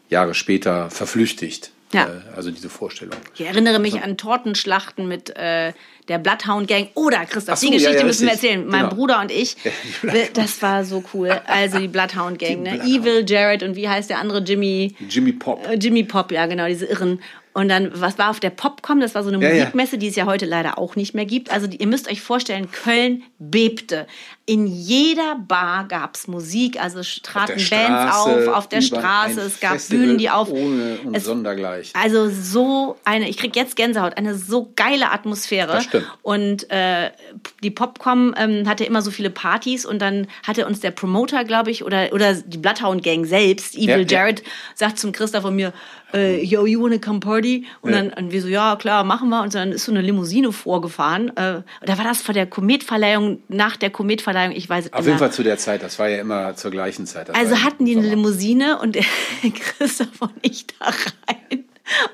Jahre 0.09 0.35
später 0.35 0.89
verflüchtigt. 0.89 1.73
Ja. 1.93 2.05
Äh, 2.05 2.37
also 2.37 2.51
diese 2.51 2.69
Vorstellung. 2.69 3.17
Ich 3.35 3.41
erinnere 3.41 3.79
mich 3.79 4.03
an 4.03 4.17
Tortenschlachten 4.17 5.09
mit 5.09 5.31
äh, 5.37 5.73
der 6.07 6.19
Bloodhound 6.19 6.69
Gang. 6.69 6.91
Oder 6.95 7.25
Christoph, 7.25 7.59
so, 7.59 7.67
die 7.67 7.73
Geschichte 7.73 7.95
ja, 7.95 8.01
ja, 8.01 8.07
müssen 8.07 8.27
wir 8.27 8.35
erzählen. 8.35 8.67
Mein 8.67 8.83
Genau. 8.83 8.95
Bruder 8.95 9.21
und 9.21 9.33
ich, 9.33 9.57
das 10.35 10.63
war 10.63 10.85
so 10.85 11.03
cool. 11.13 11.31
Also 11.47 11.79
die 11.79 11.89
Bloodhound 11.89 12.39
Gang, 12.39 12.63
ne? 12.63 12.75
Bloodhound. 12.75 12.89
Evil 12.89 13.25
Jared 13.27 13.63
und 13.63 13.75
wie 13.75 13.89
heißt 13.89 14.11
der 14.11 14.19
andere 14.19 14.41
Jimmy? 14.41 14.95
Jimmy 15.09 15.33
Pop. 15.33 15.67
Jimmy 15.81 16.05
Pop, 16.05 16.31
ja 16.31 16.47
genau, 16.47 16.67
diese 16.67 16.87
Irren. 16.87 17.21
Und 17.59 17.69
dann, 17.69 17.91
was 17.93 18.19
war 18.19 18.31
auf 18.31 18.39
der 18.39 18.51
Popcom? 18.51 19.01
Das 19.01 19.17
war 19.17 19.25
so 19.25 19.31
eine 19.31 19.43
Ja, 19.43 19.49
ja. 19.49 19.55
Musikmesse, 19.65 19.99
die 19.99 20.07
es 20.07 20.15
ja 20.15 20.27
heute 20.27 20.47
leider 20.47 20.79
auch 20.79 20.95
nicht 20.95 21.13
mehr 21.13 21.27
gibt. 21.27 21.51
Also 21.51 21.67
die, 21.67 21.79
ihr 21.79 21.89
müsst 21.89 22.09
euch 22.09 22.21
vorstellen, 22.21 22.71
Köln 22.71 23.25
bebte. 23.41 24.07
In 24.49 24.67
jeder 24.67 25.35
Bar 25.37 25.87
gab's 25.89 26.27
Musik, 26.27 26.83
also 26.83 27.03
traten 27.23 27.49
Bands 27.57 27.65
Straße, 27.67 28.49
auf, 28.49 28.57
auf 28.57 28.67
der 28.71 28.81
Straße, 28.81 29.43
es 29.43 29.61
gab 29.61 29.73
Festival 29.73 30.05
Bühnen, 30.07 30.17
die 30.17 30.31
auf... 30.31 30.49
Ohne 30.51 30.97
und 31.05 31.15
es, 31.15 31.27
Sondergleich. 31.27 31.91
also 31.93 32.31
so 32.31 32.97
eine, 33.05 33.29
ich 33.29 33.37
krieg 33.37 33.55
jetzt 33.57 33.77
Gänsehaut, 33.77 34.17
eine 34.17 34.35
so 34.35 34.73
geile 34.75 35.13
Atmosphäre. 35.13 35.73
Das 35.73 35.85
stimmt. 35.85 36.07
Und 36.23 36.71
äh, 36.71 37.11
die 37.63 37.71
Popcom 37.71 38.35
ähm, 38.39 38.67
hatte 38.67 38.85
immer 38.85 39.03
so 39.03 39.11
viele 39.11 39.29
Partys 39.29 39.85
und 39.85 39.99
dann 40.01 40.27
hatte 40.47 40.67
uns 40.67 40.81
der 40.81 40.93
Promoter, 40.93 41.45
glaube 41.45 41.71
ich, 41.71 41.85
oder, 41.85 42.09
oder 42.15 42.33
die 42.33 42.57
Bloodhound 42.57 43.03
Gang 43.03 43.27
selbst, 43.27 43.75
Evil 43.75 43.89
Ja, 43.89 43.97
ja. 43.99 44.03
Jared, 44.07 44.43
sagt 44.75 44.99
zum 44.99 45.13
Christoph 45.13 45.45
und 45.45 45.57
mir, 45.57 45.75
äh, 46.15 46.43
yo, 46.43 46.65
you 46.65 46.83
wanna 46.83 46.97
come 46.97 47.21
party? 47.21 47.67
Und 47.83 47.93
Ja. 47.93 47.99
dann 48.01 48.15
und 48.15 48.33
wir 48.33 48.41
so, 48.41 48.49
ja, 48.49 48.77
klar, 48.77 49.05
machen 49.05 49.29
wir. 49.29 49.43
Und 49.43 49.55
dann 49.55 49.73
ist 49.73 49.85
so 49.85 49.93
eine 49.93 50.01
Limousine 50.01 50.53
vorgefahren. 50.53 51.29
Äh, 51.37 51.61
da 51.85 51.99
war 51.99 52.05
das 52.05 52.23
vor 52.23 52.33
der 52.33 52.47
Kometverleihung, 52.47 53.43
nach 53.49 53.77
der 53.77 53.91
Kometverleihung, 53.91 54.38
ich 54.47 54.69
weiß 54.69 54.87
es 54.87 54.93
Auf 54.93 55.01
immer. 55.01 55.09
jeden 55.09 55.19
Fall 55.19 55.33
zu 55.33 55.43
der 55.43 55.59
Zeit, 55.59 55.83
das 55.83 55.99
war 55.99 56.09
ja 56.09 56.19
immer 56.21 56.55
zur 56.57 56.71
gleichen 56.71 57.07
Zeit. 57.07 57.35
Also 57.35 57.63
hatten 57.63 57.85
die 57.85 57.97
eine. 57.97 58.09
Limousine 58.09 58.79
und 58.81 58.97
Christoph 59.79 60.21
und 60.21 60.33
ich 60.43 60.67
da 60.67 60.87
rein. 60.87 61.65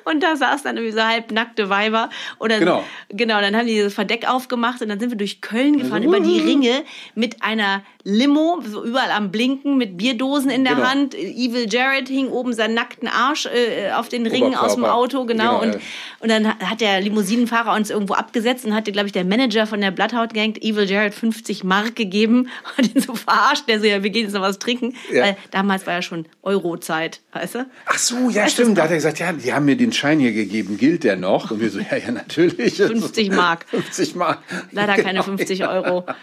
Und 0.05 0.23
da 0.23 0.37
saß 0.37 0.63
dann 0.63 0.77
irgendwie 0.77 0.97
so 0.97 1.03
halbnackte 1.05 1.69
Weiber. 1.69 2.09
Dann, 2.41 2.61
Genau. 2.61 2.85
Genau, 3.09 3.41
dann 3.41 3.57
haben 3.57 3.67
die 3.67 3.81
das 3.81 3.95
Verdeck 3.95 4.29
aufgemacht 4.29 4.81
und 4.83 4.89
dann 4.89 5.01
sind 5.01 5.11
wir 5.11 5.19
durch 5.19 5.41
Köln 5.41 5.79
gefahren, 5.79 6.05
über 6.05 6.21
die 6.21 6.39
Ringe 6.41 6.85
mit 7.17 7.43
einer 7.43 7.83
Limo, 8.05 8.61
so 8.71 8.85
überall 8.85 9.11
am 9.11 9.31
Blinken, 9.31 9.79
mit 9.79 9.97
Bierdosen 9.97 10.51
in 10.51 10.65
der 10.65 10.75
Genau. 10.75 10.87
Hand. 10.87 11.15
Evil 11.15 11.67
Jared 11.73 12.09
hing 12.09 12.29
oben 12.29 12.53
seinen 12.53 12.75
nackten 12.75 13.09
Arsch 13.09 13.47
äh, 13.47 13.93
auf 13.93 14.11
den 14.11 14.27
Ringen 14.27 14.55
aus 14.55 14.75
dem. 14.75 14.85
Auto, 14.85 15.25
genau. 15.25 15.61
Genau, 15.61 15.63
und, 15.63 15.75
ja. 15.75 15.81
und 16.21 16.29
dann 16.31 16.47
hat 16.59 16.81
der 16.83 17.01
Limousinenfahrer 17.01 17.75
uns 17.75 17.89
irgendwo 17.89 18.13
abgesetzt 18.15 18.67
und 18.67 18.75
hatte, 18.75 18.93
glaube 18.93 19.07
ich, 19.07 19.13
der 19.13 19.25
Manager 19.25 19.67
von 19.67 19.81
der 19.81 19.91
Bloodhound 19.91 20.35
Gang 20.35 20.57
Evil 20.63 20.89
Jared 20.89 21.15
50 21.15 21.65
Mark 21.65 21.97
gegeben 21.97 22.49
und 22.77 22.95
ihn 22.95 23.01
so 23.01 23.15
verarscht. 23.15 23.67
Der 23.69 23.81
so, 23.81 23.87
ja, 23.87 24.03
wir 24.03 24.11
gehen 24.11 24.25
jetzt 24.25 24.35
noch 24.35 24.43
was 24.43 24.59
trinken. 24.59 24.95
Ja. 25.11 25.23
Weil 25.23 25.37
damals 25.51 25.87
war 25.87 25.95
ja 25.95 26.03
schon 26.03 26.27
Eurozeit, 26.43 27.21
weißt 27.33 27.55
du? 27.55 27.67
Ach 27.87 27.99
so, 27.99 28.29
ja, 28.29 28.47
stimmt. 28.49 28.77
Da 28.77 28.83
hat 28.83 28.91
er 28.91 28.97
gesagt, 28.97 29.19
ja, 29.19 29.33
die 29.33 29.53
haben 29.53 29.65
mir 29.65 29.77
den 29.77 29.93
Schein 29.93 30.19
hier 30.21 30.33
gegeben. 30.33 30.77
Gilt 30.77 31.05
der 31.05 31.17
noch? 31.17 31.51
Und 31.51 31.61
wir 31.61 31.71
so, 31.71 31.79
ja, 31.79 31.97
ja, 31.97 32.11
natürlich. 32.11 32.77
50 32.77 33.31
Mark. 33.31 33.65
50 33.71 34.15
Mark. 34.15 34.43
Leider 34.73 34.95
keine 34.97 35.15
Genau. 35.15 35.23
50 35.23 35.67
Euro. 35.67 36.05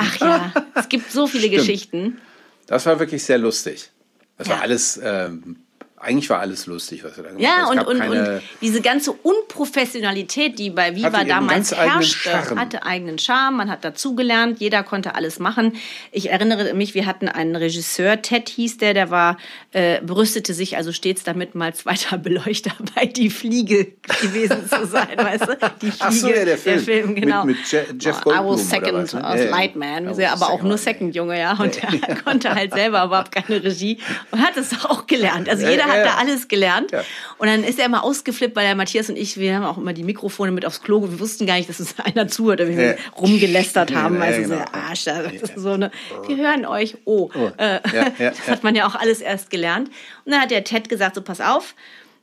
Ach 0.00 0.16
ja, 0.20 0.52
es 0.74 0.88
gibt 0.88 1.10
so 1.12 1.26
viele 1.26 1.44
Stimmt. 1.44 1.58
Geschichten. 1.58 2.18
Das 2.66 2.86
war 2.86 2.98
wirklich 2.98 3.22
sehr 3.24 3.38
lustig. 3.38 3.90
Das 4.38 4.48
Ja. 4.48 4.54
war 4.54 4.62
alles, 4.62 4.98
ähm, 5.02 5.56
eigentlich 6.00 6.30
war 6.30 6.40
alles 6.40 6.66
lustig, 6.66 7.04
was 7.04 7.16
wir 7.16 7.24
da 7.24 7.30
gemacht 7.30 7.44
Ja, 7.44 7.66
haben. 7.68 7.78
Es 7.78 7.84
und, 7.86 8.00
und, 8.00 8.08
und 8.18 8.42
diese 8.60 8.80
ganze 8.80 9.12
Unprofessionalität, 9.12 10.58
die 10.58 10.70
bei 10.70 10.96
Viva 10.96 11.24
damals 11.24 11.72
eigenen 11.72 11.92
herrschte, 12.00 12.30
Charme. 12.30 12.58
hatte 12.60 12.82
eigenen 12.84 13.18
Charme. 13.18 13.56
Man 13.58 13.70
hat 13.70 13.84
dazugelernt, 13.84 14.60
jeder 14.60 14.82
konnte 14.82 15.14
alles 15.14 15.38
machen. 15.38 15.74
Ich 16.12 16.30
erinnere 16.30 16.74
mich, 16.74 16.94
wir 16.94 17.06
hatten 17.06 17.28
einen 17.28 17.54
Regisseur, 17.56 18.20
Ted 18.22 18.48
hieß 18.48 18.78
der, 18.78 18.94
der 18.94 19.10
war, 19.10 19.36
äh, 19.72 20.00
berüstete 20.00 20.54
sich 20.54 20.76
also 20.76 20.92
stets 20.92 21.22
damit, 21.24 21.54
mal 21.54 21.74
zweiter 21.74 22.18
Beleuchter 22.18 22.72
bei 22.94 23.06
Die 23.06 23.30
Fliege 23.30 23.92
gewesen 24.20 24.68
zu 24.68 24.86
sein, 24.86 25.16
weißt 25.16 25.44
du? 25.48 25.56
Die 25.82 25.90
Fliege, 25.90 25.96
Ach 26.00 26.12
so, 26.12 26.28
ja, 26.28 26.44
der 26.44 26.58
Film. 26.58 27.12
Mit- 27.12 27.22
genau. 27.22 27.44
mit 27.44 27.56
Je- 27.70 27.84
Jeff 27.98 28.20
I 28.20 28.22
Goldblum 28.24 28.46
was 28.54 28.60
oder 28.60 28.80
second 28.80 28.94
was, 29.02 29.14
ne? 29.14 29.20
Ja, 29.20 29.36
ja. 29.36 29.50
Lightman, 29.50 30.04
I 30.04 30.10
was 30.10 30.18
aber 30.42 30.50
auch 30.52 30.62
nur. 30.62 30.78
Second 30.78 31.14
Junge, 31.14 31.38
ja. 31.38 31.52
Und 31.58 31.78
er 32.08 32.16
konnte 32.16 32.54
halt 32.54 32.72
selber 32.72 33.04
überhaupt 33.04 33.32
keine 33.32 33.62
Regie 33.62 33.98
und 34.30 34.40
hat 34.40 34.56
es 34.56 34.72
auch 34.84 35.06
gelernt. 35.06 35.48
Also 35.48 35.64
Ja, 35.64 35.70
jeder 35.70 35.86
ja, 35.86 35.89
hat 35.90 35.98
ja. 35.98 36.04
da 36.04 36.14
alles 36.14 36.48
gelernt. 36.48 36.92
Ja. 36.92 37.04
Und 37.38 37.48
dann 37.48 37.64
ist 37.64 37.78
er 37.78 37.86
immer 37.86 38.04
ausgeflippt, 38.04 38.56
weil 38.56 38.66
der 38.66 38.74
Matthias 38.74 39.08
und 39.08 39.16
ich, 39.16 39.38
wir 39.38 39.54
haben 39.54 39.64
auch 39.64 39.76
immer 39.76 39.92
die 39.92 40.04
Mikrofone 40.04 40.52
mit 40.52 40.64
aufs 40.64 40.82
Klo. 40.82 41.02
Wir 41.02 41.20
wussten 41.20 41.46
gar 41.46 41.56
nicht, 41.56 41.68
dass 41.68 41.80
uns 41.80 41.94
einer 42.04 42.28
zuhört, 42.28 42.60
weil 42.60 42.76
wir 42.76 42.96
rumgelästert 43.20 43.94
haben. 43.94 44.20
Also 44.20 44.42
genau. 44.42 44.56
so, 44.56 44.64
Arsch, 44.72 45.04
das 45.04 45.32
ist 45.32 45.58
so 45.58 45.72
eine, 45.72 45.90
wir 46.26 46.36
hören 46.36 46.66
euch. 46.66 46.96
Oh, 47.04 47.30
Äh, 47.56 47.80
Ja, 47.92 48.06
ja, 48.18 48.30
das 48.30 48.48
hat 48.48 48.62
man 48.62 48.74
ja 48.74 48.86
auch 48.86 48.94
alles 48.94 49.20
erst 49.20 49.50
gelernt. 49.50 49.88
Und 50.24 50.32
dann 50.32 50.40
hat 50.40 50.50
der 50.50 50.64
Ted 50.64 50.88
gesagt, 50.88 51.14
so 51.14 51.22
pass 51.22 51.40
auf, 51.40 51.74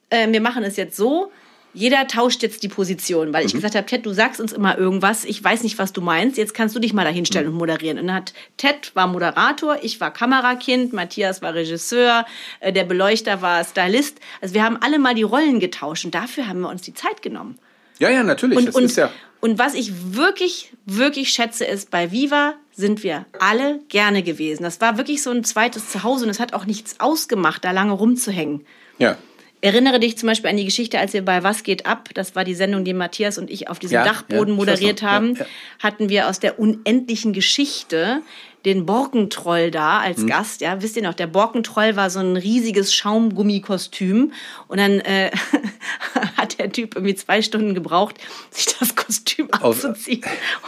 äh, 0.09 0.27
wir 0.31 0.41
machen 0.41 0.63
es 0.63 0.77
jetzt 0.77 0.95
so, 0.95 1.31
jeder 1.77 2.07
tauscht 2.07 2.41
jetzt 2.43 2.63
die 2.63 2.67
Position, 2.67 3.33
weil 3.33 3.45
ich 3.45 3.53
Mhm. 3.53 3.57
gesagt 3.59 3.75
habe, 3.75 3.85
Ted, 3.85 4.05
du 4.05 4.11
sagst 4.13 4.41
uns 4.41 4.51
immer 4.51 4.77
irgendwas, 4.77 5.23
ich 5.25 5.43
weiß 5.43 5.63
nicht, 5.63 5.77
was 5.77 5.93
du 5.93 6.01
meinst, 6.01 6.37
jetzt 6.37 6.53
kannst 6.53 6.75
du 6.75 6.79
dich 6.79 6.93
mal 6.93 7.03
Mhm. 7.03 7.09
dahinstellen 7.09 7.47
und 7.49 7.53
moderieren. 7.53 7.99
Und 7.99 8.07
dann 8.07 8.15
hat 8.15 8.33
Ted 8.57 8.91
war 8.95 9.07
Moderator, 9.07 9.77
ich 9.81 10.01
war 10.01 10.11
Kamerakind, 10.11 10.91
Matthias 10.93 11.41
war 11.41 11.53
Regisseur, 11.53 12.25
äh, 12.59 12.73
der 12.73 12.83
Beleuchter 12.83 13.41
war 13.41 13.63
Stylist. 13.63 14.17
Also 14.41 14.53
wir 14.55 14.63
haben 14.63 14.77
alle 14.81 14.99
mal 14.99 15.13
die 15.15 15.23
Rollen 15.23 15.59
getauscht 15.59 16.05
und 16.05 16.15
dafür 16.15 16.47
haben 16.47 16.61
wir 16.61 16.69
uns 16.69 16.81
die 16.81 16.93
Zeit 16.93 17.21
genommen. 17.21 17.57
Ja, 17.99 18.09
ja, 18.09 18.23
natürlich. 18.23 18.57
Und, 18.57 18.67
das 18.67 18.75
und, 18.75 18.83
ist 18.83 18.95
ja. 18.97 19.11
und 19.41 19.57
was 19.59 19.73
ich 19.73 19.91
wirklich, 20.15 20.71
wirklich 20.85 21.29
schätze, 21.29 21.65
ist, 21.65 21.89
bei 21.91 22.11
Viva 22.11 22.53
sind 22.73 23.01
wir 23.03 23.25
alle 23.39 23.79
gerne 23.89 24.21
gewesen. 24.23 24.63
Das 24.63 24.81
war 24.81 24.97
wirklich 24.97 25.23
so 25.23 25.31
ein 25.31 25.43
zweites 25.43 25.89
Zuhause 25.89 26.25
und 26.25 26.29
es 26.29 26.39
hat 26.39 26.53
auch 26.53 26.65
nichts 26.65 26.99
ausgemacht, 26.99 27.63
da 27.65 27.71
lange 27.71 27.93
rumzuhängen. 27.93 28.65
Ja. 28.99 29.17
Erinnere 29.67 29.99
dich 29.99 30.17
zum 30.17 30.27
Beispiel 30.27 30.49
an 30.49 30.55
die 30.55 30.63
Geschichte, 30.63 30.97
als 30.97 31.11
wir 31.11 31.25
bei 31.25 31.43
Was 31.43 31.63
geht 31.63 31.85
ab, 31.85 32.07
das 32.13 32.35
war 32.35 32.45
die 32.45 32.53
Sendung, 32.53 32.85
die 32.85 32.93
Matthias 32.93 33.37
und 33.37 33.49
ich 33.51 33.67
auf 33.67 33.79
diesem 33.79 33.95
Ja, 33.95 34.05
Dachboden 34.05 34.53
ja, 34.53 34.55
moderiert 34.55 35.01
noch. 35.01 35.09
Haben, 35.09 35.35
ja. 35.35 35.45
hatten 35.83 36.07
wir 36.07 36.29
aus 36.29 36.39
der 36.39 36.57
unendlichen 36.57 37.33
Geschichte 37.33 38.21
den 38.65 38.85
Borkentroll 38.85 39.71
da 39.71 39.99
als 39.99 40.19
Mhm. 40.19 40.27
Gast. 40.27 40.61
Ja, 40.61 40.81
wisst 40.81 40.97
ihr 40.97 41.03
noch, 41.03 41.13
der 41.13 41.27
Borkentroll 41.27 41.95
war 41.95 42.09
so 42.09 42.19
ein 42.19 42.35
riesiges 42.37 42.93
Schaumgummikostüm 42.93 44.33
und 44.67 44.77
dann 44.77 44.99
äh, 44.99 45.31
hat 46.37 46.59
der 46.59 46.71
Typ 46.71 46.95
irgendwie 46.95 47.15
zwei 47.15 47.41
Stunden 47.41 47.73
gebraucht, 47.73 48.15
sich 48.51 48.75
das 48.79 48.95
Kostüm 48.95 49.51
Auf- 49.53 49.85
anzuziehen 49.85 50.21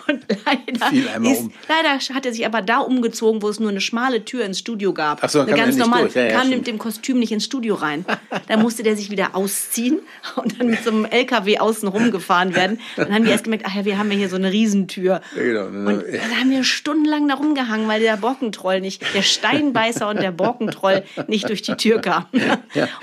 und 0.07 0.25
leider 0.45 1.29
ist, 1.29 1.41
um. 1.41 1.51
leider 1.67 1.99
hat 2.15 2.25
er 2.25 2.31
sich 2.33 2.45
aber 2.45 2.61
da 2.61 2.79
umgezogen, 2.79 3.41
wo 3.41 3.49
es 3.49 3.59
nur 3.59 3.69
eine 3.69 3.81
schmale 3.81 4.23
Tür 4.23 4.45
ins 4.45 4.59
Studio 4.59 4.93
gab. 4.93 5.19
Ach 5.23 5.29
so, 5.29 5.41
eine 5.41 5.51
er 5.51 5.57
ganz 5.57 5.75
nicht 5.75 5.83
normal, 5.83 6.03
durch. 6.03 6.15
Ja, 6.15 6.25
ja, 6.25 6.39
kam 6.39 6.49
mit 6.49 6.67
dem 6.67 6.77
Kostüm 6.77 7.19
nicht 7.19 7.31
ins 7.31 7.45
Studio 7.45 7.75
rein. 7.75 8.05
Da 8.47 8.57
musste 8.57 8.83
der 8.83 8.95
sich 8.95 9.11
wieder 9.11 9.35
ausziehen 9.35 9.99
und 10.35 10.59
dann 10.59 10.67
mit 10.69 10.83
so 10.83 10.91
einem 10.91 11.05
LKW 11.05 11.59
außen 11.59 11.87
rumgefahren 11.89 12.55
werden. 12.55 12.79
Dann 12.95 13.13
haben 13.13 13.25
die 13.25 13.31
erst 13.31 13.43
gemerkt, 13.43 13.65
ach 13.67 13.75
ja, 13.75 13.85
wir 13.85 13.97
haben 13.97 14.11
ja 14.11 14.17
hier 14.17 14.29
so 14.29 14.35
eine 14.35 14.51
Riesentür. 14.51 15.21
Ja, 15.35 15.41
genau. 15.43 15.65
Und 15.89 16.03
dann 16.05 16.39
haben 16.39 16.49
wir 16.51 16.63
stundenlang 16.63 17.27
da 17.27 17.35
rumgehangen, 17.35 17.78
weil 17.87 18.01
der 18.01 18.17
Borkentroll 18.17 18.81
nicht, 18.81 19.01
der 19.13 19.21
Steinbeißer 19.21 20.07
und 20.09 20.21
der 20.21 20.31
Borkentroll 20.31 21.03
nicht 21.27 21.47
durch 21.49 21.61
die 21.61 21.75
Tür 21.75 22.01
kam. 22.01 22.25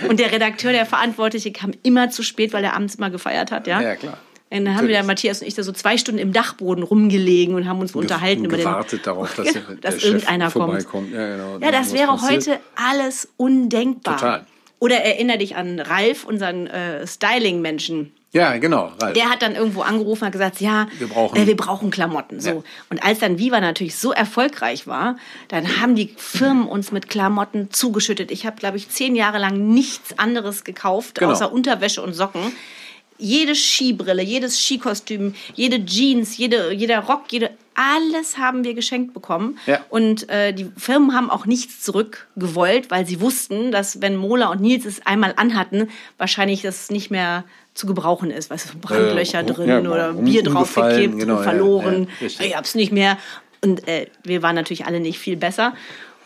Und 0.08 0.20
der 0.20 0.32
Redakteur, 0.32 0.72
der 0.72 0.86
Verantwortliche, 0.86 1.52
kam 1.52 1.72
immer 1.82 2.10
zu 2.10 2.22
spät, 2.22 2.52
weil 2.52 2.64
er 2.64 2.74
abends 2.74 2.96
immer 2.96 3.10
gefeiert 3.10 3.50
hat. 3.50 3.66
Ja, 3.66 3.80
Ja, 3.80 3.96
klar. 3.96 4.18
Und 4.48 4.64
dann 4.64 4.76
haben 4.76 4.86
wir 4.86 4.94
Natürlich. 4.94 5.06
Matthias 5.06 5.42
und 5.42 5.48
ich, 5.48 5.54
da 5.54 5.64
so 5.64 5.72
zwei 5.72 5.98
Stunden 5.98 6.20
im 6.20 6.32
Dachboden 6.32 6.84
rumgelegen 6.84 7.56
und 7.56 7.68
haben 7.68 7.80
uns 7.80 7.96
unterhalten 7.96 8.42
und 8.42 8.46
über 8.46 8.56
den, 8.56 8.64
gewartet 8.64 9.04
darauf, 9.04 9.34
dass, 9.34 9.48
Genau, 9.52 9.66
dass 9.80 10.04
irgendeiner 10.04 10.50
kommt. 10.50 10.66
vorbeikommt. 10.66 11.12
Ja, 11.12 11.28
genau. 11.36 11.58
Ja, 11.58 11.72
das 11.72 11.92
wäre 11.92 12.06
passiert. 12.12 12.46
heute 12.46 12.60
alles 12.76 13.28
undenkbar. 13.36 14.16
Total. 14.16 14.46
Oder 14.78 14.96
erinnere 14.98 15.38
dich 15.38 15.56
an 15.56 15.80
Ralf, 15.80 16.24
unseren 16.24 16.68
äh, 16.68 17.04
Styling-Menschen. 17.06 18.12
Ja, 18.36 18.56
genau. 18.58 18.92
Ralf. 19.00 19.14
Der 19.14 19.30
hat 19.30 19.40
dann 19.42 19.54
irgendwo 19.54 19.80
angerufen 19.82 20.24
und 20.26 20.30
gesagt, 20.30 20.60
ja, 20.60 20.86
Wir 20.98 21.08
brauchen- 21.08 21.36
äh, 21.38 21.46
wir 21.46 21.56
brauchen 21.56 21.90
Klamotten. 21.90 22.38
So. 22.40 22.50
Ja. 22.50 22.56
Und 22.90 23.02
als 23.02 23.18
dann 23.20 23.38
Viva 23.38 23.60
natürlich 23.60 23.96
so 23.96 24.12
erfolgreich 24.12 24.86
war, 24.86 25.16
dann 25.48 25.80
haben 25.80 25.94
die 25.94 26.14
Firmen 26.18 26.66
uns 26.68 26.92
mit 26.92 27.08
Klamotten 27.08 27.70
zugeschüttet. 27.70 28.30
Ich 28.30 28.44
habe, 28.46 28.56
glaube 28.56 28.76
ich, 28.76 28.88
zehn 28.90 29.16
Jahre 29.16 29.38
lang 29.38 29.68
nichts 29.68 30.18
anderes 30.18 30.64
gekauft, 30.64 31.18
Genau. 31.18 31.32
außer 31.32 31.50
Unterwäsche 31.50 32.02
und 32.02 32.12
Socken. 32.12 32.40
Jede 33.18 33.54
Skibrille, 33.54 34.22
jedes 34.22 34.60
Skikostüm, 34.60 35.34
jede 35.54 35.84
Jeans, 35.84 36.36
jede, 36.36 36.72
jeder 36.72 37.00
Rock, 37.00 37.24
jede, 37.30 37.50
alles 37.74 38.38
haben 38.38 38.64
wir 38.64 38.74
geschenkt 38.74 39.12
bekommen. 39.14 39.58
Ja. 39.66 39.80
Und 39.90 40.28
äh, 40.30 40.52
die 40.52 40.70
Firmen 40.76 41.14
haben 41.14 41.30
auch 41.30 41.46
nichts 41.46 41.82
zurückgewollt, 41.82 42.90
weil 42.90 43.06
sie 43.06 43.20
wussten, 43.20 43.70
dass 43.70 44.00
wenn 44.00 44.16
Mola 44.16 44.50
und 44.50 44.60
Nils 44.60 44.84
es 44.86 45.06
einmal 45.06 45.34
anhatten, 45.36 45.88
wahrscheinlich 46.18 46.62
das 46.62 46.90
nicht 46.90 47.10
mehr 47.10 47.44
zu 47.74 47.86
gebrauchen 47.86 48.30
ist. 48.30 48.50
Weißt 48.50 48.72
du, 48.72 48.78
Brandlöcher 48.78 49.40
Äh, 49.40 49.44
drin 49.44 49.68
ja, 49.68 49.78
oder 49.80 50.14
Bier 50.14 50.46
umgefallen, 50.46 50.54
draufgekippt 50.54 51.18
genau, 51.18 51.42
verloren. 51.42 52.08
ja, 52.20 52.26
ich 52.26 52.56
hab's 52.56 52.74
nicht 52.74 52.92
mehr. 52.92 53.18
Und 53.62 53.86
äh, 53.88 54.06
wir 54.22 54.42
waren 54.42 54.54
natürlich 54.54 54.86
alle 54.86 55.00
nicht 55.00 55.18
viel 55.18 55.36
besser. 55.36 55.74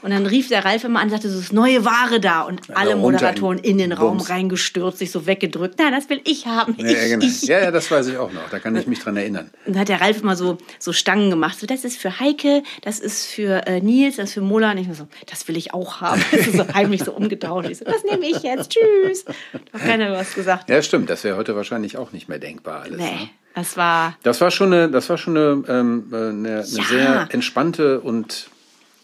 Und 0.02 0.10
dann 0.10 0.24
rief 0.26 0.48
der 0.48 0.64
Ralf 0.64 0.84
immer 0.84 0.98
an 1.00 1.06
und 1.06 1.10
sagte, 1.10 1.28
es 1.28 1.34
ist 1.34 1.52
neue 1.52 1.84
Ware 1.84 2.20
da. 2.20 2.42
Und 2.42 2.62
alle 2.74 2.92
runter 2.92 2.94
in 2.94 3.00
Moderatoren 3.00 3.58
in 3.58 3.78
den 3.78 3.92
Raum 3.92 4.16
Bums. 4.18 4.30
reingestürzt, 4.30 4.98
sich 4.98 5.10
so 5.10 5.26
weggedrückt. 5.26 5.78
Nein, 5.78 5.92
das 5.92 6.08
will 6.08 6.20
ich 6.24 6.46
haben. 6.46 6.74
Ja, 6.78 6.86
ich, 6.86 6.92
ja, 6.96 7.08
genau. 7.08 7.26
ich. 7.26 7.42
ja, 7.42 7.60
ja, 7.60 7.70
das 7.70 7.90
weiß 7.90 8.06
ich 8.08 8.16
auch 8.16 8.32
noch. 8.32 8.48
Da 8.50 8.58
kann 8.58 8.74
ich 8.76 8.86
mich 8.86 8.98
dran 9.00 9.16
erinnern. 9.16 9.50
Und 9.66 9.76
da 9.76 9.80
hat 9.80 9.88
der 9.88 10.00
Ralf 10.00 10.22
immer 10.22 10.36
so, 10.36 10.58
so 10.78 10.92
Stangen 10.92 11.30
gemacht. 11.30 11.58
So, 11.58 11.66
das 11.66 11.84
ist 11.84 11.98
für 11.98 12.18
Heike, 12.20 12.62
das 12.82 12.98
ist 13.00 13.26
für 13.26 13.66
äh, 13.66 13.80
Nils, 13.80 14.16
das 14.16 14.30
ist 14.30 14.34
für 14.34 14.40
Mola. 14.40 14.70
Und 14.72 14.78
ich 14.78 14.88
so, 14.96 15.06
das 15.26 15.46
will 15.48 15.56
ich 15.56 15.74
auch 15.74 16.00
haben. 16.00 16.22
so 16.52 16.66
heimlich 16.74 17.04
so 17.04 17.12
umgetauscht. 17.12 17.68
Ich 17.70 17.78
so, 17.78 17.84
das 17.84 18.02
nehme 18.04 18.26
ich 18.26 18.42
jetzt. 18.42 18.70
Tschüss. 18.70 19.24
Da 19.24 19.78
hat 19.78 19.80
keiner 19.86 20.12
was 20.12 20.34
gesagt. 20.34 20.68
Ja, 20.70 20.82
stimmt. 20.82 21.10
Das 21.10 21.24
wäre 21.24 21.36
heute 21.36 21.56
wahrscheinlich 21.56 21.96
auch 21.96 22.12
nicht 22.12 22.28
mehr 22.28 22.38
denkbar 22.38 22.82
alles. 22.82 22.98
Nee, 22.98 23.04
Ne? 23.04 23.28
das 23.54 23.76
war. 23.76 24.16
Das 24.22 24.40
war 24.40 24.50
schon 24.50 24.72
eine, 24.72 24.88
das 24.90 25.08
war 25.10 25.18
schon 25.18 25.36
eine, 25.36 25.62
ähm, 25.68 26.04
äh, 26.12 26.16
eine, 26.16 26.28
eine 26.30 26.56
Ja. 26.58 26.62
sehr 26.64 27.28
entspannte 27.30 28.00
und 28.00 28.49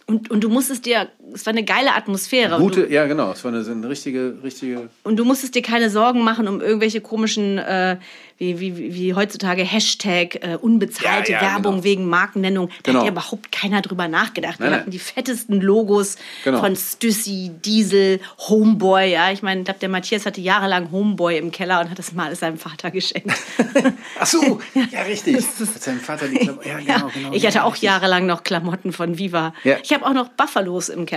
Und, 0.07 0.31
und 0.31 0.45
du 0.45 0.49
musstest 0.49 0.87
dir, 0.87 1.11
es 1.35 1.45
war 1.47 1.53
eine 1.53 1.65
geile 1.65 1.95
Atmosphäre. 1.95 2.59
Gute, 2.59 2.87
du, 2.87 2.93
ja 2.93 3.07
genau, 3.07 3.33
es 3.33 3.45
war 3.45 3.53
eine, 3.53 3.65
eine 3.69 3.89
richtige, 3.89 4.37
richtige. 4.43 4.89
und 5.05 5.17
du 5.17 5.25
musstest 5.25 5.55
dir 5.55 5.63
keine 5.63 5.91
Sorgen 5.91 6.23
machen 6.23 6.49
um 6.49 6.61
irgendwelche 6.61 7.01
komischen, 7.01 7.59
äh, 7.59 7.97
wie, 8.39 8.61
wie, 8.61 8.77
wie- 8.77 8.95
wie 8.95 9.15
heutzutage 9.15 9.63
Hashtag 9.65 10.37
äh, 10.45 10.57
unbezahlte 10.61 11.33
Ja, 11.33 11.43
ja, 11.43 11.53
Werbung 11.55 11.73
genau. 11.77 11.85
wegen 11.85 12.07
Markennennung. 12.07 12.69
Da 12.69 12.75
Genau. 12.93 12.99
hat 13.01 13.07
ja 13.07 13.13
überhaupt 13.13 13.51
keiner 13.51 13.81
drüber 13.81 14.09
nachgedacht. 14.09 14.59
Wir 14.59 14.65
Nein, 14.65 14.71
nein. 14.73 14.81
hatten 14.81 14.91
die 14.91 14.99
fettesten 14.99 15.61
Logos 15.63 16.17
Genau. 16.45 16.61
von 16.61 16.77
Stüssi, 16.77 17.51
Diesel, 17.65 18.21
Homeboy. 18.49 19.11
Ja, 19.11 19.33
ich 19.33 19.43
meine, 19.43 19.61
ich 19.61 19.65
glaube, 19.65 19.81
der 19.81 19.89
Matthias 19.89 20.27
hatte 20.27 20.41
jahrelang 20.43 20.91
Homeboy 20.93 21.39
im 21.39 21.51
Keller 21.51 21.81
und 21.81 21.91
hat 21.91 21.99
das 21.99 22.13
mal 22.13 22.35
seinem 22.37 22.59
Vater 22.59 22.91
geschenkt. 22.91 23.33
Ach 24.21 24.27
so, 24.27 24.61
ja 24.93 25.03
richtig. 25.03 25.37
Hat 25.37 25.83
sein 25.83 25.99
Vater 26.01 26.29
die 26.29 26.37
Klamotten. 26.37 26.69
Ja, 26.69 26.79
genau, 26.99 27.11
genau. 27.13 27.33
ich 27.33 27.47
hatte 27.47 27.65
auch 27.65 27.77
jahrelang 27.77 28.27
noch 28.27 28.43
Klamotten 28.45 28.93
von 28.93 29.19
Viva. 29.19 29.55
Ich 29.83 29.93
habe 29.95 30.05
auch 30.05 30.13
noch 30.13 30.29
Buffalos 30.29 30.89
im 30.91 31.07
Keller. 31.07 31.16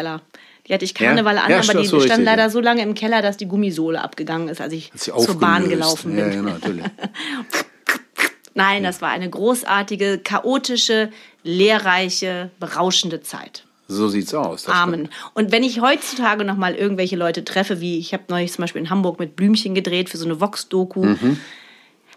Die 0.68 0.74
hatte 0.74 0.86
ich 0.86 0.94
Karneval 0.94 1.36
Ja? 1.36 1.44
an, 1.44 1.50
Ja, 1.50 1.56
aber 1.58 1.64
stimmt, 1.64 1.84
die 1.84 1.88
so 1.88 2.00
standen 2.00 2.22
richtig, 2.22 2.26
leider 2.26 2.50
so 2.50 2.60
lange 2.60 2.82
im 2.84 2.94
Keller, 2.94 3.22
dass 3.22 3.38
die 3.38 3.48
Gummisohle 3.48 4.02
abgegangen 4.02 4.50
ist, 4.50 4.62
als 4.62 4.74
ich 4.74 4.92
zur 4.96 5.40
Bahn 5.40 5.68
gelaufen 5.70 6.12
bin. 6.16 6.20
Ja, 6.20 6.30
genau, 6.30 6.52
natürlich. 6.52 6.84
Nein, 8.56 8.84
das 8.84 9.02
war 9.02 9.10
eine 9.10 9.30
großartige, 9.30 10.20
chaotische, 10.20 11.12
lehrreiche, 11.44 12.52
berauschende 12.60 13.22
Zeit. 13.22 13.64
So 13.88 14.08
sieht's 14.10 14.34
aus. 14.34 14.64
das 14.64 14.76
Amen. 14.76 15.10
Und 15.34 15.52
wenn 15.52 15.64
ich 15.64 15.82
heutzutage 15.82 16.44
noch 16.44 16.58
mal 16.58 16.76
irgendwelche 16.76 17.16
Leute 17.16 17.44
treffe, 17.44 17.80
wie 17.80 17.98
ich 17.98 18.14
habe 18.14 18.24
neulich 18.28 18.52
zum 18.52 18.62
Beispiel 18.64 18.82
in 18.82 18.90
Hamburg 18.90 19.18
mit 19.20 19.36
Blümchen 19.36 19.74
gedreht 19.74 20.10
für 20.10 20.18
so 20.18 20.26
eine 20.26 20.40
Vox-Doku. 20.40 21.04
Mhm. 21.06 21.40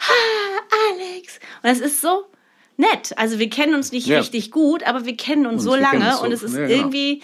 Ha, 0.00 0.12
Alex. 0.90 1.38
Und 1.62 1.70
das 1.70 1.80
ist 1.80 2.02
so 2.02 2.24
nett. 2.76 3.12
Also 3.16 3.38
wir 3.38 3.48
kennen 3.48 3.74
uns 3.74 3.92
nicht 3.92 4.06
Ja. 4.06 4.18
richtig 4.18 4.50
gut, 4.50 4.82
aber 4.82 5.06
wir 5.06 5.16
kennen 5.16 5.46
uns 5.46 5.62
Und 5.64 5.70
so 5.70 5.76
lange 5.76 6.06
uns 6.08 6.18
so. 6.18 6.24
und 6.24 6.32
es 6.32 6.42
ist 6.42 6.54
Ja, 6.56 6.66
genau. 6.66 6.78
irgendwie 6.78 7.22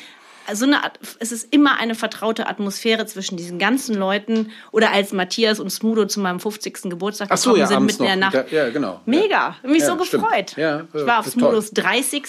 so 0.52 0.64
eine 0.64 0.80
es 1.18 1.32
ist 1.32 1.52
immer 1.52 1.78
eine 1.78 1.94
vertraute 1.94 2.46
Atmosphäre 2.46 3.06
zwischen 3.06 3.36
diesen 3.36 3.58
ganzen 3.58 3.94
Leuten 3.94 4.50
oder 4.72 4.92
als 4.92 5.12
Matthias 5.12 5.60
und 5.60 5.70
Smudo 5.70 6.06
zu 6.06 6.20
meinem 6.20 6.40
50. 6.40 6.82
Geburtstag 6.84 7.28
Ach 7.30 7.36
so, 7.36 7.50
gekommen 7.50 7.60
ja, 7.60 7.66
sind 7.66 7.84
mitten 7.84 8.02
in 8.02 8.08
der 8.08 8.16
noch. 8.16 8.32
Nacht. 8.32 8.52
Ja, 8.52 8.70
genau. 8.70 9.00
Mega, 9.06 9.56
Ja. 9.62 9.68
mich 9.68 9.82
Ja, 9.82 9.86
so 9.86 9.96
gefreut. 9.96 10.56
Ja, 10.56 10.86
ich 10.92 11.06
war 11.06 11.20
auf 11.20 11.24
toll. 11.26 11.32
Smudos 11.32 11.70
30. 11.72 12.24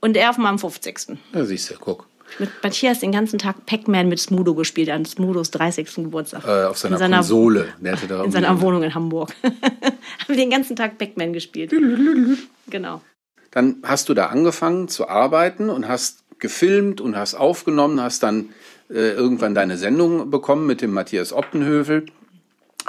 und 0.00 0.16
er 0.16 0.30
auf 0.30 0.38
meinem 0.38 0.58
50. 0.58 1.18
Ja, 1.34 1.44
siehst 1.44 1.70
du, 1.70 1.74
guck. 1.78 2.06
Mit 2.38 2.50
Matthias 2.62 3.00
den 3.00 3.12
ganzen 3.12 3.38
Tag 3.38 3.66
Pac-Man 3.66 4.08
mit 4.08 4.18
Smudo 4.18 4.54
gespielt 4.54 4.88
an 4.88 5.04
Smudos 5.04 5.50
30. 5.50 5.94
Geburtstag. 5.96 6.44
Äh, 6.44 6.64
auf 6.64 6.78
seiner, 6.78 6.96
in 6.96 6.98
seiner, 7.00 7.16
Konsole. 7.18 7.74
Der 7.78 7.92
hatte 7.92 8.06
da 8.06 8.24
in 8.24 8.32
seiner 8.32 8.58
Wohnung 8.60 8.82
in 8.82 8.94
Hamburg. 8.94 9.34
Haben 9.42 10.28
wir 10.28 10.36
den 10.36 10.50
ganzen 10.50 10.76
Tag 10.76 10.96
Pac-Man 10.96 11.32
gespielt. 11.32 11.72
genau. 12.68 13.02
Dann 13.52 13.76
hast 13.84 14.08
du 14.08 14.14
da 14.14 14.26
angefangen 14.26 14.88
zu 14.88 15.08
arbeiten 15.08 15.70
und 15.70 15.86
hast 15.86 16.24
gefilmt 16.40 17.00
und 17.00 17.16
hast 17.16 17.34
aufgenommen, 17.34 18.02
hast 18.02 18.24
dann 18.24 18.48
äh, 18.90 19.12
irgendwann 19.12 19.54
deine 19.54 19.78
Sendung 19.78 20.30
bekommen 20.30 20.66
mit 20.66 20.82
dem 20.82 20.92
Matthias 20.92 21.32
Optenhövel. 21.32 22.06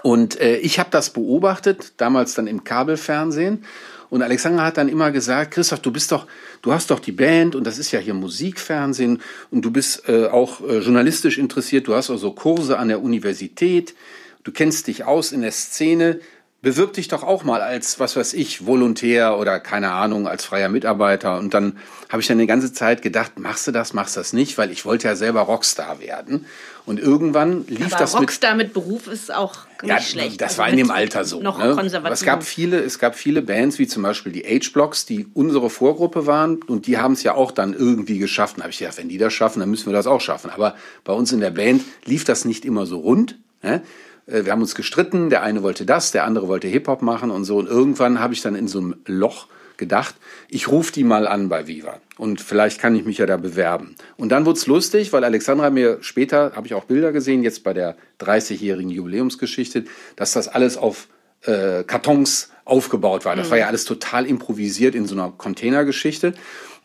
Und 0.02 0.40
äh, 0.42 0.58
ich 0.58 0.80
habe 0.80 0.90
das 0.90 1.12
beobachtet, 1.12 1.94
damals 1.98 2.34
dann 2.34 2.48
im 2.48 2.64
Kabelfernsehen. 2.64 3.64
Und 4.10 4.22
Alexander 4.22 4.64
hat 4.64 4.78
dann 4.78 4.90
immer 4.90 5.12
gesagt, 5.12 5.52
Christoph, 5.52 5.80
du 5.80 5.92
bist 5.92 6.12
doch, 6.12 6.28
du 6.62 6.72
hast 6.72 6.92
doch 6.92 7.00
die 7.00 7.12
Band 7.12 7.56
und 7.56 7.66
das 7.66 7.78
ist 7.78 7.92
ja 7.92 8.00
hier 8.00 8.14
Musikfernsehen 8.14 9.22
und 9.50 9.64
du 9.64 9.72
bist 9.72 10.08
äh, 10.08 10.28
auch 10.28 10.62
äh, 10.62 10.80
journalistisch 10.80 11.38
interessiert, 11.38 11.88
du 11.88 11.96
hast 11.96 12.10
also 12.10 12.32
Kurse 12.32 12.78
an 12.78 12.90
der 12.90 13.02
Universität, 13.02 13.96
du 14.44 14.52
kennst 14.52 14.88
dich 14.88 15.04
aus 15.06 15.32
in 15.32 15.42
der 15.42 15.52
Szene. 15.52 16.20
Bewirb 16.64 16.94
dich 16.94 17.10
doch 17.10 17.24
auch 17.24 17.44
mal 17.44 17.60
als, 17.60 18.00
was 18.00 18.16
weiß 18.16 18.32
ich, 18.32 18.66
Volontär 18.66 19.38
oder 19.38 19.60
keine 19.60 19.92
Ahnung, 19.92 20.30
als 20.30 20.46
freier 20.46 20.70
Mitarbeiter. 20.70 21.38
Und 21.38 21.54
dann 21.54 21.78
habe 22.08 22.22
ich 22.22 22.28
dann 22.30 22.38
die 22.38 22.48
ganze 22.48 22.72
Zeit 22.72 23.02
gedacht, 23.02 23.38
machst 23.38 23.68
du 23.68 23.74
das, 23.74 23.92
machst 23.92 24.16
du 24.16 24.22
das 24.22 24.32
nicht, 24.32 24.58
weil 24.58 24.72
ich 24.72 24.86
wollte 24.86 25.10
ja 25.10 25.18
selber 25.18 25.42
Rockstar 25.42 26.00
werden. 26.00 26.46
Und 26.86 27.02
irgendwann 27.02 27.68
lief 27.68 27.88
Aber 27.88 27.98
das 27.98 28.14
mit 28.14 28.22
Rockstar 28.22 28.56
mit 28.56 28.72
Beruf 28.72 29.08
ist 29.08 29.34
auch 29.34 29.58
nicht 29.82 29.90
ja, 29.90 30.00
schlecht. 30.00 30.40
Das 30.40 30.52
Also 30.52 30.62
war 30.62 30.70
in 30.70 30.78
dem 30.78 30.88
mit 30.88 30.96
Alter 30.96 31.26
so. 31.26 31.42
Noch 31.42 31.58
ne? 31.58 31.76
konservativ. 31.76 32.06
Aber 32.06 32.14
es 32.14 32.24
gab 32.24 32.44
viele, 32.44 32.80
es 32.80 32.98
gab 32.98 33.16
viele 33.16 33.42
Bands, 33.42 33.78
wie 33.78 33.88
zum 33.88 34.04
Beispiel 34.04 34.32
die 34.32 34.44
H-Blocks, 34.44 35.06
die 35.06 35.28
unsere 35.34 35.70
Vorgruppe 35.70 36.28
waren 36.28 36.64
und 36.64 36.88
die 36.88 36.98
haben 36.98 37.12
es 37.12 37.24
ja 37.24 37.36
auch 37.36 37.52
dann 37.52 37.74
irgendwie 37.74 38.20
geschafft. 38.20 38.56
Da 38.60 38.62
habe 38.62 38.72
ich 38.72 38.80
gedacht, 38.80 38.98
wenn 38.98 39.10
die 39.10 39.18
das 39.18 39.34
schaffen, 39.34 39.60
dann 39.60 39.70
müssen 39.70 39.88
wir 39.88 39.94
das 39.94 40.08
auch 40.08 40.22
schaffen. 40.22 40.50
Aber 40.50 40.76
bei 41.04 41.12
uns 41.12 41.34
in 41.34 41.42
der 41.42 41.52
Band 41.52 41.84
lief 42.06 42.24
das 42.24 42.46
nicht 42.46 42.64
immer 42.64 42.86
so 42.86 43.00
rund. 43.00 43.38
Ne? 43.64 43.82
Äh, 44.28 44.46
Wir 44.46 44.52
haben 44.52 44.62
uns 44.62 44.76
gestritten, 44.76 45.30
der 45.30 45.44
eine 45.44 45.64
wollte 45.64 45.86
das, 45.86 46.12
der 46.12 46.26
andere 46.26 46.48
wollte 46.48 46.68
Hip-Hop 46.68 47.02
machen 47.02 47.32
und 47.32 47.46
so. 47.46 47.58
Und 47.58 47.68
irgendwann 47.68 48.20
habe 48.20 48.34
ich 48.34 48.42
dann 48.42 48.56
in 48.56 48.68
so 48.68 48.80
einem 48.80 48.96
Loch 49.06 49.48
gedacht, 49.78 50.16
ich 50.50 50.68
rufe 50.68 50.94
die 50.94 51.04
mal 51.04 51.28
an 51.28 51.50
bei 51.50 51.68
Viva 51.68 52.00
und 52.18 52.42
vielleicht 52.42 52.80
kann 52.80 52.96
ich 52.96 53.06
mich 53.06 53.18
ja 53.18 53.26
da 53.26 53.38
bewerben. 53.38 53.96
Und 54.18 54.30
dann 54.30 54.46
wurde 54.46 54.60
es 54.60 54.68
lustig, 54.68 55.12
weil 55.14 55.24
Alexandra 55.24 55.70
mir 55.72 55.98
später, 56.02 56.54
habe 56.56 56.68
ich 56.68 56.74
auch 56.74 56.86
Bilder 56.86 57.12
gesehen, 57.12 57.44
jetzt 57.44 57.64
bei 57.64 57.74
der 57.74 57.96
30-jährigen 58.22 58.92
Jubiläumsgeschichte, 58.92 59.86
dass 60.16 60.34
das 60.34 60.48
alles 60.48 60.78
auf 60.78 61.08
äh, 61.42 61.84
Kartons 61.84 62.52
aufgebaut 62.66 63.26
war. 63.26 63.36
Das 63.36 63.50
war 63.50 63.58
ja 63.58 63.68
alles 63.68 63.84
total 63.84 64.26
improvisiert 64.26 64.96
in 64.96 65.06
so 65.06 65.16
einer 65.16 65.34
Containergeschichte. 65.36 66.34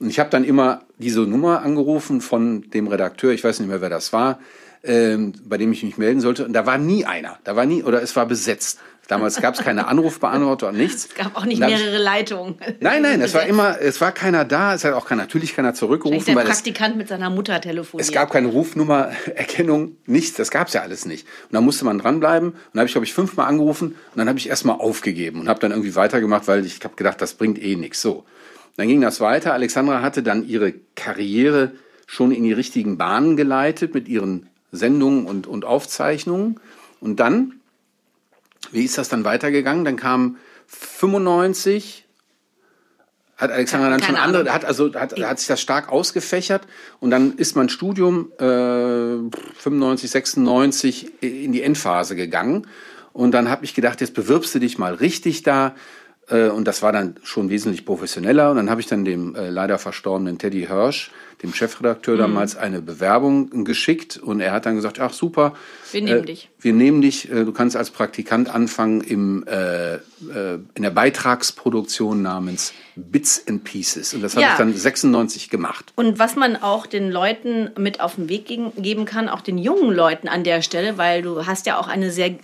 Und 0.01 0.11
ich 0.11 0.19
habe 0.19 0.31
dann 0.31 0.45
immer 0.45 0.83
diese 0.99 1.21
Nummer 1.21 1.63
angerufen 1.63 2.21
von 2.21 2.63
dem 2.71 2.89
Redakteur, 2.89 3.33
ich 3.33 3.45
weiß 3.45 3.61
nicht 3.61 3.69
mehr, 3.69 3.81
wer 3.81 3.91
das 3.91 4.13
war, 4.13 4.41
ähm, 4.85 5.33
bei 5.45 5.59
dem 5.59 5.73
ich 5.73 5.83
mich 5.83 5.99
melden 5.99 6.21
sollte. 6.21 6.45
Und 6.45 6.53
da 6.53 6.67
war 6.67 6.79
nie 6.79 7.05
einer. 7.05 7.39
Da 7.45 7.57
war 7.57 7.67
nie, 7.67 7.83
oder 7.83 8.03
es 8.03 8.15
war 8.17 8.27
besetzt. 8.27 8.79
Damals 9.09 9.41
gab 9.41 9.55
es 9.55 9.63
keine 9.63 9.87
Anrufbeantworter 9.87 10.69
und 10.69 10.77
nichts. 10.77 11.07
Es 11.07 11.15
gab 11.15 11.35
auch 11.35 11.47
nicht 11.47 11.63
da 11.63 11.69
ich- 11.69 11.79
mehrere 11.79 11.97
Leitungen. 11.97 12.57
Nein, 12.81 13.01
nein, 13.01 13.23
es 13.23 13.33
war 13.33 13.47
immer, 13.47 13.81
es 13.81 14.03
war 14.03 14.13
keiner 14.13 14.45
da, 14.45 14.75
es 14.75 14.85
hat 14.85 14.93
auch 14.93 15.07
keiner, 15.07 15.23
natürlich 15.23 15.57
keiner 15.57 15.73
zurückgerufen, 15.73 16.27
der 16.27 16.37
weil 16.37 16.43
es, 16.45 16.51
Praktikant 16.51 16.99
mit 16.99 17.09
seiner 17.09 17.31
Mutter 17.31 17.59
telefoniert. 17.59 18.07
es 18.07 18.13
gab 18.13 18.31
keine 18.31 18.49
Rufnummererkennung, 18.49 19.97
nichts, 20.07 20.37
das 20.37 20.51
gab's 20.51 20.75
ja 20.75 20.83
alles 20.83 21.07
nicht. 21.07 21.27
Und 21.49 21.55
da 21.55 21.61
musste 21.63 21.85
man 21.87 21.99
dranbleiben. 21.99 22.51
Und 22.51 22.57
dann 22.75 22.81
habe 22.81 22.87
ich, 22.87 22.93
glaube 22.93 23.07
ich, 23.07 23.15
fünfmal 23.15 23.47
angerufen 23.49 23.89
und 23.89 24.17
dann 24.19 24.29
habe 24.29 24.39
ich 24.39 24.49
erstmal 24.49 24.77
aufgegeben 24.79 25.41
und 25.41 25.49
habe 25.49 25.61
dann 25.61 25.71
irgendwie 25.71 25.95
weitergemacht, 25.97 26.47
weil 26.47 26.65
ich 26.67 26.81
habe 26.85 26.95
gedacht, 26.97 27.21
das 27.23 27.35
bringt 27.35 27.63
eh 27.63 27.77
nichts. 27.77 28.03
So, 28.03 28.25
dann 28.77 28.89
ging 28.89 29.01
das 29.01 29.21
weiter. 29.21 29.55
Alexandra 29.55 30.03
hatte 30.03 30.23
dann 30.23 30.47
ihre 30.47 30.75
Karriere 30.97 31.73
schon 32.07 32.31
in 32.31 32.45
die 32.45 32.53
richtigen 32.53 32.99
Bahnen 32.99 33.37
geleitet 33.37 33.95
mit 33.95 34.07
ihren 34.09 34.49
Sendungen 34.73 35.27
und, 35.27 35.47
und 35.47 35.65
Aufzeichnungen. 35.65 36.61
Und 37.01 37.21
dann, 37.21 37.55
wie 38.73 38.85
ist 38.85 38.99
das 38.99 39.09
dann 39.09 39.25
weitergegangen? 39.25 39.85
Dann 39.85 39.97
kam 39.97 40.37
95, 40.67 42.07
hat 43.39 43.53
Alexander 43.53 43.89
dann 43.89 44.01
Keine 44.01 44.17
schon 44.17 44.25
andere, 44.25 44.43
Ahnung. 44.43 44.55
hat 44.55 44.65
also 44.65 44.93
hat, 44.95 45.19
hat 45.19 45.39
sich 45.39 45.47
das 45.47 45.61
stark 45.61 45.91
ausgefächert 45.91 46.67
und 46.99 47.11
dann 47.11 47.37
ist 47.37 47.55
mein 47.55 47.69
Studium 47.69 48.33
äh, 48.39 49.31
95, 49.59 50.11
96 50.11 51.13
in 51.23 51.53
die 51.53 51.63
Endphase 51.63 52.17
gegangen 52.17 52.67
und 53.13 53.31
dann 53.33 53.49
habe 53.49 53.65
ich 53.65 53.75
gedacht, 53.75 54.01
jetzt 54.01 54.15
bewirbst 54.15 54.55
du 54.57 54.59
dich 54.59 54.77
mal 54.77 54.93
richtig 54.93 55.45
da 55.45 55.77
äh, 56.29 56.49
und 56.49 56.67
das 56.67 56.83
war 56.83 56.91
dann 56.91 57.15
schon 57.23 57.49
wesentlich 57.49 57.87
professioneller 57.87 58.51
und 58.51 58.57
dann 58.57 58.71
habe 58.71 58.81
ich 58.81 58.89
dann 58.89 59.05
dem 59.05 59.37
äh, 59.37 59.49
leider 59.51 59.79
verstorbenen 59.79 60.39
Teddy 60.39 60.67
Hirsch, 60.67 61.13
dem 61.43 61.53
Chefredakteur 61.55 62.15
Mhm. 62.17 62.21
damals 62.21 62.57
eine 62.57 62.83
Bewerbung 62.83 63.65
geschickt 63.65 64.17
und 64.17 64.41
er 64.41 64.53
hat 64.53 64.67
dann 64.67 64.77
gesagt, 64.77 64.99
ach 65.01 65.13
super, 65.13 65.55
Wir 65.93 66.03
nehmen 66.03 66.23
äh, 66.23 66.27
dich. 66.27 66.49
wir 66.61 66.73
nehmen 66.73 67.03
dich, 67.03 67.31
äh, 67.31 67.45
du 67.45 67.53
kannst 67.53 67.77
als 67.77 67.91
Praktikant 67.91 68.49
anfangen 68.53 69.01
im, 69.01 69.45
äh, 69.47 69.95
äh, 69.95 69.99
in 70.75 70.83
der 70.83 70.91
Beitragsproduktion 70.91 72.23
namens 72.23 72.73
Bits 72.97 73.45
and 73.49 73.63
Pieces. 73.65 74.13
Und 74.15 74.23
das 74.23 74.33
habe 74.35 74.43
Ja. 74.43 74.53
ich 74.53 74.59
dann 74.59 74.75
96 74.75 75.51
gemacht. 75.51 75.93
Und 75.95 76.19
was 76.19 76.35
man 76.37 76.57
auch 76.57 76.87
den 76.87 77.11
Leuten 77.11 77.71
mit 77.79 78.01
auf 78.01 78.17
den 78.17 78.29
Weg 78.29 78.47
geben 78.49 79.05
kann, 79.05 79.29
auch 79.29 79.41
den 79.41 79.57
jungen 79.59 79.93
Leuten 79.95 80.27
an 80.29 80.43
der 80.45 80.63
Stelle, 80.63 80.99
weil 80.99 81.23
du 81.23 81.47
hast 81.47 81.67
ja 81.67 81.79
auch 81.79 81.87
eine 81.89 82.11
sehr 82.11 82.27
äh, 82.31 82.39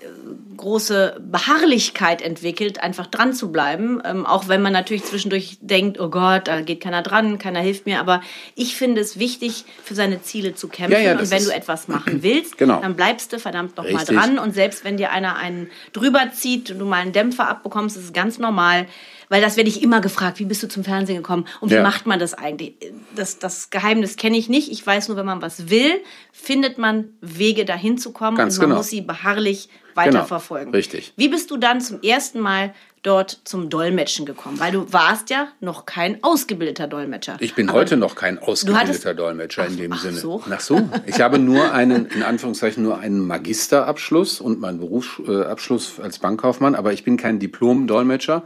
große 0.56 1.20
Beharrlichkeit 1.30 2.22
entwickelt, 2.22 2.80
einfach 2.80 3.06
dran 3.08 3.32
zu 3.32 3.50
bleiben. 3.50 4.00
Ähm, 4.04 4.24
auch 4.24 4.46
wenn 4.46 4.62
man 4.62 4.72
natürlich 4.72 5.04
zwischendurch 5.04 5.58
denkt, 5.60 5.98
oh 5.98 6.08
Gott, 6.08 6.46
da 6.46 6.60
geht 6.60 6.80
keiner 6.80 7.02
dran, 7.02 7.38
keiner 7.38 7.58
hilft 7.60 7.86
mir. 7.86 7.98
Aber 7.98 8.22
ich 8.54 8.76
finde 8.76 9.00
es 9.00 9.18
wichtig, 9.18 9.64
für 9.82 9.94
seine 9.96 10.22
Ziele 10.22 10.54
zu 10.54 10.68
kämpfen. 10.68 10.92
Ja, 10.92 11.00
ja, 11.00 11.18
und 11.18 11.30
wenn 11.30 11.44
du 11.44 11.50
etwas 11.52 11.88
machen 11.88 12.22
willst, 12.22 12.56
Genau. 12.64 12.80
dann 12.80 12.94
bleibst 12.94 13.32
du 13.32 13.33
verdammt 13.38 13.76
noch 13.76 13.84
mal 13.84 13.98
Richtig. 13.98 14.16
dran. 14.16 14.38
Und 14.38 14.54
selbst 14.54 14.84
wenn 14.84 14.96
dir 14.96 15.10
einer 15.10 15.36
einen 15.36 15.68
drüber 15.92 16.30
zieht 16.32 16.70
und 16.70 16.78
du 16.78 16.84
mal 16.86 17.00
einen 17.00 17.12
Dämpfer 17.12 17.48
abbekommst, 17.48 17.96
ist 17.96 18.04
es 18.04 18.12
ganz 18.12 18.38
normal. 18.38 18.86
Weil 19.30 19.40
das 19.40 19.56
werde 19.56 19.70
ich 19.70 19.82
immer 19.82 20.00
gefragt, 20.00 20.38
wie 20.38 20.44
bist 20.44 20.62
du 20.62 20.68
zum 20.68 20.84
Fernsehen 20.84 21.16
gekommen 21.16 21.46
und 21.60 21.70
wie 21.70 21.74
Ja. 21.76 21.82
macht 21.82 22.06
man 22.06 22.18
das 22.18 22.34
eigentlich? 22.34 22.74
Das, 23.16 23.38
das 23.38 23.70
Geheimnis 23.70 24.16
kenne 24.16 24.36
ich 24.36 24.48
nicht. 24.48 24.70
Ich 24.70 24.86
weiß 24.86 25.08
nur, 25.08 25.16
wenn 25.16 25.26
man 25.26 25.40
was 25.42 25.70
will, 25.70 25.92
findet 26.32 26.78
man 26.78 27.08
Wege 27.20 27.64
dahin 27.64 27.96
zu 27.98 28.12
kommen 28.12 28.36
Ganz 28.36 28.54
und 28.54 28.60
man 28.60 28.68
genau. 28.70 28.78
muss 28.78 28.88
sie 28.88 29.00
beharrlich 29.00 29.68
Genau. 29.94 30.06
weiterverfolgen. 30.18 30.74
Richtig. 30.74 31.12
Wie 31.16 31.28
bist 31.28 31.50
du 31.52 31.56
dann 31.56 31.80
zum 31.80 32.02
ersten 32.02 32.40
Mal 32.40 32.74
dort 33.04 33.38
zum 33.44 33.70
Dolmetschen 33.70 34.26
gekommen? 34.26 34.58
Weil 34.58 34.72
du 34.72 34.92
warst 34.92 35.30
ja 35.30 35.48
noch 35.60 35.86
kein 35.86 36.22
ausgebildeter 36.24 36.88
Dolmetscher. 36.88 37.36
Ich 37.38 37.54
bin 37.54 37.68
Aber 37.68 37.78
heute 37.78 37.96
noch 37.96 38.16
kein 38.16 38.38
ausgebildeter 38.38 39.14
Dolmetscher 39.14 39.66
in 39.66 39.76
dem 39.76 39.92
ach 39.92 40.02
Sinne. 40.02 40.16
so. 40.18 40.42
Ach 40.50 40.60
so. 40.60 40.88
Ich 41.06 41.20
habe 41.20 41.38
nur 41.38 41.72
einen, 41.72 42.06
in 42.06 42.22
Anführungszeichen, 42.22 42.82
nur 42.82 42.98
einen 42.98 43.20
Magisterabschluss 43.20 44.40
und 44.40 44.58
meinen 44.58 44.80
Berufsabschluss 44.80 46.00
als 46.00 46.18
Bankkaufmann, 46.18 46.74
aber 46.74 46.92
ich 46.92 47.04
bin 47.04 47.16
kein 47.16 47.38
Diplom-Dolmetscher. 47.38 48.42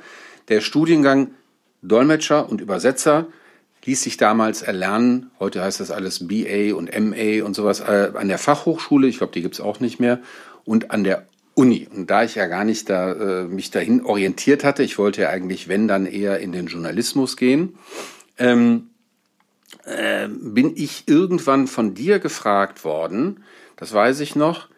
Der 0.48 0.60
Studiengang 0.60 1.30
Dolmetscher 1.82 2.48
und 2.50 2.60
Übersetzer 2.60 3.26
ließ 3.84 4.02
sich 4.02 4.16
damals 4.16 4.62
erlernen. 4.62 5.30
Heute 5.38 5.62
heißt 5.62 5.78
das 5.78 5.92
alles 5.92 6.26
BA 6.26 6.74
und 6.74 6.90
MA 6.98 7.44
und 7.44 7.54
sowas 7.54 7.80
äh, 7.80 8.10
an 8.14 8.26
der 8.26 8.38
Fachhochschule. 8.38 9.06
Ich 9.06 9.18
glaube, 9.18 9.32
die 9.32 9.42
gibt's 9.42 9.60
auch 9.60 9.78
nicht 9.78 10.00
mehr. 10.00 10.18
Und 10.64 10.90
an 10.90 11.04
der 11.04 11.27
Uni. 11.58 11.88
Und 11.92 12.08
da 12.08 12.22
ich 12.22 12.36
ja 12.36 12.46
gar 12.46 12.64
nicht 12.64 12.88
da, 12.88 13.12
äh, 13.12 13.44
mich 13.44 13.70
dahin 13.70 14.04
orientiert 14.04 14.62
hatte, 14.64 14.82
ich 14.82 14.96
wollte 14.96 15.22
ja 15.22 15.30
eigentlich, 15.30 15.68
wenn, 15.68 15.88
dann 15.88 16.06
eher 16.06 16.38
in 16.38 16.52
den 16.52 16.66
Journalismus 16.66 17.36
gehen, 17.36 17.76
bin 18.38 18.86
ich 20.76 21.08
irgendwann 21.08 21.66
von 21.66 21.94
dir 21.94 22.20
gefragt 22.20 22.84
worden, 22.84 23.42
das 23.74 23.92
weiß 23.92 24.20
ich 24.20 24.36
noch, 24.36 24.68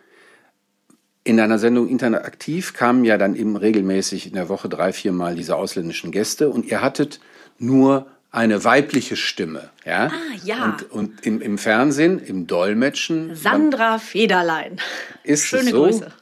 in 1.24 1.36
deiner 1.36 1.58
Sendung 1.58 1.88
Interaktiv 1.88 2.72
kamen 2.72 3.04
ja 3.04 3.18
dann 3.18 3.36
eben 3.36 3.56
regelmäßig 3.56 4.26
in 4.26 4.34
der 4.34 4.48
Woche 4.48 4.68
drei, 4.68 4.92
vier 4.92 5.12
Mal 5.12 5.34
diese 5.34 5.56
ausländischen 5.56 6.10
Gäste 6.10 6.48
und 6.48 6.64
ihr 6.64 6.80
hattet 6.80 7.20
nur 7.58 8.06
eine 8.32 8.64
weibliche 8.64 9.16
Stimme. 9.16 9.70
Ja? 9.84 10.06
Ah, 10.06 10.36
ja. 10.44 10.64
Und, 10.64 10.90
und 10.92 11.26
im, 11.26 11.40
im 11.40 11.58
Fernsehen, 11.58 12.18
im 12.18 12.46
Dolmetschen, 12.46 13.34
Sandra 13.34 13.98
Federlein. 13.98 14.78
ist 15.24 15.44
Schöne 15.46 15.64
es 15.64 15.70
so, 15.70 15.82
Grüße. 15.82 16.12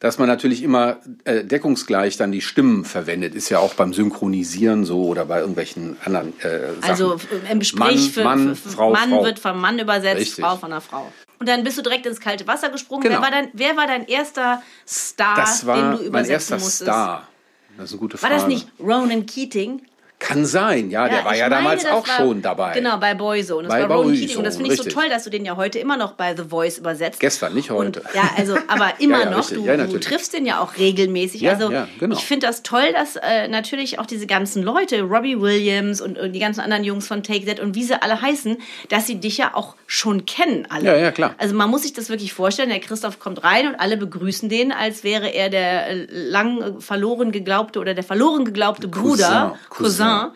dass 0.00 0.18
man 0.18 0.28
natürlich 0.28 0.62
immer 0.62 0.98
äh, 1.24 1.44
deckungsgleich 1.44 2.18
dann 2.18 2.30
die 2.30 2.42
Stimmen 2.42 2.84
verwendet. 2.84 3.34
Ist 3.34 3.48
ja 3.48 3.58
auch 3.58 3.72
beim 3.74 3.94
Synchronisieren 3.94 4.84
so 4.84 5.04
oder 5.04 5.24
bei 5.24 5.40
irgendwelchen 5.40 5.96
anderen 6.04 6.38
äh, 6.40 6.74
Sachen. 6.80 6.82
Also 6.82 7.16
im 7.50 7.58
Gespräch 7.58 7.80
Mann, 7.80 7.98
für, 7.98 8.24
Mann, 8.24 8.48
für, 8.48 8.56
für 8.56 8.68
Frau, 8.68 8.92
Mann 8.92 9.10
Frau. 9.10 9.24
wird 9.24 9.38
vom 9.38 9.60
Mann 9.60 9.78
übersetzt, 9.78 10.20
Richtig. 10.20 10.44
Frau 10.44 10.56
von 10.56 10.70
der 10.70 10.82
Frau. 10.82 11.10
Und 11.38 11.48
dann 11.48 11.64
bist 11.64 11.78
du 11.78 11.82
direkt 11.82 12.04
ins 12.06 12.20
kalte 12.20 12.46
Wasser 12.46 12.68
gesprungen. 12.68 13.02
Genau. 13.02 13.16
Wer, 13.16 13.22
war 13.22 13.30
dein, 13.30 13.48
wer 13.54 13.76
war 13.76 13.86
dein 13.86 14.06
erster 14.06 14.62
Star, 14.86 15.36
das 15.36 15.66
war 15.66 15.76
den 15.76 15.84
du 15.84 15.96
mein 15.96 16.06
übersetzen 16.06 16.32
erster 16.32 16.54
musstest? 16.56 16.82
Star. 16.82 17.28
Das 17.76 17.86
ist 17.86 17.92
eine 17.92 18.00
gute 18.00 18.22
War 18.22 18.28
Frage. 18.28 18.34
das 18.34 18.46
nicht 18.46 18.68
Ronan 18.78 19.26
Keating? 19.26 19.82
Kann 20.24 20.46
sein, 20.46 20.90
ja, 20.90 21.06
der 21.08 21.24
war 21.24 21.36
ja 21.36 21.48
meine, 21.50 21.56
damals 21.62 21.86
auch 21.86 22.08
war- 22.08 22.16
schon 22.16 22.40
dabei. 22.40 22.72
Genau, 22.72 22.96
bei 22.96 23.14
Boyzone. 23.14 23.68
Das 23.68 23.72
Bei 23.76 23.82
war 23.88 23.96
Boyzone, 23.98 24.16
Keating. 24.18 24.38
Und 24.38 24.44
das 24.44 24.56
finde 24.56 24.70
ich 24.72 24.78
so 24.78 24.84
richtig. 24.84 24.98
toll, 25.00 25.10
dass 25.10 25.24
du 25.24 25.30
den 25.30 25.44
ja 25.44 25.56
heute 25.56 25.78
immer 25.78 25.96
noch 25.98 26.12
bei 26.12 26.34
The 26.34 26.44
Voice 26.48 26.78
übersetzt. 26.78 27.20
Gestern, 27.20 27.52
nicht 27.54 27.70
heute. 27.70 28.00
Und, 28.00 28.14
ja, 28.14 28.22
also, 28.36 28.56
aber 28.68 28.92
immer 29.00 29.18
Ja, 29.18 29.24
ja, 29.30 29.36
noch. 29.36 29.48
Du, 29.50 29.64
Ja, 29.64 29.76
du 29.76 30.00
triffst 30.00 30.32
den 30.32 30.46
ja 30.46 30.60
auch 30.60 30.78
regelmäßig. 30.78 31.42
Ja, 31.42 31.52
also 31.52 31.70
ja, 31.70 31.86
genau. 32.00 32.16
ich 32.16 32.24
finde 32.24 32.46
das 32.46 32.62
toll, 32.62 32.92
dass 32.94 33.16
äh, 33.16 33.48
natürlich 33.48 33.98
auch 33.98 34.06
diese 34.06 34.26
ganzen 34.26 34.62
Leute, 34.62 35.02
Robbie 35.02 35.40
Williams 35.40 36.00
und, 36.00 36.18
und 36.18 36.32
die 36.32 36.38
ganzen 36.40 36.60
anderen 36.60 36.84
Jungs 36.84 37.06
von 37.06 37.22
Take 37.22 37.44
That 37.44 37.60
und 37.60 37.74
wie 37.74 37.84
sie 37.84 38.00
alle 38.00 38.20
heißen, 38.22 38.56
dass 38.88 39.06
sie 39.06 39.16
dich 39.16 39.36
ja 39.36 39.50
auch 39.54 39.74
schon 39.86 40.24
kennen, 40.24 40.66
alle. 40.70 40.86
Ja, 40.86 40.96
ja, 40.96 41.10
klar. 41.12 41.34
Also 41.38 41.54
man 41.54 41.68
muss 41.70 41.82
sich 41.82 41.92
das 41.92 42.08
wirklich 42.08 42.32
vorstellen, 42.32 42.70
der 42.70 42.80
Christoph 42.80 43.18
kommt 43.18 43.44
rein 43.44 43.68
und 43.68 43.74
alle 43.76 43.96
begrüßen 43.98 44.48
den, 44.48 44.72
als 44.72 45.04
wäre 45.04 45.28
er 45.28 45.50
der 45.50 45.88
äh, 45.90 46.06
lang 46.10 46.80
verloren 46.80 47.30
geglaubte 47.30 47.78
oder 47.78 47.92
der 47.94 48.04
verloren 48.04 48.44
geglaubte 48.46 48.88
Bruder, 48.88 49.56
Cousin. 49.68 50.06
Cousin. 50.20 50.30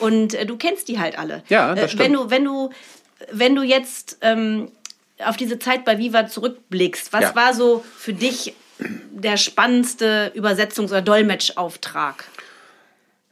Und 0.00 0.34
äh, 0.34 0.46
du 0.46 0.56
kennst 0.56 0.88
die 0.88 0.98
halt 0.98 1.18
alle. 1.18 1.42
Ja, 1.48 1.74
das 1.74 1.84
Äh, 1.84 1.88
stimmt. 1.88 2.02
Wenn 2.04 2.12
du, 2.14 2.30
wenn 2.30 2.44
du, 2.44 2.70
wenn 3.30 3.54
du 3.54 3.62
jetzt 3.62 4.18
ähm, 4.20 4.68
auf 5.24 5.36
diese 5.36 5.58
Zeit 5.58 5.84
bei 5.84 5.98
Viva 5.98 6.26
zurückblickst, 6.26 7.12
was 7.12 7.22
Ja. 7.22 7.34
war 7.36 7.54
so 7.54 7.84
für 7.96 8.12
dich 8.12 8.54
der 9.12 9.36
spannendste 9.36 10.32
Übersetzungs- 10.34 10.88
oder 10.90 11.02
Dolmetschauftrag? 11.02 12.24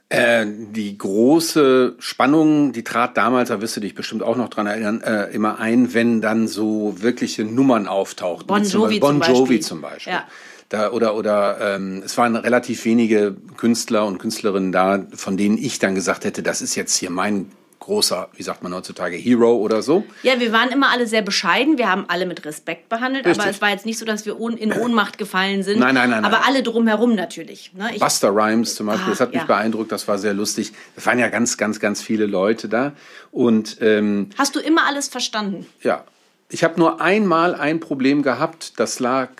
Äh, 0.09 0.45
die 0.47 0.97
große 0.97 1.95
Spannung, 1.99 2.73
die 2.73 2.83
trat 2.83 3.15
damals, 3.15 3.47
da 3.47 3.61
wirst 3.61 3.77
du 3.77 3.81
dich 3.81 3.95
bestimmt 3.95 4.23
auch 4.23 4.35
noch 4.35 4.49
dran 4.49 4.67
erinnern, 4.67 4.99
äh, 5.01 5.25
immer 5.33 5.59
ein, 5.59 5.93
wenn 5.93 6.19
dann 6.21 6.49
so 6.49 6.95
wirkliche 6.97 7.45
Nummern 7.45 7.87
auftauchten. 7.87 8.47
Bon 8.47 8.59
Wie 8.61 8.65
zum 8.67 8.81
Jovi 8.81 8.99
Beispiel- 8.99 8.99
Bon 8.99 9.21
zum 9.23 9.33
Jovi 9.35 9.41
Beispiel. 9.41 9.59
zum 9.61 9.81
Beispiel. 9.81 10.13
Ja. 10.13 10.27
Da, 10.71 10.91
oder 10.91 11.15
oder 11.15 11.75
ähm, 11.75 12.01
es 12.05 12.17
waren 12.17 12.37
relativ 12.37 12.85
wenige 12.85 13.35
Künstler 13.57 14.05
und 14.05 14.19
Künstlerinnen 14.19 14.71
da, 14.71 15.05
von 15.13 15.35
denen 15.35 15.57
ich 15.57 15.79
dann 15.79 15.95
gesagt 15.95 16.23
hätte, 16.23 16.43
das 16.43 16.61
ist 16.61 16.75
jetzt 16.75 16.95
hier 16.95 17.09
mein 17.09 17.51
großer, 17.79 18.29
wie 18.35 18.43
sagt 18.43 18.63
man 18.63 18.73
heutzutage, 18.73 19.17
Hero 19.17 19.53
oder 19.57 19.81
so. 19.81 20.05
Ja, 20.23 20.39
wir 20.39 20.53
waren 20.53 20.69
immer 20.69 20.89
alle 20.91 21.07
sehr 21.07 21.23
bescheiden. 21.23 21.77
Wir 21.77 21.89
haben 21.89 22.05
alle 22.07 22.25
mit 22.25 22.45
Respekt 22.45 22.87
behandelt. 22.87 23.25
Aber 23.25 23.35
Richtig. 23.35 23.55
es 23.55 23.61
war 23.61 23.69
jetzt 23.69 23.85
nicht 23.85 23.97
so, 23.97 24.05
dass 24.05 24.25
wir 24.25 24.39
in 24.39 24.71
Ohnmacht 24.71 25.17
gefallen 25.17 25.63
sind. 25.63 25.79
Nein, 25.79 25.95
nein, 25.95 26.11
nein, 26.11 26.23
Aber 26.23 26.37
nein. 26.37 26.47
alle 26.47 26.63
drumherum 26.63 27.15
natürlich. 27.15 27.73
Ne? 27.73 27.89
Buster 27.99 28.29
Rhymes 28.33 28.75
zum 28.75 28.85
Beispiel, 28.87 29.07
Ah, 29.07 29.09
das 29.09 29.19
hat 29.19 29.29
mich 29.31 29.41
ja. 29.41 29.45
beeindruckt, 29.45 29.91
das 29.91 30.07
war 30.07 30.17
sehr 30.19 30.33
lustig. 30.33 30.71
Es 30.95 31.05
waren 31.05 31.19
ja 31.19 31.27
ganz, 31.27 31.57
ganz, 31.57 31.81
ganz 31.81 32.01
viele 32.01 32.27
Leute 32.27 32.69
da. 32.69 32.93
Und 33.31 33.77
ähm, 33.81 34.29
hast 34.37 34.55
du 34.55 34.59
immer 34.61 34.85
alles 34.85 35.09
verstanden? 35.09 35.65
Ja, 35.81 36.05
ich 36.49 36.63
habe 36.63 36.79
nur 36.79 37.01
einmal 37.01 37.55
ein 37.55 37.79
Problem 37.79 38.21
gehabt, 38.21 38.79
das 38.79 38.99
lag, 38.99 39.31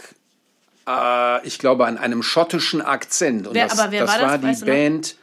äh, 1.42 1.48
ich 1.48 1.60
glaube, 1.60 1.86
an 1.86 1.98
einem 1.98 2.24
schottischen 2.24 2.82
Akzent. 2.82 3.48
Und 3.48 3.54
Wer- 3.56 3.68
das, 3.68 3.80
aber 3.80 3.92
wer 3.92 4.02
das 4.02 4.10
war 4.12 4.20
das? 4.20 4.30
war 4.30 4.38
die 4.38 4.48
Weißt 4.48 4.62
du? 4.62 4.66
Band 4.66 5.16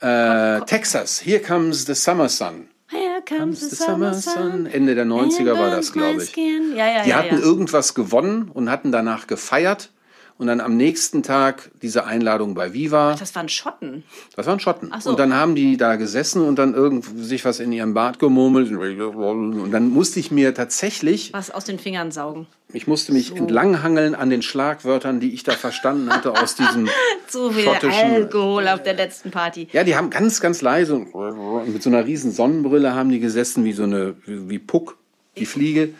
äh, 0.00 0.60
Texas. 0.66 1.20
Here 1.24 1.40
comes 1.40 1.86
the 1.86 1.94
summer 1.94 2.28
sun. 2.28 2.68
Here 2.88 3.20
comes 3.26 3.68
The 3.68 3.74
summer 3.76 4.14
sun. 4.14 4.66
Ende 4.66 4.94
der 4.94 5.06
90er 5.06 5.58
war 5.58 5.70
das, 5.70 5.92
glaube 5.92 6.22
ich. 6.22 6.36
Ja, 6.36 6.86
ja, 6.86 7.02
Die 7.02 7.10
ja, 7.10 7.16
hatten 7.16 7.38
irgendwas 7.40 7.94
gewonnen 7.94 8.48
und 8.52 8.70
hatten 8.70 8.92
danach 8.92 9.26
gefeiert. 9.26 9.90
Und 10.38 10.48
dann 10.48 10.60
am 10.60 10.76
nächsten 10.76 11.22
Tag 11.22 11.70
diese 11.80 12.04
Einladung 12.04 12.54
bei 12.54 12.74
Viva. 12.74 13.16
Das 13.18 13.34
waren 13.34 13.48
Schotten. 13.48 14.04
Das 14.34 14.46
waren 14.46 14.60
Schotten. 14.60 14.90
Ach 14.92 15.00
so. 15.00 15.10
Und 15.10 15.18
dann 15.18 15.34
haben 15.34 15.54
die 15.54 15.78
da 15.78 15.96
gesessen 15.96 16.42
und 16.42 16.58
dann 16.58 16.74
irgend 16.74 17.06
sich 17.16 17.44
was 17.46 17.58
in 17.58 17.72
ihrem 17.72 17.94
Bart 17.94 18.18
gemurmelt. 18.18 18.70
Und 18.70 19.70
dann 19.70 19.88
musste 19.88 20.20
ich 20.20 20.30
mir 20.30 20.54
tatsächlich 20.54 21.32
Was 21.32 21.50
aus 21.50 21.64
den 21.64 21.78
Fingern 21.78 22.12
saugen. 22.12 22.46
Ich 22.72 22.86
musste 22.86 23.12
mich 23.12 23.34
entlanghangeln 23.34 24.14
an 24.14 24.28
den 24.28 24.42
Schlagwörtern, 24.42 25.20
die 25.20 25.32
ich 25.32 25.44
da 25.44 25.52
verstanden 25.52 26.12
hatte 26.12 26.32
aus 26.32 26.56
diesem 26.56 26.88
Zu 27.28 27.50
viel 27.50 27.64
schottischen. 27.64 28.10
Alkohol 28.10 28.68
auf 28.68 28.82
der 28.82 28.94
letzten 28.94 29.30
Party. 29.30 29.68
Ja, 29.72 29.84
die 29.84 29.96
haben 29.96 30.10
ganz, 30.10 30.40
ganz 30.40 30.60
leise 30.60 30.96
und 30.96 31.72
mit 31.72 31.82
so 31.82 31.88
einer 31.88 32.04
riesen 32.04 32.32
Sonnenbrille 32.32 32.94
haben 32.94 33.08
die 33.08 33.20
gesessen, 33.20 33.64
wie 33.64 33.72
so 33.72 33.84
eine, 33.84 34.16
wie 34.26 34.58
Puck, 34.58 34.98
die 35.38 35.46
Fliege. 35.46 35.90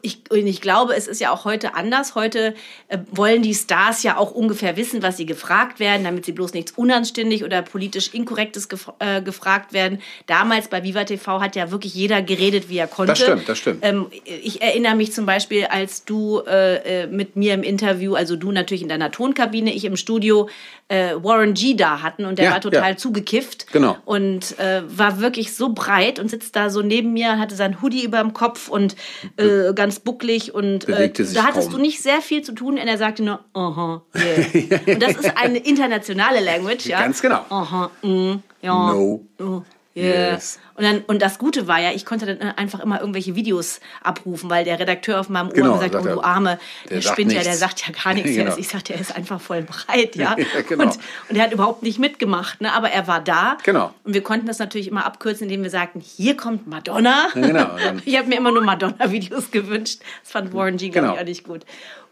Ich, 0.00 0.20
und 0.30 0.46
ich 0.46 0.60
glaube, 0.60 0.94
es 0.96 1.06
ist 1.06 1.20
ja 1.20 1.30
auch 1.30 1.44
heute 1.44 1.74
anders. 1.74 2.14
Heute 2.14 2.54
äh, 2.88 2.98
wollen 3.10 3.42
die 3.42 3.54
Stars 3.54 4.02
ja 4.02 4.16
auch 4.16 4.30
ungefähr 4.30 4.76
wissen, 4.76 5.02
was 5.02 5.16
sie 5.16 5.26
gefragt 5.26 5.80
werden, 5.80 6.04
damit 6.04 6.24
sie 6.24 6.32
bloß 6.32 6.54
nichts 6.54 6.72
unanständig 6.72 7.44
oder 7.44 7.62
politisch 7.62 8.14
Inkorrektes 8.14 8.68
gef 8.68 8.90
äh, 8.98 9.20
gefragt 9.22 9.72
werden. 9.72 10.00
Damals 10.26 10.68
bei 10.68 10.82
Viva 10.82 11.04
TV 11.04 11.40
hat 11.40 11.56
ja 11.56 11.70
wirklich 11.70 11.94
jeder 11.94 12.22
geredet, 12.22 12.68
wie 12.68 12.78
er 12.78 12.86
konnte. 12.86 13.12
Das 13.12 13.20
stimmt, 13.20 13.48
das 13.48 13.58
stimmt. 13.58 13.84
Ähm, 13.84 14.06
ich 14.24 14.62
erinnere 14.62 14.94
mich 14.94 15.12
zum 15.12 15.26
Beispiel, 15.26 15.66
als 15.66 16.04
du 16.04 16.40
äh, 16.46 17.02
äh, 17.02 17.06
mit 17.06 17.36
mir 17.36 17.54
im 17.54 17.62
Interview, 17.62 18.14
also 18.14 18.36
du 18.36 18.52
natürlich 18.52 18.82
in 18.82 18.88
deiner 18.88 19.10
Tonkabine, 19.10 19.72
ich 19.72 19.84
im 19.84 19.96
Studio, 19.96 20.48
äh, 20.88 21.14
Warren 21.22 21.54
G 21.54 21.74
da 21.74 22.02
hatten 22.02 22.24
und 22.24 22.38
der 22.38 22.46
Ja, 22.46 22.50
war 22.52 22.60
total 22.60 22.90
ja. 22.90 22.96
zugekifft. 22.96 23.72
Genau. 23.72 23.96
Und 24.04 24.58
äh, 24.58 24.82
war 24.86 25.20
wirklich 25.20 25.54
so 25.54 25.70
breit 25.70 26.18
und 26.18 26.28
sitzt 26.28 26.54
da 26.56 26.70
so 26.70 26.82
neben 26.82 27.12
mir, 27.12 27.38
hatte 27.38 27.54
sein 27.54 27.80
Hoodie 27.80 28.04
über 28.04 28.20
dem 28.20 28.34
Kopf 28.34 28.68
und 28.68 28.94
äh, 29.36 29.72
ganz 29.82 29.98
bucklig 29.98 30.54
und 30.54 30.88
äh, 30.88 31.10
da 31.10 31.42
hattest 31.42 31.70
kaum. 31.70 31.78
du 31.78 31.78
nicht 31.78 32.00
sehr 32.00 32.20
viel 32.20 32.42
zu 32.42 32.52
tun 32.52 32.78
und 32.78 32.86
er 32.86 32.98
sagte 32.98 33.24
nur, 33.24 33.40
aha, 33.52 34.02
yeah. 34.14 34.80
und 34.86 35.02
das 35.02 35.16
ist 35.16 35.36
eine 35.36 35.58
internationale 35.58 36.38
Language, 36.38 36.86
ja. 36.86 37.00
Ganz 37.00 37.20
genau. 37.20 37.44
Aha, 37.48 37.90
mm, 38.02 38.34
ja. 38.62 38.92
No. 38.92 39.26
Oh, 39.40 39.62
yeah. 39.96 40.32
Yes. 40.32 40.58
Und, 40.74 40.84
dann, 40.84 41.00
und 41.06 41.20
das 41.20 41.38
Gute 41.38 41.68
war 41.68 41.80
ja, 41.80 41.92
ich 41.92 42.06
konnte 42.06 42.26
dann 42.26 42.40
äh, 42.40 42.54
einfach 42.56 42.80
immer 42.80 43.00
irgendwelche 43.00 43.34
Videos 43.34 43.80
abrufen, 44.02 44.48
weil 44.48 44.64
der 44.64 44.78
Redakteur 44.78 45.20
auf 45.20 45.28
meinem 45.28 45.48
Ohr 45.48 45.54
Genau, 45.54 45.74
gesagt 45.74 45.94
hat, 45.94 46.02
oh 46.02 46.14
du 46.14 46.20
Arme, 46.22 46.58
der, 46.88 47.00
der 47.00 47.02
spinnt 47.02 47.32
ja, 47.32 47.42
der 47.42 47.54
sagt 47.54 47.86
ja 47.86 47.92
gar 47.92 48.14
nichts. 48.14 48.32
Genau. 48.42 48.56
Ich 48.56 48.68
sagte, 48.68 48.94
er 48.94 49.00
ist 49.00 49.14
einfach 49.14 49.40
voll 49.40 49.62
breit, 49.62 50.16
ja. 50.16 50.34
Ja, 50.54 50.62
genau. 50.66 50.84
und, 50.84 50.98
und 51.28 51.36
er 51.36 51.44
hat 51.44 51.52
überhaupt 51.52 51.82
nicht 51.82 51.98
mitgemacht, 51.98 52.60
ne? 52.60 52.72
aber 52.72 52.90
er 52.90 53.06
war 53.06 53.20
da. 53.20 53.58
Genau. 53.62 53.92
Und 54.04 54.14
wir 54.14 54.22
konnten 54.22 54.46
das 54.46 54.58
natürlich 54.58 54.88
immer 54.88 55.04
abkürzen, 55.04 55.44
indem 55.44 55.62
wir 55.62 55.70
sagten, 55.70 56.00
hier 56.00 56.36
kommt 56.36 56.66
Madonna. 56.66 57.28
Ja, 57.34 57.40
genau. 57.40 57.68
Ich 58.04 58.16
habe 58.16 58.28
mir 58.28 58.36
immer 58.36 58.50
nur 58.50 58.62
Madonna-Videos 58.62 59.50
gewünscht. 59.50 60.00
Das 60.22 60.32
fand 60.32 60.54
Warren 60.54 60.76
G. 60.76 60.88
Genau. 60.88 61.14
ich 61.14 61.20
auch 61.20 61.24
nicht 61.24 61.44
gut. 61.44 61.64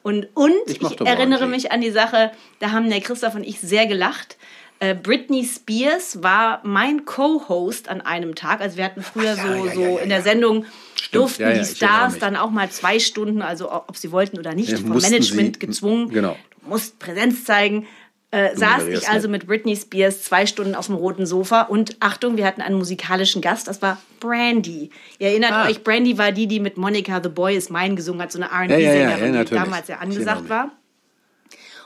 Und, 0.02 0.28
und 0.34 0.54
Ich 0.66 0.80
ich, 0.80 1.00
erinnere 1.00 1.46
mich 1.46 1.72
an 1.72 1.80
die 1.80 1.90
Sache, 1.90 2.32
da 2.58 2.70
haben 2.70 2.88
der 2.88 3.00
Christoph 3.00 3.34
und 3.34 3.44
ich 3.44 3.60
sehr 3.60 3.86
gelacht. 3.86 4.36
Äh, 4.82 4.94
Britney 4.94 5.44
Spears 5.44 6.22
war 6.22 6.60
mein 6.64 7.04
Co-Host 7.04 7.88
an 7.90 8.00
einem 8.00 8.34
Tag. 8.34 8.60
Also 8.62 8.78
wir 8.78 8.84
hatten 8.84 9.02
früher 9.02 9.36
so, 9.36 9.66
ja, 9.66 9.74
so 9.74 9.80
ja, 9.82 9.98
in 10.00 10.08
der. 10.08 10.22
Sendung 10.22 10.64
durften 11.12 11.42
ja, 11.42 11.50
ja, 11.50 11.58
die 11.58 11.64
Stars 11.66 12.18
dann 12.18 12.34
auch 12.36 12.50
mal 12.50 12.70
zwei 12.70 12.98
Stunden, 12.98 13.42
also 13.42 13.70
ob 13.70 13.96
sie 13.96 14.10
wollten 14.10 14.38
oder 14.38 14.54
nicht, 14.54 14.70
Ja, 14.70 14.78
vom 14.78 14.88
Management 14.90 15.56
sie- 15.56 15.66
gezwungen. 15.66 16.08
genau. 16.08 16.36
Du 16.62 16.68
musst 16.70 16.98
Präsenz 16.98 17.44
zeigen. 17.44 17.86
Äh, 18.32 18.54
saß 18.56 18.84
ich 18.86 19.08
also 19.08 19.28
mit. 19.28 19.46
Britney 19.48 19.74
Spears 19.76 20.22
zwei 20.22 20.46
Stunden 20.46 20.76
auf 20.76 20.86
dem 20.86 20.94
roten 20.94 21.26
Sofa 21.26 21.62
und 21.62 21.96
Achtung, 21.98 22.36
wir 22.36 22.46
hatten 22.46 22.60
einen 22.62 22.76
musikalischen 22.78 23.42
Gast, 23.42 23.66
das 23.66 23.82
war 23.82 24.00
Brandy. 24.20 24.90
Ihr 25.18 25.28
erinnert 25.30 25.50
Ah. 25.52 25.66
euch, 25.66 25.82
Brandy 25.82 26.16
war 26.16 26.30
die, 26.30 26.46
die 26.46 26.60
mit 26.60 26.76
Monica 26.76 27.20
The 27.20 27.28
Boy 27.28 27.56
is 27.56 27.70
Mine 27.70 27.96
gesungen 27.96 28.22
hat, 28.22 28.30
so 28.30 28.38
eine 28.40 28.48
R&B-Sängerin, 28.50 29.44
die 29.44 29.52
damals 29.52 29.88
ja 29.88 29.96
angesagt 29.98 30.48
war. 30.48 30.70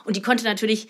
Und 0.03 0.15
die 0.17 0.21
konnte 0.21 0.43
natürlich, 0.43 0.87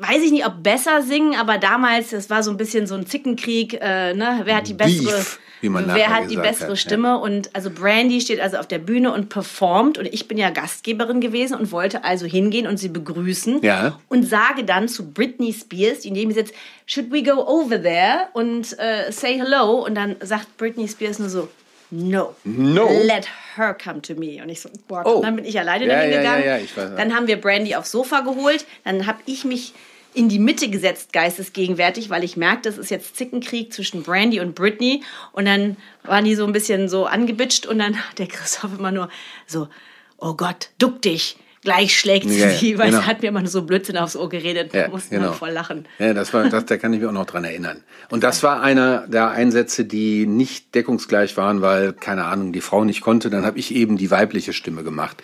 weiß 0.00 0.22
ich 0.22 0.30
nicht, 0.30 0.46
ob 0.46 0.62
besser 0.62 1.02
singen, 1.02 1.34
aber 1.38 1.58
damals, 1.58 2.10
das 2.10 2.30
war 2.30 2.42
so 2.42 2.50
ein 2.50 2.56
bisschen 2.56 2.86
so 2.86 2.94
ein 2.94 3.06
Zickenkrieg, 3.06 3.74
äh, 3.80 4.14
ne? 4.14 4.40
wer 4.44 4.56
hat 4.56 4.68
die 4.68 4.74
bessere, 4.74 5.16
Beef, 5.16 5.38
wer 5.62 6.08
hat 6.10 6.30
die 6.30 6.36
bessere 6.36 6.62
hat, 6.64 6.68
ja. 6.70 6.76
Stimme? 6.76 7.18
Und 7.18 7.54
also 7.54 7.70
Brandy 7.70 8.20
steht 8.20 8.40
also 8.40 8.58
auf 8.58 8.66
der 8.68 8.78
Bühne 8.78 9.12
und 9.12 9.28
performt 9.28 9.98
und 9.98 10.06
ich 10.06 10.28
bin 10.28 10.38
ja 10.38 10.50
Gastgeberin 10.50 11.20
gewesen 11.20 11.58
und 11.58 11.72
wollte 11.72 12.04
also 12.04 12.26
hingehen 12.26 12.66
und 12.66 12.76
sie 12.78 12.88
begrüßen 12.88 13.62
Ja. 13.62 13.98
und 14.08 14.24
sage 14.28 14.64
dann 14.64 14.88
zu 14.88 15.10
Britney 15.10 15.52
Spears, 15.52 16.00
die 16.00 16.10
neben 16.10 16.28
mir 16.28 16.34
sitzt, 16.34 16.54
should 16.86 17.10
we 17.12 17.22
go 17.22 17.44
over 17.46 17.82
there 17.82 18.28
und 18.34 18.78
äh, 18.78 19.10
say 19.10 19.38
hello? 19.38 19.84
Und 19.84 19.94
dann 19.96 20.16
sagt 20.20 20.56
Britney 20.58 20.86
Spears 20.88 21.18
nur 21.18 21.28
so, 21.28 21.48
no, 21.90 22.34
No. 22.44 22.88
let 23.02 23.26
her 23.56 23.74
come 23.74 24.00
to 24.02 24.14
me. 24.14 24.40
Und 24.42 24.50
ich 24.50 24.60
so, 24.60 24.68
boah, 24.86 25.02
Oh. 25.06 25.22
dann 25.22 25.36
bin 25.36 25.44
ich 25.44 25.58
alleine 25.58 25.86
Ja, 25.86 25.94
dahin 25.94 26.10
ja, 26.12 26.18
gegangen. 26.18 26.44
ja, 26.44 26.56
ja. 26.58 26.96
Dann 26.96 27.14
haben 27.16 27.26
wir 27.26 27.40
Brandy 27.40 27.74
aufs 27.74 27.90
Sofa 27.90 28.20
geholt, 28.20 28.64
dann 28.84 29.06
habe 29.06 29.18
ich 29.26 29.44
mich 29.44 29.72
in 30.14 30.28
die 30.28 30.38
Mitte 30.38 30.68
gesetzt, 30.68 31.12
geistesgegenwärtig, 31.12 32.10
weil 32.10 32.24
ich 32.24 32.36
merkte, 32.36 32.68
es 32.68 32.78
ist 32.78 32.90
jetzt 32.90 33.16
Zickenkrieg 33.16 33.72
zwischen 33.72 34.02
Brandy 34.02 34.40
und 34.40 34.54
Britney. 34.54 35.02
Und 35.32 35.44
dann 35.44 35.76
waren 36.02 36.24
die 36.24 36.34
so 36.34 36.44
ein 36.44 36.52
bisschen 36.52 36.88
so 36.88 37.06
angebitscht 37.06 37.66
und 37.66 37.78
dann 37.78 37.96
hat 37.96 38.18
der 38.18 38.26
Christoph 38.26 38.78
immer 38.78 38.92
nur 38.92 39.10
so, 39.46 39.68
oh 40.16 40.34
Gott, 40.34 40.70
duck 40.78 41.02
dich. 41.02 41.36
Gleich 41.68 41.98
schlägt 41.98 42.30
sie 42.30 42.40
Ja, 42.40 42.48
sie, 42.48 42.78
weil 42.78 42.90
genau. 42.90 43.02
sie 43.02 43.06
hat 43.06 43.20
mir 43.20 43.28
immer 43.28 43.46
so 43.46 43.60
Blödsinn 43.60 43.98
aufs 43.98 44.16
Ohr 44.16 44.30
geredet. 44.30 44.72
Da 44.72 44.78
Ja, 44.78 44.88
mussten 44.88 45.16
genau. 45.16 45.32
voll 45.32 45.50
lachen. 45.50 45.84
Ja, 45.98 46.14
das 46.14 46.32
war, 46.32 46.48
das, 46.48 46.64
da 46.64 46.78
kann 46.78 46.94
ich 46.94 47.00
mich 47.00 47.08
auch 47.08 47.12
noch 47.12 47.26
dran 47.26 47.44
erinnern. 47.44 47.82
Und 48.08 48.24
das 48.24 48.42
war 48.42 48.62
einer 48.62 49.06
der 49.06 49.28
Einsätze, 49.32 49.84
die 49.84 50.26
nicht 50.26 50.74
deckungsgleich 50.74 51.36
waren, 51.36 51.60
weil, 51.60 51.92
keine 51.92 52.24
Ahnung, 52.24 52.54
die 52.54 52.62
Frau 52.62 52.84
nicht 52.84 53.02
konnte. 53.02 53.28
Dann 53.28 53.44
habe 53.44 53.58
ich 53.58 53.74
eben 53.74 53.98
die 53.98 54.10
weibliche 54.10 54.54
Stimme 54.54 54.82
gemacht. 54.82 55.22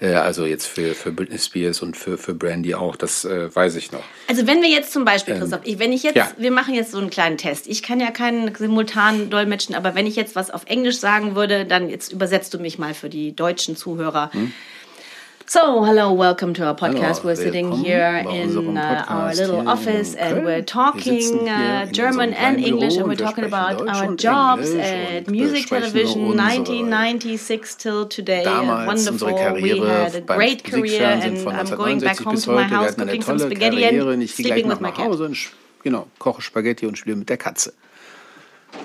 Äh, 0.00 0.14
also 0.14 0.46
jetzt 0.46 0.66
für, 0.66 0.94
für 0.96 1.12
Britney 1.12 1.38
Spears 1.38 1.80
und 1.80 1.96
für, 1.96 2.18
für 2.18 2.34
Brandy 2.34 2.74
auch, 2.74 2.96
das 2.96 3.24
äh, 3.24 3.54
weiß 3.54 3.76
ich 3.76 3.92
noch. 3.92 4.02
Also 4.26 4.48
wenn 4.48 4.62
wir 4.62 4.68
jetzt 4.68 4.92
zum 4.92 5.04
Beispiel, 5.04 5.38
Christoph, 5.38 5.60
ich, 5.62 5.78
wenn 5.78 5.92
ich 5.92 6.02
jetzt, 6.02 6.16
ja. 6.16 6.28
wir 6.36 6.50
machen 6.50 6.74
jetzt 6.74 6.90
so 6.90 6.98
einen 6.98 7.10
kleinen 7.10 7.38
Test. 7.38 7.68
Ich 7.68 7.84
kann 7.84 8.00
ja 8.00 8.10
keinen 8.10 8.52
simultanen 8.52 9.30
dolmetschen, 9.30 9.76
aber 9.76 9.94
wenn 9.94 10.08
ich 10.08 10.16
jetzt 10.16 10.34
was 10.34 10.50
auf 10.50 10.62
Englisch 10.66 10.98
sagen 10.98 11.36
würde, 11.36 11.66
dann 11.66 11.88
jetzt 11.88 12.12
übersetzt 12.12 12.52
du 12.52 12.58
mich 12.58 12.80
mal 12.80 12.94
für 12.94 13.08
die 13.08 13.36
deutschen 13.36 13.76
Zuhörer. 13.76 14.32
So, 15.46 15.84
hello, 15.84 16.10
welcome 16.12 16.54
to 16.54 16.66
our 16.66 16.74
podcast. 16.74 17.18
Hallo, 17.20 17.24
we're 17.24 17.36
sitting 17.36 17.66
willkommen 17.70 17.84
here 17.84 18.22
bei 18.24 18.30
in 18.34 18.48
unserem 18.48 18.76
uh, 18.76 18.80
our 18.80 19.04
Podcast 19.04 19.36
little 19.38 19.54
hier 19.56 19.62
in 19.62 19.68
office 19.68 20.14
and 20.16 20.34
Köln. 20.38 20.44
we're 20.46 20.56
Wir 20.56 20.66
talking 20.66 21.20
sitzen 21.20 21.40
hier 21.46 21.54
uh, 21.54 21.82
in 21.86 21.92
German 21.92 22.28
unserem 22.30 22.44
and 22.46 22.56
kleinen 22.58 22.64
English 22.64 22.94
Büro 22.96 23.04
and 23.04 23.06
we're 23.06 23.12
und 23.12 23.18
wir 23.18 23.26
talking 23.26 23.44
sprechen 23.44 23.54
about 23.54 23.84
Deutsch 23.84 24.02
our 24.02 24.08
und 24.08 24.22
jobs 24.22 24.70
Englisch 24.70 24.86
at 24.86 25.26
und 25.28 25.30
Music 25.36 25.52
besprechen 25.54 25.92
Television 25.92 26.26
unsere- 26.30 26.48
1996 26.48 27.76
till 27.76 28.06
today. 28.08 28.42
Damals 28.44 28.86
Wonderful. 28.88 29.12
unsere 29.12 29.34
Karriere 29.34 29.80
we 29.80 29.88
had 29.88 30.14
a 30.16 30.20
beim 30.22 30.38
great 30.38 30.64
career 30.64 30.80
Musikfernsehen 30.80 31.22
and 31.22 31.38
von 31.38 31.54
I'm 31.54 31.76
going 31.76 32.00
back 32.00 32.18
1969 32.20 32.24
home 32.24 32.34
bis 32.34 32.44
to 32.44 32.50
my 32.50 32.56
heute. 32.56 32.70
Wir 32.70 32.76
house, 32.78 32.86
hatten 32.88 33.00
eine 33.02 33.10
cooking 33.10 33.22
some 33.22 33.38
tolle 33.38 33.50
spaghetti 33.50 33.80
Karriere 33.82 34.06
und 34.06 34.12
and 34.14 34.22
ich 34.22 34.36
gehe 34.36 34.46
gleich 34.46 34.54
sleeping 34.64 34.68
noch 34.70 34.76
with 34.76 34.82
my 34.82 34.88
nach 34.88 34.96
cat. 34.96 35.06
Hause 35.06 35.24
und 35.26 35.34
sch- 35.36 35.48
genau, 35.82 36.06
koche 36.18 36.40
Spaghetti 36.42 36.86
und 36.86 36.96
spiele 36.96 37.16
mit 37.16 37.28
der 37.28 37.36
Katze. 37.36 37.74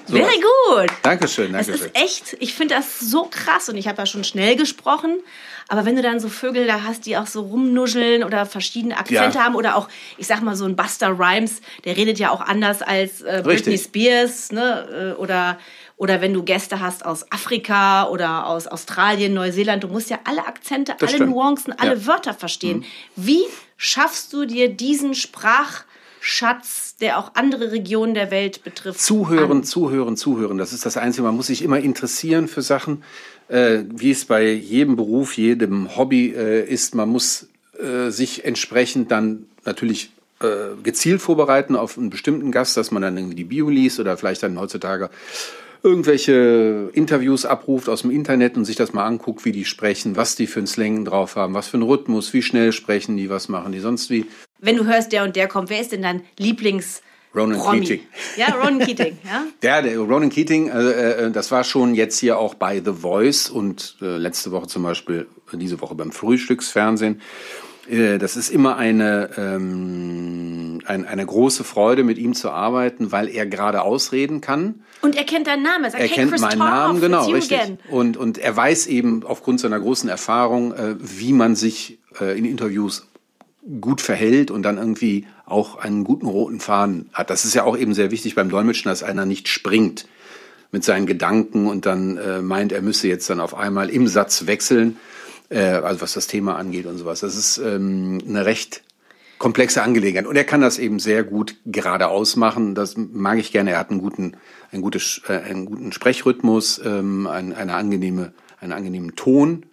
So 0.08 0.16
Very 0.16 0.40
good. 0.40 0.90
Dankeschön, 1.04 1.54
Das 1.54 1.68
Dankeschön. 1.68 1.92
ist 1.94 1.96
echt, 1.96 2.38
ich 2.40 2.54
finde 2.54 2.76
das 2.76 3.00
so 3.00 3.26
krass 3.30 3.70
und 3.70 3.78
ich 3.78 3.88
habe 3.88 3.98
ja 4.00 4.06
schon 4.06 4.24
schnell 4.24 4.56
gesprochen, 4.56 5.20
aber 5.68 5.86
wenn 5.86 5.96
du 5.96 6.02
dann 6.02 6.20
so 6.20 6.30
Vögel 6.30 6.66
da 6.66 6.84
hast, 6.84 7.06
die 7.06 7.16
auch 7.18 7.28
so 7.28 7.42
rumnuscheln 7.42 8.24
oder 8.24 8.46
verschiedene 8.48 8.98
Akzente 8.98 9.38
Ja. 9.38 9.44
haben 9.44 9.56
oder 9.56 9.76
auch, 9.76 9.88
ich 10.18 10.26
sag 10.28 10.42
mal 10.42 10.56
so 10.56 10.66
ein 10.66 10.76
Buster 10.76 11.10
Rhymes, 11.20 11.62
der 11.86 11.96
redet 11.96 12.18
ja 12.18 12.32
auch 12.32 12.42
anders 12.42 12.82
als 12.82 13.22
äh, 13.22 13.42
Britney. 13.44 13.78
Spears, 13.78 14.52
ne, 14.52 15.16
äh, 15.18 15.20
oder 15.22 15.60
oder 15.98 16.22
wenn 16.22 16.34
du 16.34 16.44
Gäste 16.44 16.80
hast 16.80 17.06
aus 17.06 17.30
Afrika 17.30 18.08
oder 18.08 18.48
aus 18.48 18.68
Australien, 18.68 19.34
Neuseeland, 19.34 19.84
du 19.84 19.90
musst 19.90 20.10
ja 20.10 20.18
alle 20.24 20.48
Akzente, 20.48 20.94
Das 20.98 21.10
alle 21.10 21.18
stimmt. 21.18 21.32
Nuancen, 21.32 21.74
alle 21.78 21.92
Ja. 21.92 21.96
Mhm. 21.98 22.08
Wörter 22.08 22.34
verstehen. 22.34 22.86
Wie 23.18 23.44
schaffst 23.76 24.32
du 24.32 24.46
dir 24.46 24.70
diesen 24.70 25.14
Sprachschatz, 25.14 26.89
der 27.02 27.18
auch 27.18 27.32
andere 27.36 27.72
Regionen 27.72 28.14
der 28.14 28.32
Welt 28.32 28.64
betrifft? 28.64 29.00
Zuhören, 29.00 29.64
zuhören, 29.64 30.18
zuhören. 30.18 30.58
Das 30.58 30.74
ist 30.74 30.86
das 30.86 30.98
Einzige. 30.98 31.24
Man 31.24 31.36
muss 31.36 31.48
sich 31.48 31.64
immer 31.64 31.80
interessieren 31.80 32.48
für 32.48 32.62
Sachen, 32.62 33.04
äh, 33.48 33.80
wie 33.90 34.12
es 34.12 34.26
bei 34.26 34.52
jedem 34.52 34.96
Beruf, 34.96 35.38
jedem 35.38 35.96
Hobby 35.96 36.34
äh, 36.36 36.68
ist. 36.68 36.96
Man 36.96 37.10
muss 37.10 37.48
äh, 37.80 38.10
sich 38.10 38.46
entsprechend 38.46 39.12
dann 39.12 39.46
natürlich 39.66 40.12
äh, 40.42 40.82
gezielt 40.84 41.22
vorbereiten 41.22 41.76
auf 41.76 41.98
einen 41.98 42.10
bestimmten 42.10 42.52
Gast, 42.52 42.78
dass 42.78 42.92
man 42.92 43.02
dann 43.02 43.18
irgendwie 43.18 43.36
die 43.36 43.44
Bio 43.44 43.70
liest 43.70 44.00
oder 44.00 44.18
vielleicht 44.18 44.44
dann 44.44 44.60
heutzutage 44.60 45.10
irgendwelche 45.84 46.90
Interviews 46.94 47.46
abruft 47.46 47.90
aus 47.90 48.02
dem 48.02 48.12
Internet 48.12 48.58
und 48.58 48.66
sich 48.66 48.76
das 48.76 48.94
mal 48.94 49.06
anguckt, 49.06 49.46
wie 49.46 49.52
die 49.52 49.66
sprechen, 49.66 50.16
was 50.16 50.36
die 50.36 50.48
für 50.48 50.60
einen 50.60 50.68
Slang 50.68 51.06
drauf 51.06 51.36
haben, 51.36 51.54
was 51.54 51.68
für 51.68 51.78
einen 51.78 51.84
Rhythmus, 51.84 52.34
wie 52.34 52.42
schnell 52.42 52.72
sprechen 52.74 53.18
die, 53.18 53.30
was 53.30 53.50
machen 53.50 53.72
die 53.72 53.80
sonst 53.80 54.10
wie. 54.10 54.26
Wenn 54.60 54.76
du 54.76 54.86
hörst, 54.86 55.12
der 55.12 55.24
und 55.24 55.36
der 55.36 55.48
kommt, 55.48 55.70
wer 55.70 55.82
ist 55.82 55.92
denn 55.92 56.02
dein 56.02 56.24
Lieblings 56.38 57.02
Ronan 57.36 57.60
Promi? 57.60 57.82
Keating. 57.82 58.02
Ja, 58.38 58.48
Ronan 58.56 58.80
Keating, 58.80 59.18
ja. 59.24 59.44
Ja, 59.64 59.82
der 59.82 59.98
Ronan 60.00 60.30
Keating, 60.30 60.70
äh, 60.70 61.26
äh, 61.28 61.32
das 61.32 61.52
war 61.52 61.64
schon 61.64 61.94
jetzt 61.94 62.18
hier 62.20 62.38
auch 62.40 62.56
bei 62.56 62.82
The 62.84 62.94
Voice 62.94 63.50
und 63.50 63.98
äh, 64.02 64.18
letzte 64.18 64.52
Woche 64.52 64.68
zum 64.68 64.84
Beispiel, 64.84 65.28
diese 65.54 65.80
Woche 65.82 65.96
beim 65.96 66.12
Frühstücksfernsehen. 66.12 67.22
Äh, 67.90 68.18
das 68.18 68.36
ist 68.36 68.50
immer 68.50 68.78
eine, 68.78 69.30
ähm, 69.38 70.82
ein, 70.86 71.06
eine 71.06 71.26
große 71.26 71.64
Freude, 71.64 72.04
mit 72.04 72.18
ihm 72.18 72.34
zu 72.34 72.50
arbeiten, 72.50 73.12
weil 73.12 73.28
er 73.30 73.46
gerade 73.46 73.82
ausreden 73.82 74.42
kann. 74.42 74.84
Und 75.02 75.16
er 75.16 75.24
kennt 75.24 75.48
deinen 75.48 75.64
Namen. 75.64 75.86
Er 75.86 75.92
sagt, 75.92 76.04
Er 76.04 76.10
hey, 76.10 76.16
kennt 76.16 76.32
Christoph, 76.32 76.56
meinen 76.56 76.60
Namen, 76.60 77.02
genau, 77.02 77.30
richtig. 77.30 77.60
again. 77.60 77.80
Und, 77.90 78.18
und 78.18 78.38
er 78.38 78.56
weiß 78.56 78.88
eben 78.88 79.24
aufgrund 79.24 79.60
seiner 79.60 79.80
großen 79.80 80.10
Erfahrung, 80.10 80.74
äh, 80.74 80.96
wie 81.00 81.34
man 81.34 81.56
sich 81.56 82.00
äh, 82.20 82.38
in 82.38 82.46
Interviews 82.46 83.09
gut 83.82 84.02
verhält 84.02 84.52
und 84.52 84.64
dann 84.64 84.78
irgendwie 84.78 85.28
auch 85.46 85.78
einen 85.78 86.04
guten 86.04 86.28
roten 86.28 86.60
Faden 86.60 87.10
hat. 87.14 87.30
Das 87.30 87.46
ist 87.46 87.56
ja 87.56 87.64
auch 87.64 87.78
eben 87.78 87.94
sehr 87.94 88.12
wichtig 88.12 88.36
beim 88.36 88.50
Dolmetschen, 88.50 88.90
dass 88.90 89.04
einer 89.04 89.26
nicht 89.26 89.48
springt 89.48 90.08
mit 90.72 90.84
seinen 90.84 91.08
Gedanken 91.08 91.68
und 91.68 91.86
dann 91.86 92.18
äh, 92.18 92.42
meint, 92.42 92.72
er 92.72 92.82
müsse 92.82 93.08
jetzt 93.08 93.30
dann 93.30 93.40
auf 93.40 93.56
einmal 93.56 93.90
im 93.90 94.08
Satz 94.08 94.46
wechseln, 94.46 94.98
äh, 95.50 95.60
also 95.60 96.02
was 96.02 96.14
das 96.14 96.28
Thema 96.28 96.56
angeht 96.58 96.86
und 96.86 96.98
sowas. 96.98 97.22
Das 97.22 97.36
ist 97.36 97.58
ähm, 97.58 98.20
eine 98.28 98.46
recht 98.46 98.84
komplexe 99.40 99.82
Angelegenheit. 99.82 100.28
Und 100.28 100.36
er 100.36 100.44
kann 100.44 100.62
das 100.62 100.78
eben 100.78 101.00
sehr 101.00 101.24
gut 101.24 101.56
geradeaus 101.66 102.36
machen. 102.36 102.76
Das 102.76 102.96
mag 102.98 103.40
ich 103.40 103.52
gerne. 103.52 103.72
Er 103.72 103.80
hat 103.80 103.90
einen 103.90 104.02
guten, 104.02 104.34
einen, 104.72 104.82
gutes, 104.82 105.22
äh, 105.28 105.34
einen 105.34 105.66
guten 105.66 105.92
Sprechrhythmus, 105.92 106.80
ähm, 106.86 107.26
ein, 107.26 107.54
eine 107.54 107.74
angenehme, 107.74 108.34
einen 108.60 108.74
angenehmen 108.74 109.16
Ton. 109.16 109.66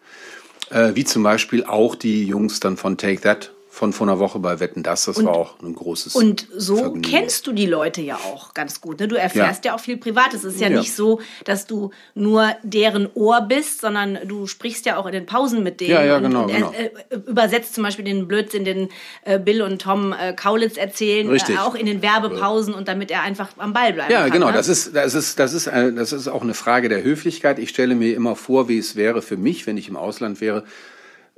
Äh, 0.70 0.92
wie 0.94 1.04
zum 1.04 1.22
Beispiel 1.22 1.64
auch 1.64 1.94
die 1.94 2.24
Jungs 2.24 2.60
dann 2.60 2.76
von 2.76 2.96
Take 2.96 3.20
That 3.20 3.52
von 3.76 3.92
vor 3.92 4.06
einer 4.08 4.18
Woche 4.18 4.38
bei 4.38 4.58
Wetten 4.58 4.82
Das. 4.82 5.04
Das 5.04 5.22
war 5.22 5.34
auch 5.34 5.60
ein 5.62 5.74
großes 5.74 6.14
Und 6.16 6.46
so 6.56 6.76
Vergnügen. 6.76 7.02
kennst 7.02 7.46
du 7.46 7.52
die 7.52 7.66
Leute 7.66 8.00
ja 8.00 8.16
auch 8.16 8.54
ganz 8.54 8.80
gut. 8.80 9.00
Ne? 9.00 9.06
Du 9.06 9.16
erfährst 9.16 9.66
ja. 9.66 9.74
auch 9.74 9.80
viel 9.80 9.98
Privates. 9.98 10.44
Es 10.44 10.54
ist 10.54 10.60
ja, 10.62 10.70
Ja. 10.70 10.78
nicht 10.78 10.94
so, 10.94 11.20
dass 11.44 11.66
du 11.66 11.90
nur 12.14 12.48
deren 12.62 13.06
Ohr 13.12 13.42
bist, 13.42 13.82
sondern 13.82 14.18
du 14.24 14.46
sprichst 14.46 14.86
ja 14.86 14.96
auch 14.96 15.04
in 15.04 15.12
den 15.12 15.26
Pausen 15.26 15.62
mit 15.62 15.82
denen. 15.82 15.90
Ja, 15.90 16.02
ja, 16.02 16.16
und, 16.16 16.22
genau, 16.22 16.44
und 16.44 16.54
genau. 16.54 16.72
Äh, 16.72 17.16
übersetzt 17.28 17.74
zum 17.74 17.84
Beispiel 17.84 18.06
den 18.06 18.26
Blödsinn, 18.26 18.64
den 18.64 18.88
äh, 19.26 19.38
Bill 19.38 19.60
und 19.60 19.82
Tom 19.82 20.14
äh, 20.18 20.32
Kaulitz 20.32 20.78
erzählen. 20.78 21.30
Äh, 21.30 21.58
auch 21.58 21.74
in 21.74 21.84
den 21.84 22.00
Werbepausen 22.00 22.72
und 22.72 22.88
damit 22.88 23.10
er 23.10 23.20
einfach 23.24 23.50
am 23.58 23.74
Ball 23.74 23.92
bleiben 23.92 24.10
Ja, 24.10 24.22
kann. 24.22 24.30
genau. 24.30 24.46
Ne? 24.46 24.52
Das 24.54 24.68
ist, 24.68 24.96
das 24.96 25.12
ist, 25.14 25.38
das 25.38 25.52
ist, 25.52 25.66
äh, 25.66 25.92
das 25.92 26.14
ist 26.14 26.28
auch 26.28 26.40
eine 26.40 26.54
Frage 26.54 26.88
der 26.88 27.02
Höflichkeit. 27.02 27.58
Ich 27.58 27.68
stelle 27.68 27.94
mir 27.94 28.14
immer 28.16 28.36
vor, 28.36 28.70
wie 28.70 28.78
es 28.78 28.96
wäre 28.96 29.20
für 29.20 29.36
mich, 29.36 29.66
wenn 29.66 29.76
ich 29.76 29.88
im 29.90 29.96
Ausland 29.96 30.40
wäre, 30.40 30.64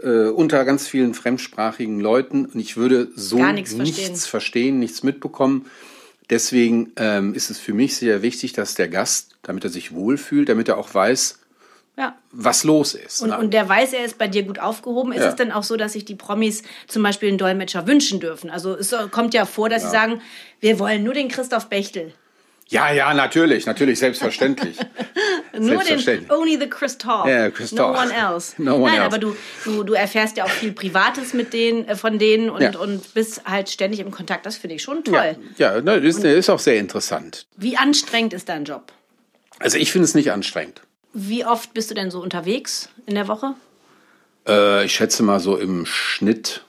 äh, 0.03 0.29
unter 0.29 0.65
ganz 0.65 0.87
vielen 0.87 1.15
fremdsprachigen 1.15 2.01
Leuten 2.01 2.47
und 2.47 2.59
ich 2.61 2.77
würde 2.77 3.09
so 3.15 3.45
nichts 3.45 3.73
nichts 3.73 3.99
verstehen. 3.99 4.17
verstehen, 4.17 4.79
nichts 4.79 5.03
mitbekommen. 5.03 5.67
Deswegen 6.31 6.93
ähm, 6.97 7.35
ist 7.35 7.51
es 7.51 7.59
für 7.59 7.73
mich 7.73 7.97
sehr 7.97 8.23
wichtig, 8.23 8.53
dass 8.53 8.75
der 8.75 8.89
Gast, 8.89 9.37
damit 9.43 9.65
er 9.65 9.71
sich 9.71 9.93
wohlfühlt, 9.93 10.49
damit 10.49 10.69
er 10.69 10.77
auch 10.77 10.93
weiß, 10.93 11.39
ja. 11.97 12.17
was 12.33 12.65
los 12.65 12.95
ist. 12.95 13.23
Und, 13.23 13.31
ne? 13.31 13.39
und 13.39 13.55
der 13.55 13.67
weiß, 13.69 13.95
er 13.95 14.05
ist 14.05 14.19
bei 14.19 14.29
dir 14.29 14.43
gut 14.43 14.59
aufgehoben. 14.59 15.13
Ist 15.13 15.23
Ja. 15.23 15.31
es 15.31 15.37
denn 15.37 15.53
auch 15.53 15.63
so, 15.63 15.77
dass 15.77 15.95
sich 15.95 16.05
die 16.05 16.15
Promis 16.17 16.63
zum 16.87 17.03
Beispiel 17.03 17.31
einen 17.31 17.39
Dolmetscher 17.39 17.87
wünschen 17.87 18.21
dürfen? 18.21 18.51
Also 18.51 18.77
es 18.77 18.95
kommt 19.11 19.33
ja 19.33 19.47
vor, 19.47 19.69
dass 19.71 19.83
sie 19.83 19.91
sagen, 19.91 20.21
wir 20.61 20.79
wollen 20.79 21.03
nur 21.03 21.15
den 21.15 21.29
Christoph 21.29 21.69
Bechtel. 21.69 22.13
Ja, 22.69 22.93
ja, 22.93 23.15
natürlich, 23.15 23.65
natürlich, 23.65 23.99
selbstverständlich. 23.99 24.77
Nur 25.59 25.83
den 25.83 26.31
Only 26.31 26.59
the 26.59 26.69
Christoph. 26.69 27.27
Ja, 27.27 27.51
Christoph. 27.51 27.95
No 27.97 28.01
one 28.03 28.13
else. 28.15 28.55
No 28.63 28.75
one 28.77 28.85
Nein, 28.87 28.95
else. 28.97 29.05
aber 29.07 29.19
du, 29.19 29.37
du, 29.65 29.83
du 29.85 29.93
erfährst 29.95 30.37
ja 30.37 30.45
auch 30.45 30.51
viel 30.51 30.73
Privates 30.73 31.33
mit 31.35 31.53
denen, 31.53 31.87
äh, 31.89 31.97
von 31.97 32.19
denen 32.19 32.51
und, 32.51 32.61
Ja. 32.63 32.79
und 32.79 33.15
bist 33.15 33.43
halt 33.45 33.69
ständig 33.69 34.01
im 34.01 34.11
Kontakt. 34.11 34.47
Das 34.47 34.57
finde 34.57 34.77
ich 34.77 34.83
schon 34.83 35.05
toll. 35.05 35.37
Ja, 35.57 35.75
ja 35.77 35.81
ne, 35.81 36.01
das 36.01 36.17
ist, 36.17 36.25
ist 36.25 36.51
auch 36.51 36.59
sehr 36.59 36.79
interessant. 36.79 37.47
Wie 37.57 37.77
anstrengend 37.77 38.33
ist 38.35 38.49
dein 38.49 38.65
Job? 38.65 38.93
Also 39.59 39.77
ich 39.79 39.91
finde 39.93 40.05
es 40.05 40.15
nicht 40.15 40.31
anstrengend. 40.33 40.83
Wie 41.13 41.45
oft 41.45 41.75
bist 41.75 41.91
du 41.91 41.95
denn 41.95 42.11
so 42.11 42.21
unterwegs 42.21 42.91
in 43.07 43.15
der 43.15 43.27
Woche? 43.29 43.55
Äh, 44.47 44.85
ich 44.85 44.93
schätze 44.95 45.23
mal 45.23 45.41
so 45.41 45.57
im 45.57 45.85
Schnitt 45.87 46.63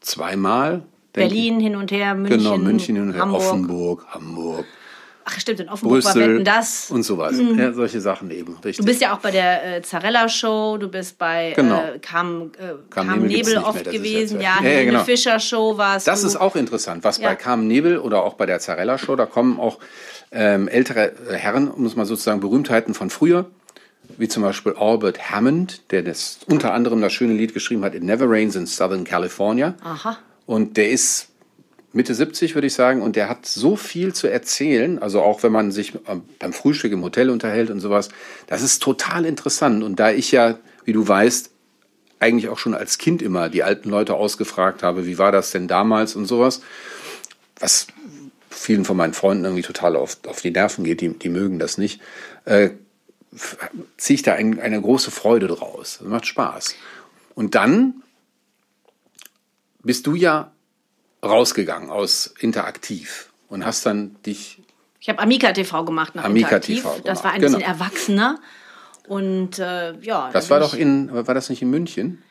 zweimal. 0.00 0.82
Berlin 1.12 1.58
hin 1.60 1.76
und 1.76 1.90
her. 1.90 2.14
München, 2.14 2.38
Genau, 2.38 2.56
München 2.56 2.96
hin 2.96 3.04
und 3.08 3.12
her, 3.14 3.22
Hamburg. 3.22 3.40
Offenburg, 3.42 4.06
Hamburg, 4.10 4.64
Ach 5.32 5.40
stimmt, 5.40 5.60
in 5.60 5.68
Offenburg 5.68 6.04
war 6.04 6.12
Brüssel 6.12 6.32
Wetten, 6.34 6.44
das. 6.44 6.90
und 6.90 7.02
sowas. 7.04 7.36
Ja, 7.56 7.72
solche 7.72 8.00
Sachen 8.00 8.30
eben, 8.30 8.54
richtig. 8.56 8.76
Du 8.78 8.84
bist 8.84 9.00
ja 9.00 9.14
auch 9.14 9.18
bei 9.20 9.30
der 9.30 9.76
äh, 9.76 9.82
Zarella 9.82 10.28
Show, 10.28 10.76
du 10.78 10.88
bist 10.88 11.18
bei 11.18 11.52
Genau. 11.54 11.80
äh, 11.80 11.98
Kam, 12.00 12.50
äh, 12.58 12.74
Kam 12.90 13.06
Kam 13.08 13.22
Nebel 13.22 13.36
Nebel 13.54 13.58
oft 13.58 13.84
mehr, 13.84 13.92
gewesen, 13.94 14.40
ja. 14.40 14.56
Ja, 14.62 14.68
ja, 14.68 14.84
genau. 14.84 15.04
Fischer 15.04 15.38
Show 15.40 15.76
warst 15.78 16.06
Das 16.06 16.22
du. 16.22 16.26
ist 16.26 16.36
auch 16.36 16.56
interessant, 16.56 17.04
was 17.04 17.18
Ja. 17.18 17.28
bei 17.28 17.36
Carmen 17.36 17.66
Nebel 17.66 17.98
oder 17.98 18.22
auch 18.22 18.34
bei 18.34 18.46
der 18.46 18.58
Zarella 18.60 18.98
Show, 18.98 19.16
da 19.16 19.26
kommen 19.26 19.58
auch 19.60 19.78
ähm, 20.32 20.68
ältere 20.68 21.12
äh, 21.28 21.34
Herren, 21.34 21.68
um 21.70 21.86
es 21.86 21.96
mal 21.96 22.06
sozusagen 22.06 22.40
Berühmtheiten 22.40 22.94
von 22.94 23.10
früher, 23.10 23.46
wie 24.18 24.28
zum 24.28 24.42
Beispiel 24.42 24.74
Albert 24.78 25.30
Hammond, 25.30 25.90
der 25.92 26.02
das 26.02 26.40
unter 26.46 26.72
anderem 26.74 27.00
das 27.00 27.12
schöne 27.12 27.32
Lied 27.34 27.54
geschrieben 27.54 27.84
hat, 27.84 27.94
It 27.94 28.02
Never 28.02 28.26
Rains 28.28 28.54
in 28.56 28.66
Southern 28.66 29.04
California. 29.04 29.74
Aha. 29.82 30.18
Und 30.46 30.76
der 30.76 30.90
ist 30.90 31.29
Mitte 31.92 32.14
70, 32.14 32.54
würde 32.54 32.68
ich 32.68 32.74
sagen, 32.74 33.02
und 33.02 33.16
der 33.16 33.28
hat 33.28 33.46
so 33.46 33.74
viel 33.74 34.14
zu 34.14 34.28
erzählen, 34.28 35.00
also 35.00 35.22
auch 35.22 35.42
wenn 35.42 35.50
man 35.50 35.72
sich 35.72 35.94
ähm, 36.06 36.22
beim 36.38 36.52
Frühstück 36.52 36.92
im 36.92 37.02
Hotel 37.02 37.30
unterhält 37.30 37.70
und 37.70 37.80
sowas, 37.80 38.10
das 38.46 38.62
ist 38.62 38.80
total 38.80 39.24
interessant. 39.24 39.82
Und 39.82 39.98
da 39.98 40.10
ich 40.12 40.30
ja, 40.30 40.58
wie 40.84 40.92
du 40.92 41.06
weißt, 41.06 41.50
eigentlich 42.20 42.48
auch 42.48 42.58
schon 42.58 42.74
als 42.74 42.98
Kind 42.98 43.22
immer 43.22 43.48
die 43.48 43.64
alten 43.64 43.88
Leute 43.88 44.14
ausgefragt 44.14 44.82
habe, 44.82 45.06
wie 45.06 45.18
war 45.18 45.32
das 45.32 45.50
denn 45.50 45.66
damals 45.66 46.14
und 46.14 46.26
sowas, 46.26 46.60
was 47.58 47.88
vielen 48.50 48.84
von 48.84 48.96
meinen 48.96 49.14
Freunden 49.14 49.44
irgendwie 49.44 49.62
total 49.62 49.96
auf, 49.96 50.18
auf 50.26 50.40
die 50.40 50.50
Nerven 50.50 50.84
geht, 50.84 51.00
die, 51.00 51.08
die 51.18 51.28
mögen 51.28 51.58
das 51.58 51.78
nicht, 51.78 52.00
äh, 52.44 52.70
ziehe 53.96 54.16
ich 54.16 54.22
da 54.22 54.34
ein, 54.34 54.60
eine 54.60 54.80
große 54.80 55.10
Freude 55.10 55.46
draus. 55.46 55.98
Das 56.00 56.08
macht 56.08 56.26
Spaß. 56.26 56.74
Und 57.34 57.54
dann 57.54 58.02
bist 59.82 60.06
du 60.06 60.14
ja 60.14 60.52
rausgegangen 61.22 61.90
aus 61.90 62.34
Interaktiv 62.38 63.30
und 63.48 63.64
hast 63.64 63.84
dann 63.86 64.16
dich 64.24 64.62
Ich 65.00 65.08
habe 65.08 65.18
Amika 65.20 65.52
TV 65.52 65.84
gemacht 65.84 66.14
nach 66.14 66.24
Amica 66.24 66.56
Interaktiv. 66.56 66.82
TV 66.82 66.88
Das 66.88 67.02
gemacht, 67.02 67.24
war 67.24 67.32
ein 67.32 67.40
bisschen 67.40 67.58
genau. 67.58 67.70
erwachsener. 67.70 68.38
Und 69.06 69.58
äh, 69.58 69.98
ja. 70.00 70.30
Das 70.32 70.48
da 70.48 70.54
war 70.54 70.60
doch 70.60 70.74
in, 70.74 71.12
war 71.12 71.34
das 71.34 71.50
nicht 71.50 71.62
in 71.62 71.70
München? 71.70 72.22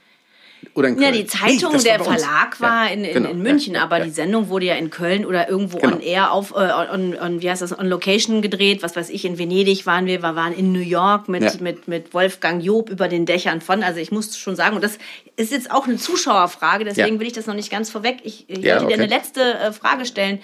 Oder 0.73 0.89
in 0.89 0.95
Köln? 0.95 1.05
Ja, 1.05 1.11
die 1.11 1.25
Zeitung, 1.25 1.73
Nee, 1.73 1.83
der. 1.83 1.99
Verlag 1.99 2.59
war 2.59 2.85
Ja, 2.85 2.93
in, 2.93 3.03
in, 3.03 3.13
genau, 3.13 3.29
in 3.29 3.41
München, 3.41 3.75
ja, 3.75 3.83
aber 3.83 3.99
die 3.99 4.09
Sendung 4.09 4.49
wurde 4.49 4.65
ja 4.65 4.75
in 4.75 4.89
Köln 4.89 5.25
oder 5.25 5.49
irgendwo 5.49 5.77
Genau. 5.77 5.95
on 5.95 6.01
air 6.01 6.31
auf, 6.31 6.51
äh, 6.51 6.71
on, 6.91 7.17
on, 7.17 7.41
wie 7.41 7.49
heißt 7.49 7.61
das, 7.61 7.77
on 7.77 7.87
Location 7.87 8.41
gedreht. 8.41 8.83
Was 8.83 8.95
weiß 8.95 9.09
ich, 9.09 9.25
in 9.25 9.37
Venedig 9.37 9.85
waren 9.85 10.05
wir, 10.05 10.21
wir 10.21 10.35
waren 10.35 10.53
in 10.53 10.71
New 10.71 10.79
York 10.79 11.27
mit, 11.29 11.61
mit, 11.61 11.87
mit 11.87 12.13
Wolfgang 12.13 12.63
Job 12.63 12.89
über 12.89 13.07
den 13.07 13.25
Dächern 13.25 13.61
von. 13.61 13.83
Also 13.83 13.99
ich 13.99 14.11
muss 14.11 14.37
schon 14.37 14.55
sagen, 14.55 14.75
und 14.75 14.83
das 14.83 14.97
ist 15.35 15.51
jetzt 15.51 15.71
auch 15.71 15.87
eine 15.87 15.97
Zuschauerfrage, 15.97 16.85
deswegen 16.85 17.19
will 17.19 17.27
ich 17.27 17.33
das 17.33 17.47
noch 17.47 17.55
nicht 17.55 17.71
ganz 17.71 17.89
vorweg. 17.89 18.19
Ich, 18.23 18.45
ich 18.49 18.57
wollte 18.57 18.61
dir 18.61 18.83
okay. 18.83 18.93
eine 18.93 19.07
letzte 19.07 19.41
äh, 19.41 19.71
Frage 19.71 20.05
stellen. 20.05 20.39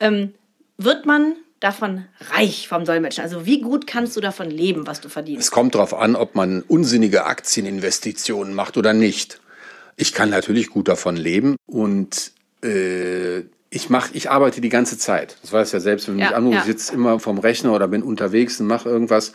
Ähm, 0.00 0.34
wird 0.78 1.06
man 1.06 1.34
davon 1.60 2.04
reich 2.32 2.68
vom 2.68 2.84
Dolmetschen? 2.84 3.22
Also 3.24 3.46
wie 3.46 3.60
gut 3.60 3.86
kannst 3.86 4.16
du 4.16 4.20
davon 4.20 4.50
leben, 4.50 4.86
was 4.86 5.00
du 5.00 5.08
verdienst? 5.08 5.42
Es 5.42 5.50
kommt 5.50 5.74
darauf 5.74 5.94
an, 5.94 6.16
ob 6.16 6.34
man 6.34 6.62
unsinnige 6.62 7.24
Aktieninvestitionen 7.24 8.54
macht 8.54 8.76
oder 8.76 8.92
nicht. 8.92 9.40
Ich 9.96 10.12
kann 10.12 10.30
natürlich 10.30 10.68
gut 10.70 10.88
davon 10.88 11.16
leben 11.16 11.56
und 11.66 12.32
äh, 12.62 13.38
ich 13.70 13.88
mach, 13.90 14.10
ich 14.12 14.30
arbeite 14.30 14.60
die 14.60 14.68
ganze 14.68 14.98
Zeit. 14.98 15.36
Das 15.42 15.52
weiß 15.52 15.72
ja 15.72 15.80
selbst, 15.80 16.08
wenn 16.08 16.18
Ja, 16.18 16.26
mich 16.28 16.36
anrufst, 16.36 16.54
ja. 16.54 16.60
ich 16.60 16.66
sitze 16.78 16.94
immer 16.94 17.18
vom 17.18 17.38
Rechner 17.38 17.72
oder 17.74 17.88
bin 17.88 18.02
unterwegs 18.02 18.60
und 18.60 18.66
mache 18.66 18.88
irgendwas. 18.88 19.32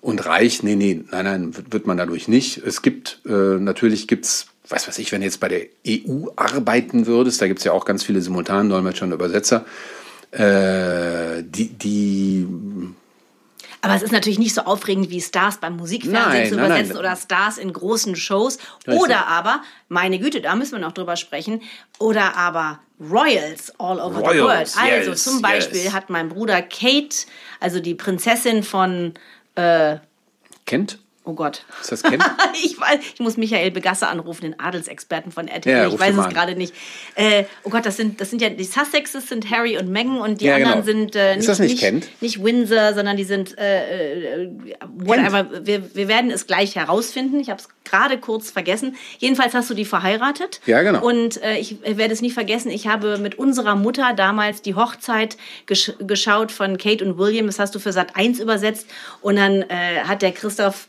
Und 0.00 0.26
reich, 0.26 0.62
nee, 0.64 0.74
nee, 0.74 1.04
nein, 1.12 1.24
nein, 1.24 1.54
wird- 1.70 1.86
man 1.86 1.96
dadurch 1.96 2.26
nicht. 2.26 2.58
Es 2.58 2.82
gibt, 2.82 3.20
äh, 3.24 3.30
natürlich 3.58 4.08
gibt's, 4.08 4.46
was 4.68 4.88
weiß 4.88 4.98
ich, 4.98 5.12
wenn 5.12 5.20
du 5.20 5.26
jetzt 5.26 5.38
bei 5.40 5.48
der 5.48 5.62
EU 5.86 6.26
arbeiten 6.34 7.06
würdest, 7.06 7.40
da 7.40 7.46
gibt's 7.46 7.62
ja 7.64 7.70
auch 7.72 7.84
ganz 7.84 8.02
viele 8.02 8.20
Simultandolmetscher 8.20 9.04
und 9.06 9.12
Übersetzer, 9.12 9.64
äh, 10.32 11.42
die, 11.44 11.68
die 11.68 12.46
Aber 13.82 13.94
es 13.94 14.02
ist 14.02 14.12
natürlich 14.12 14.38
nicht 14.38 14.54
so 14.54 14.62
aufregend 14.62 15.10
wie 15.10 15.20
Stars 15.20 15.58
beim 15.58 15.76
Musikfernsehen 15.76 16.42
Nein, 16.42 16.48
zu 16.48 16.54
nein, 16.56 16.66
übersetzen 16.66 16.94
nein. 16.94 16.98
oder 16.98 17.16
Stars 17.16 17.58
in 17.58 17.72
großen 17.72 18.16
Shows. 18.16 18.58
Richtig. 18.86 19.02
Oder 19.02 19.26
aber, 19.26 19.62
meine 19.88 20.18
Güte, 20.18 20.40
da 20.40 20.54
müssen 20.54 20.72
wir 20.72 20.78
noch 20.78 20.92
drüber 20.92 21.16
sprechen, 21.16 21.60
oder 21.98 22.36
aber 22.36 22.78
Royals 23.00 23.72
all 23.78 23.98
over 23.98 24.20
the 24.20 24.38
Royals, 24.38 24.76
world. 24.76 24.92
Also 24.92 25.10
yes, 25.10 25.24
zum 25.24 25.42
Beispiel 25.42 25.82
yes. 25.82 25.92
hat 25.92 26.10
mein 26.10 26.28
Bruder 26.28 26.62
Kate, 26.62 27.26
also 27.58 27.80
die 27.80 27.94
Prinzessin 27.94 28.62
von, 28.62 29.14
kennt. 30.64 30.98
Oh 31.24 31.34
Gott, 31.34 31.64
Ist 31.80 31.92
das 31.92 32.02
kennt? 32.02 32.24
ich 32.64 32.78
weiß, 32.80 32.98
ich 33.14 33.20
muss 33.20 33.36
Michael 33.36 33.70
Begasser 33.70 34.08
anrufen, 34.08 34.42
den 34.42 34.60
Adelsexperten 34.60 35.32
von 35.32 35.48
RTL. 35.48 35.76
Ja, 35.76 35.88
ich 35.88 35.98
weiß 35.98 36.16
es 36.16 36.28
gerade 36.28 36.54
nicht. 36.54 36.74
Äh, 37.14 37.44
oh 37.64 37.70
Gott, 37.70 37.86
das 37.86 37.96
sind, 37.96 38.20
das 38.20 38.30
sind 38.30 38.42
ja 38.42 38.48
die 38.50 38.64
Sussexes 38.64 39.28
sind 39.28 39.50
Harry 39.50 39.78
und 39.78 39.88
Meghan 39.88 40.18
und 40.18 40.40
die 40.40 40.46
Ja, 40.46 40.56
anderen 40.56 40.82
genau. 40.84 40.98
sind 41.00 41.16
äh, 41.16 41.36
Ist 41.36 41.48
das 41.48 41.58
nicht 41.58 41.72
nicht, 41.72 41.80
Kent? 41.80 42.08
nicht 42.20 42.42
Windsor, 42.42 42.94
sondern 42.94 43.16
die 43.16 43.24
sind 43.24 43.56
äh, 43.58 44.42
äh, 44.44 44.48
whatever. 44.96 45.66
Wir, 45.66 45.94
wir 45.94 46.08
werden 46.08 46.30
es 46.30 46.46
gleich 46.46 46.76
herausfinden. 46.76 47.40
Ich 47.40 47.50
habe 47.50 47.60
es 47.60 47.68
gerade 47.84 48.18
kurz 48.18 48.50
vergessen. 48.50 48.96
Jedenfalls 49.18 49.54
hast 49.54 49.70
du 49.70 49.74
die 49.74 49.84
verheiratet. 49.84 50.60
Ja, 50.66 50.82
genau. 50.82 51.04
Und 51.04 51.42
äh, 51.42 51.58
ich 51.58 51.76
werde 51.82 52.12
es 52.12 52.20
nie 52.22 52.30
vergessen. 52.30 52.70
Ich 52.70 52.86
habe 52.86 53.18
mit 53.18 53.38
unserer 53.38 53.74
Mutter 53.76 54.12
damals 54.16 54.62
die 54.62 54.74
Hochzeit 54.74 55.36
gesch 55.66 55.92
geschaut 55.98 56.52
von 56.52 56.78
Kate 56.78 57.04
und 57.04 57.18
William. 57.18 57.46
Das 57.46 57.58
hast 57.58 57.74
du 57.74 57.78
für 57.78 57.92
Sat 57.92 58.16
1 58.16 58.40
übersetzt. 58.40 58.86
Und 59.20 59.36
dann 59.36 59.62
äh, 59.62 60.02
hat 60.06 60.22
der 60.22 60.32
Christoph 60.32 60.86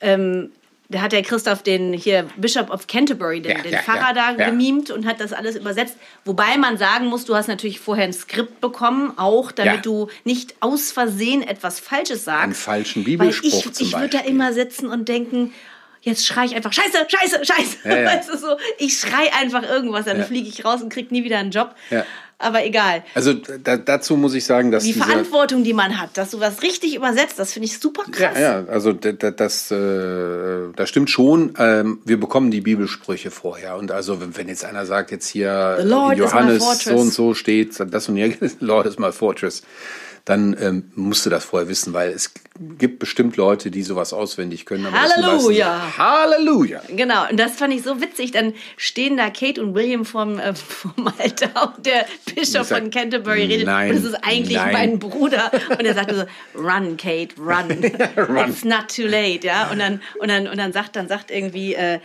ähm, 0.00 0.50
da 0.88 1.00
hat 1.00 1.12
der 1.12 1.22
Christoph 1.22 1.62
den 1.62 1.92
hier 1.92 2.28
Bishop 2.36 2.70
of 2.70 2.86
Canterbury, 2.86 3.40
den, 3.40 3.56
Ja, 3.56 3.62
den 3.62 3.72
ja, 3.72 3.82
Pfarrer 3.82 4.14
ja, 4.16 4.34
da 4.34 4.50
gemimt 4.50 4.90
und 4.90 5.04
hat 5.04 5.20
das 5.20 5.32
alles 5.32 5.56
übersetzt. 5.56 5.96
Wobei 6.24 6.56
man 6.58 6.78
sagen 6.78 7.06
muss, 7.06 7.24
du 7.24 7.34
hast 7.34 7.48
natürlich 7.48 7.80
vorher 7.80 8.04
ein 8.04 8.12
Skript 8.12 8.60
bekommen, 8.60 9.12
auch 9.16 9.50
damit 9.50 9.84
du 9.84 10.08
nicht 10.24 10.54
aus 10.60 10.92
Versehen 10.92 11.42
etwas 11.42 11.80
Falsches 11.80 12.24
sagst. 12.24 12.44
Einen 12.44 12.54
falschen 12.54 13.00
Weil 13.04 13.16
Bibelspruch 13.18 13.66
ich, 13.66 13.72
zum 13.72 13.86
ich 13.86 13.94
würde 13.94 14.18
da 14.18 14.20
immer 14.20 14.52
sitzen 14.52 14.88
und 14.88 15.08
denken, 15.08 15.52
jetzt 16.06 16.26
schrei 16.26 16.46
ich 16.46 16.54
einfach 16.56 16.72
Scheiße, 16.72 17.06
Scheiße, 17.08 17.44
Scheiße. 17.44 17.76
Ja, 17.84 17.96
ja. 18.00 18.06
Weißt 18.16 18.30
du 18.32 18.38
so, 18.38 18.56
ich 18.78 18.98
schrei 18.98 19.30
einfach 19.38 19.62
irgendwas, 19.62 20.06
dann 20.06 20.18
Ja. 20.18 20.24
fliege 20.24 20.48
ich 20.48 20.64
raus 20.64 20.80
und 20.82 20.90
krieg 20.92 21.10
nie 21.12 21.24
wieder 21.24 21.38
einen 21.38 21.50
Job. 21.50 21.74
Ja. 21.90 22.04
Aber 22.38 22.66
egal. 22.66 23.02
Also 23.14 23.32
da, 23.32 23.78
dazu 23.78 24.14
muss 24.14 24.34
ich 24.34 24.44
sagen, 24.44 24.70
dass 24.70 24.84
Die 24.84 24.92
Verantwortung, 24.92 25.64
die 25.64 25.72
man 25.72 25.98
hat, 25.98 26.18
dass 26.18 26.32
du 26.32 26.40
was 26.40 26.60
richtig 26.62 26.94
übersetzt, 26.94 27.38
das 27.38 27.54
finde 27.54 27.64
ich 27.66 27.78
super 27.78 28.02
krass. 28.10 28.34
Ja, 28.38 28.60
ja, 28.60 28.64
also 28.68 28.92
da- 28.92 29.12
da- 29.12 29.30
das, 29.30 29.70
äh, 29.70 30.68
das 30.76 30.88
stimmt 30.90 31.08
schon. 31.08 31.54
Ähm, 31.58 32.00
wir 32.04 32.20
bekommen 32.20 32.50
die 32.50 32.60
Bibelsprüche 32.60 33.30
vorher. 33.30 33.76
Und 33.76 33.90
also 33.90 34.18
wenn, 34.36 34.48
jetzt 34.48 34.66
einer 34.66 34.84
sagt, 34.84 35.12
jetzt 35.12 35.28
hier 35.28 35.78
Johannes 36.14 36.62
so 36.84 36.94
und 36.96 37.10
so 37.10 37.32
steht, 37.32 37.74
das 37.90 38.06
und 38.10 38.16
hier, 38.16 38.34
Lord 38.60 38.86
is 38.86 38.98
my 38.98 39.12
fortress, 39.12 39.62
dann 40.26 40.56
ähm, 40.60 40.90
musst 40.96 41.24
du 41.24 41.30
das 41.30 41.44
vorher 41.44 41.68
wissen, 41.68 41.92
weil 41.92 42.10
es 42.10 42.34
gibt 42.78 42.98
bestimmt 42.98 43.36
Leute, 43.36 43.70
die 43.70 43.84
sowas 43.84 44.12
auswendig 44.12 44.66
können. 44.66 44.88
Halleluja. 44.90 45.96
Halleluja! 45.96 46.82
Genau, 46.88 47.30
und 47.30 47.38
das 47.38 47.54
fand 47.54 47.72
ich 47.72 47.82
so 47.82 48.00
witzig. 48.00 48.32
Dann 48.32 48.52
stehen 48.76 49.16
da 49.16 49.30
Kate 49.30 49.62
und 49.62 49.76
William 49.76 50.04
vom, 50.04 50.40
äh, 50.40 50.52
vom 50.56 51.06
Altar 51.18 51.74
und 51.76 51.86
der 51.86 52.06
Bischof 52.34 52.66
von 52.66 52.90
Canterbury 52.90 53.44
redet. 53.44 53.66
nein, 53.66 53.90
und 53.90 53.98
es 53.98 54.04
ist 54.04 54.14
eigentlich 54.14 54.56
nein. 54.56 54.72
mein 54.72 54.98
Bruder. 54.98 55.52
Und 55.70 55.84
er 55.84 55.94
sagte 55.94 56.16
so, 56.16 56.60
run, 56.60 56.96
Kate, 56.96 57.36
run. 57.38 57.66
Run. 58.16 58.50
It's 58.50 58.64
not 58.64 58.88
too 58.94 59.06
late, 59.06 59.46
ja. 59.46 59.70
Und 59.70 59.78
dann, 59.78 60.02
und 60.18 60.28
dann, 60.28 60.48
und 60.48 60.58
dann 60.58 60.72
sagt, 60.72 60.96
dann 60.96 61.06
sagt 61.06 61.30
irgendwie 61.30 61.74
äh, 61.74 62.00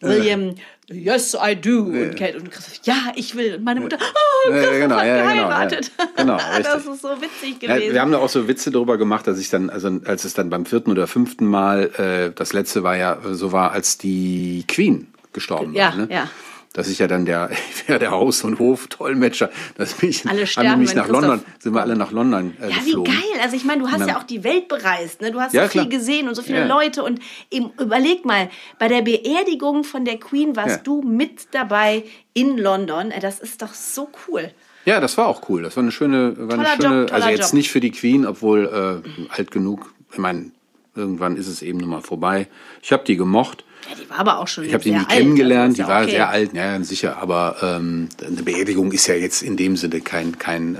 William, 0.00 0.54
yes, 0.90 1.34
I 1.40 1.54
do. 1.56 1.84
Und 1.84 2.16
Kate 2.16 2.38
und 2.38 2.50
Christoph, 2.50 2.80
ja, 2.84 3.12
ich 3.14 3.34
will. 3.36 3.54
Und 3.56 3.64
meine 3.64 3.80
Mutter, 3.80 3.96
oh, 4.00 4.50
Ja, 4.50 4.56
ja, 4.56 4.62
Christoph 4.62 4.80
genau, 4.80 4.96
hat 4.96 5.06
ja, 5.06 5.16
ja, 5.16 5.22
genau, 5.32 5.48
geheiratet. 5.48 5.92
ja. 5.98 6.06
Genau, 6.16 6.36
das 6.62 6.86
ist 6.86 7.02
so 7.02 7.08
witzig 7.20 7.62
Ja, 7.62 7.74
gewesen. 7.76 7.94
wir 7.94 8.00
haben 8.00 8.12
da 8.12 8.18
auch 8.18 8.28
so 8.28 8.48
Witze 8.48 8.70
darüber 8.70 8.98
gemacht, 8.98 9.26
dass 9.26 9.38
ich 9.38 9.50
dann, 9.50 9.70
also 9.70 9.90
als 10.04 10.24
es 10.24 10.34
dann 10.34 10.50
beim 10.50 10.66
vierten 10.66 10.90
oder 10.90 11.06
fünften 11.06 11.46
Mal, 11.46 11.90
äh, 11.96 12.32
das 12.34 12.52
letzte 12.52 12.82
war 12.82 12.96
ja 12.96 13.14
äh, 13.24 13.34
so 13.34 13.52
war, 13.52 13.72
als 13.72 13.98
die 13.98 14.64
Queen 14.68 15.08
gestorben 15.32 15.74
Ja, 15.74 15.88
war. 15.90 15.96
Ne? 15.96 16.08
ja. 16.10 16.28
Dass 16.74 16.88
ich 16.88 16.98
ja 16.98 17.06
dann 17.06 17.24
der, 17.24 17.50
wäre 17.86 17.98
der 18.00 18.10
Haus- 18.10 18.42
und 18.44 18.58
Hof-Dolmetscher, 18.58 19.48
dass 19.76 20.02
mich, 20.02 20.26
Alle 20.28 20.40
haben 20.40 20.46
sterben, 20.46 20.68
wir 20.70 20.76
mich 20.76 20.94
nach 20.94 21.04
Christoph 21.04 21.22
London, 21.22 21.44
sind 21.60 21.72
wir 21.74 21.80
alle 21.80 21.96
nach 21.96 22.10
London 22.10 22.56
äh, 22.60 22.68
Ja, 22.68 22.76
wie 22.82 22.84
geflogen. 22.90 23.14
geil. 23.14 23.40
Also 23.42 23.56
ich 23.56 23.64
meine, 23.64 23.82
du 23.82 23.88
hast 23.90 24.06
ja 24.06 24.18
auch 24.18 24.24
die 24.24 24.42
Welt 24.44 24.68
bereist. 24.68 25.20
Ne? 25.22 25.30
Du 25.32 25.40
hast 25.40 25.54
Ja, 25.54 25.62
so 25.62 25.68
viel 25.70 25.82
klar. 25.82 25.90
gesehen 25.98 26.28
und 26.28 26.34
so 26.34 26.42
viele 26.42 26.58
Ja. 26.58 26.66
Leute. 26.66 27.02
Und 27.04 27.20
eben, 27.50 27.70
überleg 27.80 28.24
mal, 28.24 28.50
bei 28.78 28.88
der 28.88 29.02
Beerdigung 29.02 29.84
von 29.84 30.04
der 30.04 30.18
Queen 30.18 30.56
warst 30.56 30.76
Ja. 30.76 30.82
du 30.82 31.00
mit 31.02 31.46
dabei 31.52 32.02
in 32.34 32.58
London. 32.58 33.12
Das 33.20 33.38
ist 33.38 33.62
doch 33.62 33.72
so 33.72 34.08
cool. 34.28 34.50
Ja, 34.84 35.00
das 35.00 35.16
war 35.16 35.28
auch 35.28 35.48
cool. 35.48 35.62
Das 35.62 35.76
war 35.76 35.82
eine 35.82 35.92
schöne, 35.92 36.34
war 36.36 36.58
eine 36.58 36.66
schöne, 36.82 37.00
Job, 37.02 37.12
also 37.12 37.28
jetzt 37.28 37.40
Job. 37.42 37.52
nicht 37.54 37.70
für 37.70 37.80
die 37.80 37.92
Queen, 37.92 38.26
obwohl 38.26 39.02
äh, 39.02 39.32
alt 39.34 39.50
genug. 39.52 39.94
Ich 40.12 40.18
meine, 40.18 40.50
irgendwann 40.96 41.36
ist 41.36 41.46
es 41.46 41.62
eben 41.62 41.78
nun 41.78 41.88
mal 41.88 42.02
vorbei. 42.02 42.48
Ich 42.82 42.92
habe 42.92 43.04
die 43.04 43.16
gemocht. 43.16 43.64
Ja, 43.88 43.94
die 44.02 44.08
war 44.08 44.18
aber 44.20 44.38
auch 44.38 44.48
schon 44.48 44.64
Ich 44.64 44.72
habe 44.72 44.82
die 44.82 44.90
nie 44.92 44.96
alt, 44.98 45.08
kennengelernt. 45.08 45.72
also 45.72 45.74
Die 45.76 45.82
ist 45.82 45.88
ja 45.88 45.94
war 45.94 46.02
okay. 46.02 46.10
sehr 46.12 46.28
alt, 46.30 46.52
ja, 46.54 46.84
sicher. 46.84 47.16
Aber 47.18 47.56
ähm, 47.62 48.08
eine 48.26 48.42
Beerdigung 48.42 48.92
ist 48.92 49.06
ja 49.06 49.14
jetzt 49.14 49.42
in 49.42 49.56
dem 49.56 49.76
Sinne 49.76 50.00
kein 50.00 50.38
kein 50.38 50.74
äh, 50.76 50.78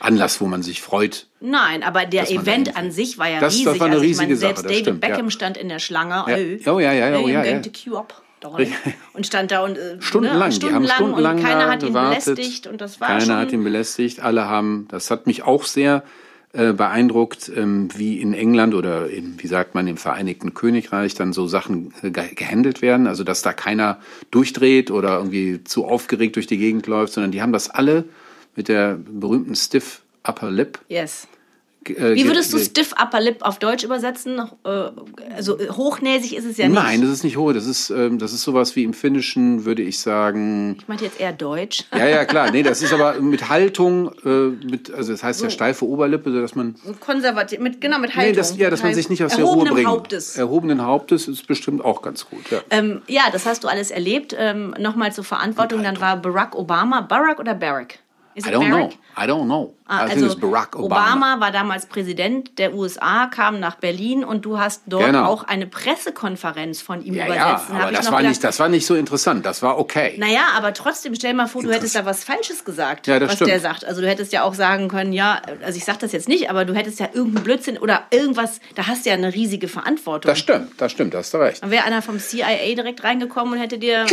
Anlass, 0.00 0.40
wo 0.40 0.46
man 0.46 0.62
sich 0.62 0.82
freut. 0.82 1.26
Nein, 1.40 1.82
aber 1.82 2.04
der 2.06 2.30
Event 2.30 2.76
an 2.76 2.90
sich 2.90 3.18
war 3.18 3.28
ja 3.28 3.40
Das- 3.40 3.54
das 3.54 3.66
riesig. 3.66 3.80
war 3.80 3.86
eine 3.86 3.94
also 3.96 4.04
riesige 4.06 4.26
meine, 4.26 4.36
Sache, 4.36 4.46
selbst 4.48 4.64
das 4.64 4.70
David 4.72 4.84
stimmt, 4.84 5.02
ja. 5.04 5.08
Beckham 5.10 5.30
stand 5.30 5.56
in 5.56 5.68
der 5.68 5.78
Schlange. 5.78 6.14
Ja. 6.26 6.28
Ey, 6.28 6.60
Oh, 6.66 6.78
ja, 6.80 6.92
ja, 6.92 7.08
ja, 7.10 7.18
oh, 7.18 7.28
ja, 7.28 7.44
ja. 7.44 7.60
Und 9.14 9.26
stand 9.26 9.50
da 9.50 9.64
und 9.64 9.76
äh, 9.76 9.96
Stundenlang, 10.00 10.50
ne, 10.50 10.58
die 10.58 10.72
haben 10.72 10.86
stundenlang 10.86 11.36
und 11.38 11.42
keiner 11.42 11.68
hat 11.68 11.82
ihn 11.82 11.88
gewartet. 11.88 12.24
belästigt 12.36 12.66
und 12.68 12.80
das 12.80 13.00
war 13.00 13.08
Keiner 13.08 13.20
schon 13.22 13.36
hat 13.36 13.52
ihn 13.52 13.64
belästigt. 13.64 14.20
Alle 14.20 14.44
haben, 14.48 14.86
das 14.90 15.10
hat 15.10 15.26
mich 15.26 15.42
auch 15.42 15.64
sehr 15.64 16.04
äh, 16.52 16.72
beeindruckt, 16.72 17.52
ähm, 17.54 17.88
wie 17.94 18.20
in 18.20 18.32
England 18.32 18.74
oder 18.74 19.10
in, 19.10 19.34
wie 19.42 19.46
sagt 19.46 19.74
man, 19.74 19.86
im 19.86 19.98
Vereinigten 19.98 20.54
Königreich 20.54 21.14
dann 21.14 21.32
so 21.34 21.46
Sachen 21.46 21.92
äh, 22.02 22.10
ge 22.10 22.34
gehandelt 22.34 22.80
werden. 22.80 23.06
Also, 23.06 23.22
dass 23.22 23.42
da 23.42 23.52
keiner 23.52 23.98
durchdreht 24.30 24.90
oder 24.90 25.18
irgendwie 25.18 25.62
zu 25.64 25.84
aufgeregt 25.84 26.36
durch 26.36 26.46
die 26.46 26.58
Gegend 26.58 26.86
läuft, 26.86 27.12
sondern 27.12 27.32
die 27.32 27.42
haben 27.42 27.52
das 27.52 27.68
alle 27.68 28.04
mit 28.56 28.68
der 28.68 28.94
berühmten 28.94 29.54
Stiff 29.54 30.00
Upper 30.26 30.50
Lip. 30.50 30.78
Yes. 30.88 31.28
Äh, 31.90 32.14
Wie 32.14 32.26
würdest 32.26 32.52
du 32.52 32.58
Stiff 32.58 32.92
Upper 33.00 33.20
Lip 33.20 33.38
auf 33.42 33.58
Deutsch 33.58 33.84
übersetzen? 33.84 34.38
Äh, 34.64 34.68
Also 35.36 35.58
äh, 35.58 35.68
hochnäsig 35.70 36.36
ist 36.36 36.44
es 36.44 36.56
ja 36.56 36.68
nicht. 36.68 36.74
Nein, 36.74 37.00
das 37.02 37.10
ist 37.10 37.24
nicht 37.24 37.36
hoch. 37.36 37.52
Das 37.52 37.66
ist, 37.66 37.90
ähm, 37.90 38.18
das 38.18 38.32
ist 38.32 38.42
sowas 38.42 38.76
wie 38.76 38.84
im 38.84 38.92
Finnischen, 38.94 39.64
würde 39.64 39.82
ich 39.82 39.98
sagen, 40.00 40.76
ich 40.78 40.88
meinte 40.88 41.04
jetzt 41.04 41.20
eher 41.20 41.32
Deutsch. 41.32 41.84
Ja, 41.96 42.06
ja, 42.06 42.24
klar. 42.24 42.50
Nee, 42.50 42.62
das 42.62 42.82
ist 42.82 42.92
aber 42.92 43.20
mit 43.20 43.48
Haltung, 43.48 44.10
äh, 44.24 44.28
mit, 44.66 44.92
also 44.92 45.12
das 45.12 45.22
heißt 45.22 45.42
ja 45.42 45.50
steife 45.50 45.86
Oberlippe, 45.86 46.30
sodass 46.32 46.54
man. 46.54 46.74
Konservativ, 47.00 47.60
mit, 47.60 47.80
genau, 47.80 47.98
mit 47.98 48.14
Haltung. 48.14 48.30
Nee, 48.32 48.36
das, 48.36 48.56
ja, 48.56 48.70
dass 48.70 48.82
man 48.82 48.94
sich 48.94 49.08
nicht 49.08 49.22
aus 49.24 49.36
der 49.36 49.44
Ruhe 49.44 49.64
bringt. 49.64 49.86
Hauptes. 49.88 50.36
Erhobenen 50.36 50.84
Hauptes 50.84 51.28
ist 51.28 51.46
bestimmt 51.46 51.84
auch 51.84 52.02
ganz 52.02 52.26
gut. 52.28 52.50
Ja. 52.50 52.60
Ähm, 52.70 53.02
ja, 53.06 53.22
das 53.32 53.46
hast 53.46 53.64
du 53.64 53.68
alles 53.68 53.90
erlebt. 53.90 54.34
Ähm, 54.38 54.74
Nochmal 54.78 55.12
zur 55.12 55.24
Verantwortung. 55.24 55.82
Dann 55.82 56.00
war 56.00 56.16
Barack 56.16 56.54
Obama. 56.56 57.00
Barack 57.00 57.38
oder 57.38 57.54
Barack? 57.54 57.98
Is 58.34 58.46
I 58.46 58.50
don't 58.50 58.68
Barack? 58.70 58.90
know. 58.90 59.22
I 59.24 59.26
don't 59.26 59.44
know. 59.46 59.74
Ah, 59.88 60.06
think 60.06 60.22
it's 60.22 60.36
Barack 60.36 60.76
Obama. 60.76 61.40
war 61.40 61.50
damals 61.50 61.86
Präsident 61.86 62.58
der 62.58 62.74
USA, 62.74 63.26
kam 63.26 63.58
nach 63.58 63.76
Berlin 63.76 64.22
und 64.22 64.44
du 64.44 64.58
hast 64.58 64.82
dort 64.86 65.06
Genau. 65.06 65.24
auch 65.26 65.44
eine 65.44 65.66
Pressekonferenz 65.66 66.80
von 66.82 67.02
ihm 67.02 67.14
Ja, 67.14 67.24
übersetzt. 67.26 67.64
ja, 67.70 67.74
aber 67.80 67.92
das 67.92 68.06
war, 68.10 68.18
gedacht, 68.18 68.28
nicht, 68.30 68.44
das 68.44 68.58
war 68.60 68.68
nicht 68.68 68.86
so 68.86 68.94
interessant. 68.94 69.46
Das 69.46 69.62
war 69.62 69.78
okay. 69.78 70.14
Naja, 70.18 70.42
aber 70.56 70.74
trotzdem, 70.74 71.14
stell 71.14 71.32
mal 71.34 71.46
vor, 71.48 71.62
du 71.62 71.72
hättest 71.72 71.94
da 71.94 72.04
was 72.04 72.22
Falsches 72.24 72.64
gesagt, 72.64 73.06
Ja, 73.06 73.20
was 73.20 73.34
stimmt. 73.34 73.50
der 73.50 73.60
sagt. 73.60 73.84
Also 73.84 74.00
du 74.02 74.08
hättest 74.08 74.32
ja 74.32 74.42
auch 74.42 74.54
sagen 74.54 74.88
können, 74.88 75.12
ja, 75.12 75.40
also 75.64 75.76
ich 75.78 75.84
sag 75.84 75.98
das 76.00 76.12
jetzt 76.12 76.28
nicht, 76.28 76.50
aber 76.50 76.64
du 76.64 76.74
hättest 76.74 77.00
ja 77.00 77.08
irgendeinen 77.12 77.44
Blödsinn 77.44 77.78
oder 77.78 78.02
irgendwas, 78.10 78.60
da 78.74 78.86
hast 78.86 79.06
du 79.06 79.10
ja 79.10 79.14
eine 79.16 79.32
riesige 79.34 79.68
Verantwortung. 79.68 80.28
Das 80.30 80.38
stimmt, 80.38 80.72
das 80.80 80.92
stimmt, 80.92 81.14
da 81.14 81.18
hast 81.18 81.32
du 81.32 81.38
recht. 81.38 81.62
Dann 81.62 81.70
wäre 81.70 81.84
einer 81.84 82.02
vom 82.02 82.18
CIA 82.18 82.74
direkt 82.74 83.02
reingekommen 83.04 83.54
und 83.54 83.58
hätte 83.60 83.78
dir, 83.78 84.04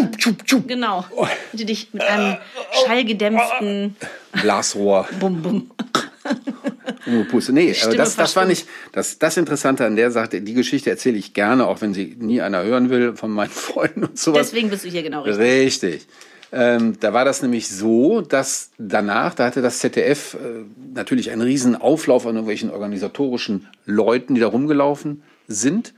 genau, 0.67 1.05
Oh. 1.15 1.27
hätte 1.51 1.65
dich 1.65 1.89
mit 1.93 2.03
einem 2.03 2.37
schallgedämpften 2.85 3.95
Blasrohr. 4.41 5.07
Bum 5.19 5.41
Bum. 5.41 5.71
Puste. 7.29 7.53
Nee, 7.53 7.73
Stimme 7.73 7.97
das, 7.97 8.15
das 8.15 8.35
war 8.35 8.45
nicht 8.45 8.67
das, 8.91 9.19
das 9.19 9.37
Interessante 9.37 9.85
an 9.85 9.95
der 9.95 10.11
Sache. 10.11 10.41
Die 10.41 10.53
Geschichte 10.53 10.89
erzähle 10.89 11.17
ich 11.17 11.33
gerne, 11.33 11.67
auch 11.67 11.81
wenn 11.81 11.93
sie 11.93 12.15
nie 12.19 12.41
einer 12.41 12.63
hören 12.63 12.89
will 12.89 13.15
von 13.15 13.31
meinen 13.31 13.49
Freunden 13.51 14.05
und 14.05 14.17
sowas. 14.17 14.47
Deswegen 14.47 14.69
bist 14.69 14.85
du 14.85 14.89
hier 14.89 15.03
genau 15.03 15.21
richtig. 15.21 15.45
Richtig. 15.45 16.07
Ähm, 16.51 16.97
da 16.99 17.13
war 17.13 17.25
das 17.25 17.41
nämlich 17.41 17.67
so, 17.67 18.21
dass 18.21 18.71
danach, 18.77 19.35
da 19.35 19.45
hatte 19.45 19.61
das 19.61 19.79
ZDF 19.79 20.35
äh, 20.35 20.63
natürlich 20.93 21.31
einen 21.31 21.41
riesen 21.41 21.75
Auflauf 21.75 22.25
an 22.25 22.35
irgendwelchen 22.35 22.69
organisatorischen 22.71 23.67
Leuten, 23.85 24.35
die 24.35 24.41
da 24.41 24.47
rumgelaufen 24.47 25.23
sind. 25.47 25.93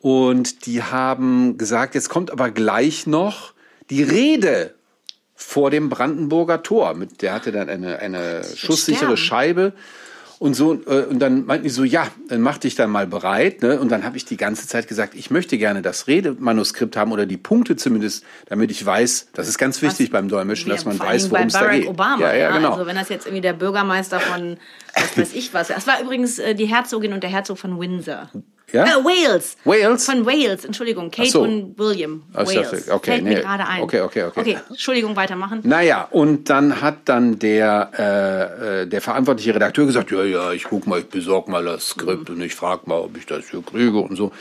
Und 0.00 0.66
die 0.66 0.82
haben 0.82 1.58
gesagt, 1.58 1.94
jetzt 1.94 2.08
kommt 2.08 2.30
aber 2.30 2.50
gleich 2.50 3.06
noch 3.06 3.52
die 3.90 4.02
Rede 4.02 4.74
vor 5.42 5.70
dem 5.70 5.88
Brandenburger 5.88 6.62
Tor. 6.62 6.94
Mit, 6.94 7.22
der 7.22 7.32
hatte 7.32 7.52
dann 7.52 7.68
eine, 7.68 7.98
eine 7.98 8.42
schusssichere. 8.44 9.16
Scheibe. 9.16 9.72
Und 10.38 10.54
so, 10.54 10.72
äh, 10.86 11.02
und 11.02 11.18
dann 11.18 11.44
meinten 11.44 11.64
die 11.64 11.70
so, 11.70 11.84
ja, 11.84 12.08
dann 12.28 12.40
mach 12.40 12.56
dich 12.56 12.74
dann 12.74 12.90
mal 12.90 13.06
bereit. 13.06 13.60
Ne? 13.60 13.78
Und 13.78 13.90
dann 13.90 14.04
habe 14.04 14.16
ich 14.16 14.24
die 14.24 14.38
ganze 14.38 14.66
Zeit 14.66 14.88
gesagt, 14.88 15.14
ich 15.14 15.30
möchte 15.30 15.58
gerne 15.58 15.82
das 15.82 16.06
Redemanuskript 16.06 16.96
haben 16.96 17.12
oder 17.12 17.26
die 17.26 17.36
Punkte 17.36 17.76
zumindest, 17.76 18.24
damit 18.46 18.70
ich 18.70 18.84
weiß, 18.84 19.28
das 19.34 19.48
ist 19.48 19.58
ganz 19.58 19.82
wichtig 19.82 20.10
beim 20.10 20.28
Dolmetschen, 20.28 20.70
dass 20.70 20.86
man 20.86 20.98
weiß, 20.98 21.30
worum 21.30 21.48
es 21.48 21.52
da 21.52 21.60
Barack 21.60 21.80
geht. 21.80 21.88
Obama. 21.88 22.20
ja, 22.20 22.34
ja, 22.34 22.56
genau. 22.56 22.72
Also 22.72 22.86
wenn 22.86 22.96
das 22.96 23.10
jetzt 23.10 23.26
irgendwie 23.26 23.42
der 23.42 23.52
Bürgermeister 23.52 24.18
von, 24.18 24.56
was 24.94 25.18
weiß 25.18 25.34
ich 25.34 25.52
was. 25.52 25.68
Das 25.68 25.86
war 25.86 26.00
übrigens 26.00 26.38
äh, 26.38 26.54
die 26.54 26.66
Herzogin 26.66 27.12
und 27.12 27.22
der 27.22 27.30
Herzog 27.30 27.58
von 27.58 27.78
Windsor. 27.78 28.30
Ja? 28.72 28.84
Äh, 28.84 29.04
Wales. 29.04 29.56
Wales? 29.64 30.04
Von 30.04 30.26
Wales, 30.26 30.64
Entschuldigung. 30.64 31.10
Kate 31.10 31.30
so. 31.30 31.42
und 31.42 31.78
William. 31.78 32.22
Wales. 32.32 32.54
dachte, 32.54 32.92
okay, 32.92 33.10
Fällt 33.12 33.24
nee. 33.24 33.30
mir 33.30 33.40
gerade 33.40 33.66
ein. 33.66 33.82
Okay, 33.82 34.00
okay, 34.00 34.24
okay. 34.24 34.40
Okay, 34.40 34.58
Entschuldigung, 34.68 35.16
weitermachen. 35.16 35.60
Naja, 35.64 36.08
und 36.10 36.50
dann 36.50 36.80
hat 36.80 36.96
dann 37.06 37.38
der, 37.38 37.90
äh, 37.98 38.82
äh, 38.82 38.86
der 38.86 39.00
verantwortliche 39.00 39.54
Redakteur 39.54 39.86
gesagt, 39.86 40.10
ja, 40.10 40.24
ja, 40.24 40.52
ich 40.52 40.64
guck 40.64 40.86
mal, 40.86 41.00
ich 41.00 41.08
besorg 41.08 41.48
mal 41.48 41.64
das 41.64 41.90
Skript 41.90 42.30
und 42.30 42.40
ich 42.40 42.54
frag 42.54 42.86
mal, 42.86 43.00
ob 43.00 43.16
ich 43.16 43.26
das 43.26 43.50
hier 43.50 43.62
kriege 43.62 43.98
und 43.98 44.16
so. 44.16 44.32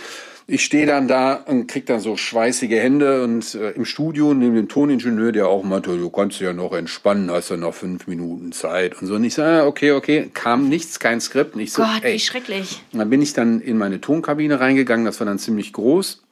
Ich 0.52 0.66
stehe 0.66 0.88
dann 0.88 1.08
da 1.08 1.36
und 1.36 1.68
krieg 1.68 1.86
dann 1.86 2.00
so 2.00 2.18
schweißige 2.18 2.72
Hände 2.72 3.24
und 3.24 3.54
äh, 3.54 3.70
im 3.72 3.86
Studio 3.86 4.34
neben 4.34 4.56
dem 4.56 4.68
Toningenieur, 4.68 5.32
der 5.32 5.48
auch 5.48 5.64
meinte, 5.64 5.96
du 5.96 6.10
kannst 6.10 6.40
dich 6.40 6.46
ja 6.46 6.54
noch 6.54 6.74
entspannen, 6.74 7.30
hast 7.30 7.50
ja 7.50 7.58
noch 7.58 7.76
fünf 7.76 8.08
Minuten 8.08 8.52
Zeit 8.52 9.00
und 9.00 9.06
so. 9.06 9.14
Und 9.14 9.24
ich 9.26 9.36
sage, 9.36 9.62
ah, 9.62 9.68
okay, 9.68 9.92
okay, 9.92 10.32
kam 10.34 10.68
nichts, 10.68 11.00
kein 11.00 11.22
Skript. 11.22 11.54
Und 11.54 11.62
ich 11.62 11.72
so, 11.72 11.84
Gott, 11.84 12.04
ey, 12.04 12.16
wie 12.16 12.20
schrecklich. 12.20 12.82
und 12.92 12.98
dann 12.98 13.12
bin 13.12 13.22
ich 13.22 13.34
dann 13.34 13.62
in 13.62 13.78
meine 13.78 14.02
Tonkabine 14.02 14.60
reingegangen, 14.60 15.06
das 15.06 15.20
war 15.20 15.28
dann 15.28 15.38
ziemlich 15.38 15.72
groß. 15.72 16.24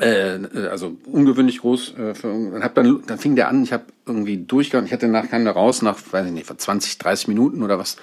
Äh, 0.00 0.40
also 0.68 0.96
ungewöhnlich 1.06 1.60
groß. 1.60 1.94
Äh, 1.98 2.14
für, 2.16 2.32
und 2.32 2.64
hab 2.64 2.74
dann, 2.74 3.04
dann 3.06 3.18
fing 3.18 3.36
der 3.36 3.46
an, 3.46 3.62
ich 3.62 3.72
habe 3.72 3.84
irgendwie 4.06 4.38
durchgegangen, 4.38 4.86
ich 4.86 4.92
hatte 4.92 5.06
nach 5.06 5.30
kam 5.30 5.44
da 5.44 5.52
raus 5.52 5.82
nach, 5.82 5.98
weiß 6.10 6.26
ich 6.26 6.32
nicht, 6.32 6.52
20, 6.60 6.98
30 6.98 7.28
Minuten 7.28 7.62
oder 7.62 7.78
was. 7.78 7.96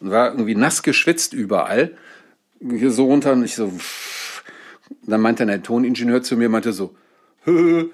Und 0.00 0.10
war 0.10 0.32
irgendwie 0.32 0.56
nass 0.56 0.82
geschwitzt 0.82 1.32
überall. 1.32 1.92
Hier 2.60 2.90
so 2.90 3.04
runter 3.04 3.34
und 3.34 3.44
ich 3.44 3.54
so. 3.54 3.68
pff. 3.68 4.29
Dann 5.06 5.20
meinte 5.20 5.46
der 5.46 5.62
Toningenieur 5.62 6.22
zu 6.22 6.36
mir, 6.36 6.48
meinte 6.48 6.72
so, 6.72 6.94
"Hö, 7.44 7.88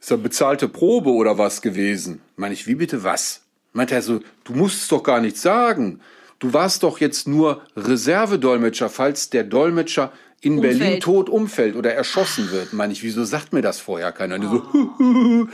ist 0.00 0.10
ja 0.10 0.16
bezahlte 0.16 0.68
Probe 0.68 1.10
oder 1.10 1.38
was 1.38 1.62
gewesen? 1.62 2.20
Meine 2.36 2.54
ich, 2.54 2.66
wie 2.66 2.74
bitte 2.74 3.04
was? 3.04 3.42
Meinte 3.72 3.94
er 3.94 4.02
so, 4.02 4.20
du 4.44 4.52
musst 4.54 4.82
es 4.82 4.88
doch 4.88 5.02
gar 5.02 5.20
nicht 5.20 5.36
sagen. 5.36 6.00
Du 6.38 6.52
warst 6.52 6.82
doch 6.82 6.98
jetzt 6.98 7.26
nur 7.26 7.62
Reservedolmetscher, 7.76 8.88
falls 8.88 9.30
der 9.30 9.44
Dolmetscher 9.44 10.12
in 10.40 10.58
Umfällt. 10.58 10.78
Berlin 10.78 11.00
tot 11.00 11.28
umfällt 11.28 11.76
oder 11.76 11.94
erschossen 11.94 12.50
wird. 12.50 12.72
Meine 12.72 12.92
ich, 12.92 13.02
wieso 13.02 13.24
sagt 13.24 13.52
mir 13.52 13.62
das 13.62 13.80
vorher 13.80 14.12
keiner? 14.12 14.38
Die 14.38 14.46
so, 14.46 15.48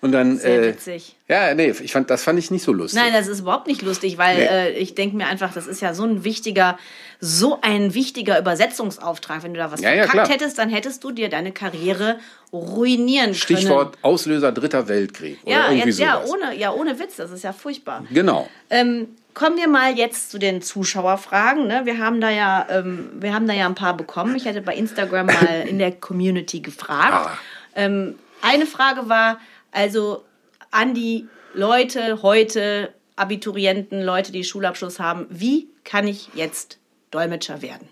und 0.00 0.12
dann, 0.12 0.36
Sehr 0.38 0.62
äh, 0.62 0.68
witzig. 0.68 1.16
ja, 1.26 1.54
nee, 1.54 1.70
ich 1.82 1.92
fand, 1.92 2.08
das 2.10 2.22
fand 2.22 2.38
ich 2.38 2.50
nicht 2.52 2.62
so 2.62 2.72
lustig. 2.72 3.00
Nein, 3.00 3.12
das 3.12 3.26
ist 3.26 3.40
überhaupt 3.40 3.66
nicht 3.66 3.82
lustig, 3.82 4.16
weil 4.18 4.36
Nee. 4.36 4.44
äh, 4.44 4.70
ich 4.78 4.94
denke 4.94 5.16
mir 5.16 5.26
einfach, 5.26 5.52
das 5.52 5.66
ist 5.66 5.82
ja 5.82 5.92
so 5.94 6.04
ein 6.04 6.22
wichtiger, 6.22 6.78
so 7.20 7.58
ein 7.62 7.94
wichtiger 7.94 8.38
Übersetzungsauftrag. 8.38 9.42
Wenn 9.42 9.54
du 9.54 9.58
da 9.58 9.72
was 9.72 9.80
Ja, 9.80 9.90
ja, 9.90 10.04
verkackt 10.04 10.26
klar. 10.26 10.38
hättest, 10.38 10.58
dann 10.58 10.68
hättest 10.70 11.02
du 11.02 11.10
dir 11.10 11.28
deine 11.28 11.50
Karriere 11.50 12.18
ruinieren 12.52 13.24
können. 13.26 13.34
Stichwort 13.34 13.98
Auslöser 14.02 14.52
Dritter 14.52 14.86
Weltkrieg. 14.88 15.38
Oder 15.42 15.52
Ja, 15.52 15.68
irgendwie 15.70 15.88
jetzt, 15.88 15.98
ja, 15.98 16.22
sowas. 16.24 16.30
ohne, 16.30 16.56
ja, 16.56 16.72
ohne 16.72 16.98
Witz, 16.98 17.16
das 17.16 17.30
ist 17.30 17.42
ja 17.44 17.52
furchtbar. 17.52 18.04
Genau. 18.12 18.48
Ähm, 18.70 19.08
kommen 19.34 19.56
wir 19.56 19.68
mal 19.68 19.96
jetzt 19.98 20.30
zu 20.30 20.38
den 20.38 20.62
Zuschauerfragen. 20.62 21.66
Ne? 21.66 21.82
Wir, 21.84 21.98
haben 21.98 22.20
da 22.20 22.30
ja, 22.30 22.66
ähm, 22.70 23.10
wir 23.20 23.34
haben 23.34 23.46
da 23.48 23.54
ja 23.54 23.66
ein 23.66 23.74
paar 23.74 23.96
bekommen. 23.96 24.36
Ich 24.36 24.44
hätte 24.44 24.60
bei 24.62 24.74
Instagram 24.74 25.26
mal 25.26 25.64
in 25.68 25.78
der 25.78 25.92
Community 25.92 26.60
gefragt. 26.60 27.12
Ah. 27.30 27.38
Ähm, 27.74 28.14
eine 28.42 28.66
Frage 28.66 29.08
war 29.08 29.38
also 29.72 30.24
an 30.70 30.94
die 30.94 31.26
Leute 31.54 32.22
heute, 32.22 32.92
Abiturienten, 33.16 34.02
Leute, 34.02 34.32
die 34.32 34.44
Schulabschluss 34.44 35.00
haben, 35.00 35.26
wie 35.30 35.68
kann 35.84 36.06
ich 36.06 36.30
jetzt 36.34 36.78
Dolmetscher 37.10 37.62
werden? 37.62 37.88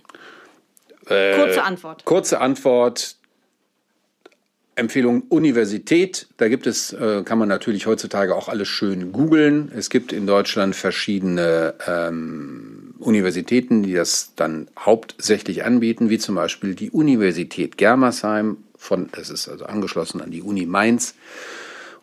Kurze 1.06 1.62
Antwort. 1.62 2.04
Kurze 2.04 2.40
Antwort. 2.40 3.16
Empfehlung 4.74 5.22
Universität. 5.30 6.26
Da 6.36 6.48
gibt 6.48 6.66
es, 6.66 6.92
äh, 6.92 7.22
kann 7.24 7.38
man 7.38 7.48
natürlich 7.48 7.86
heutzutage 7.86 8.34
auch 8.34 8.48
alles 8.48 8.68
schön 8.68 9.10
googeln. 9.10 9.72
Es 9.74 9.88
gibt 9.88 10.12
in 10.12 10.26
Deutschland 10.26 10.76
verschiedene 10.76 11.74
ähm, 11.86 12.94
Universitäten, 12.98 13.82
die 13.82 13.94
das 13.94 14.32
dann 14.36 14.68
hauptsächlich 14.78 15.64
anbieten, 15.64 16.10
wie 16.10 16.18
zum 16.18 16.34
Beispiel 16.34 16.74
die 16.74 16.90
Universität 16.90 17.78
Germersheim, 17.78 18.58
von, 18.76 19.08
das 19.12 19.30
ist 19.30 19.48
also 19.48 19.64
angeschlossen 19.64 20.20
an 20.20 20.30
die 20.30 20.42
Uni 20.42 20.66
Mainz 20.66 21.14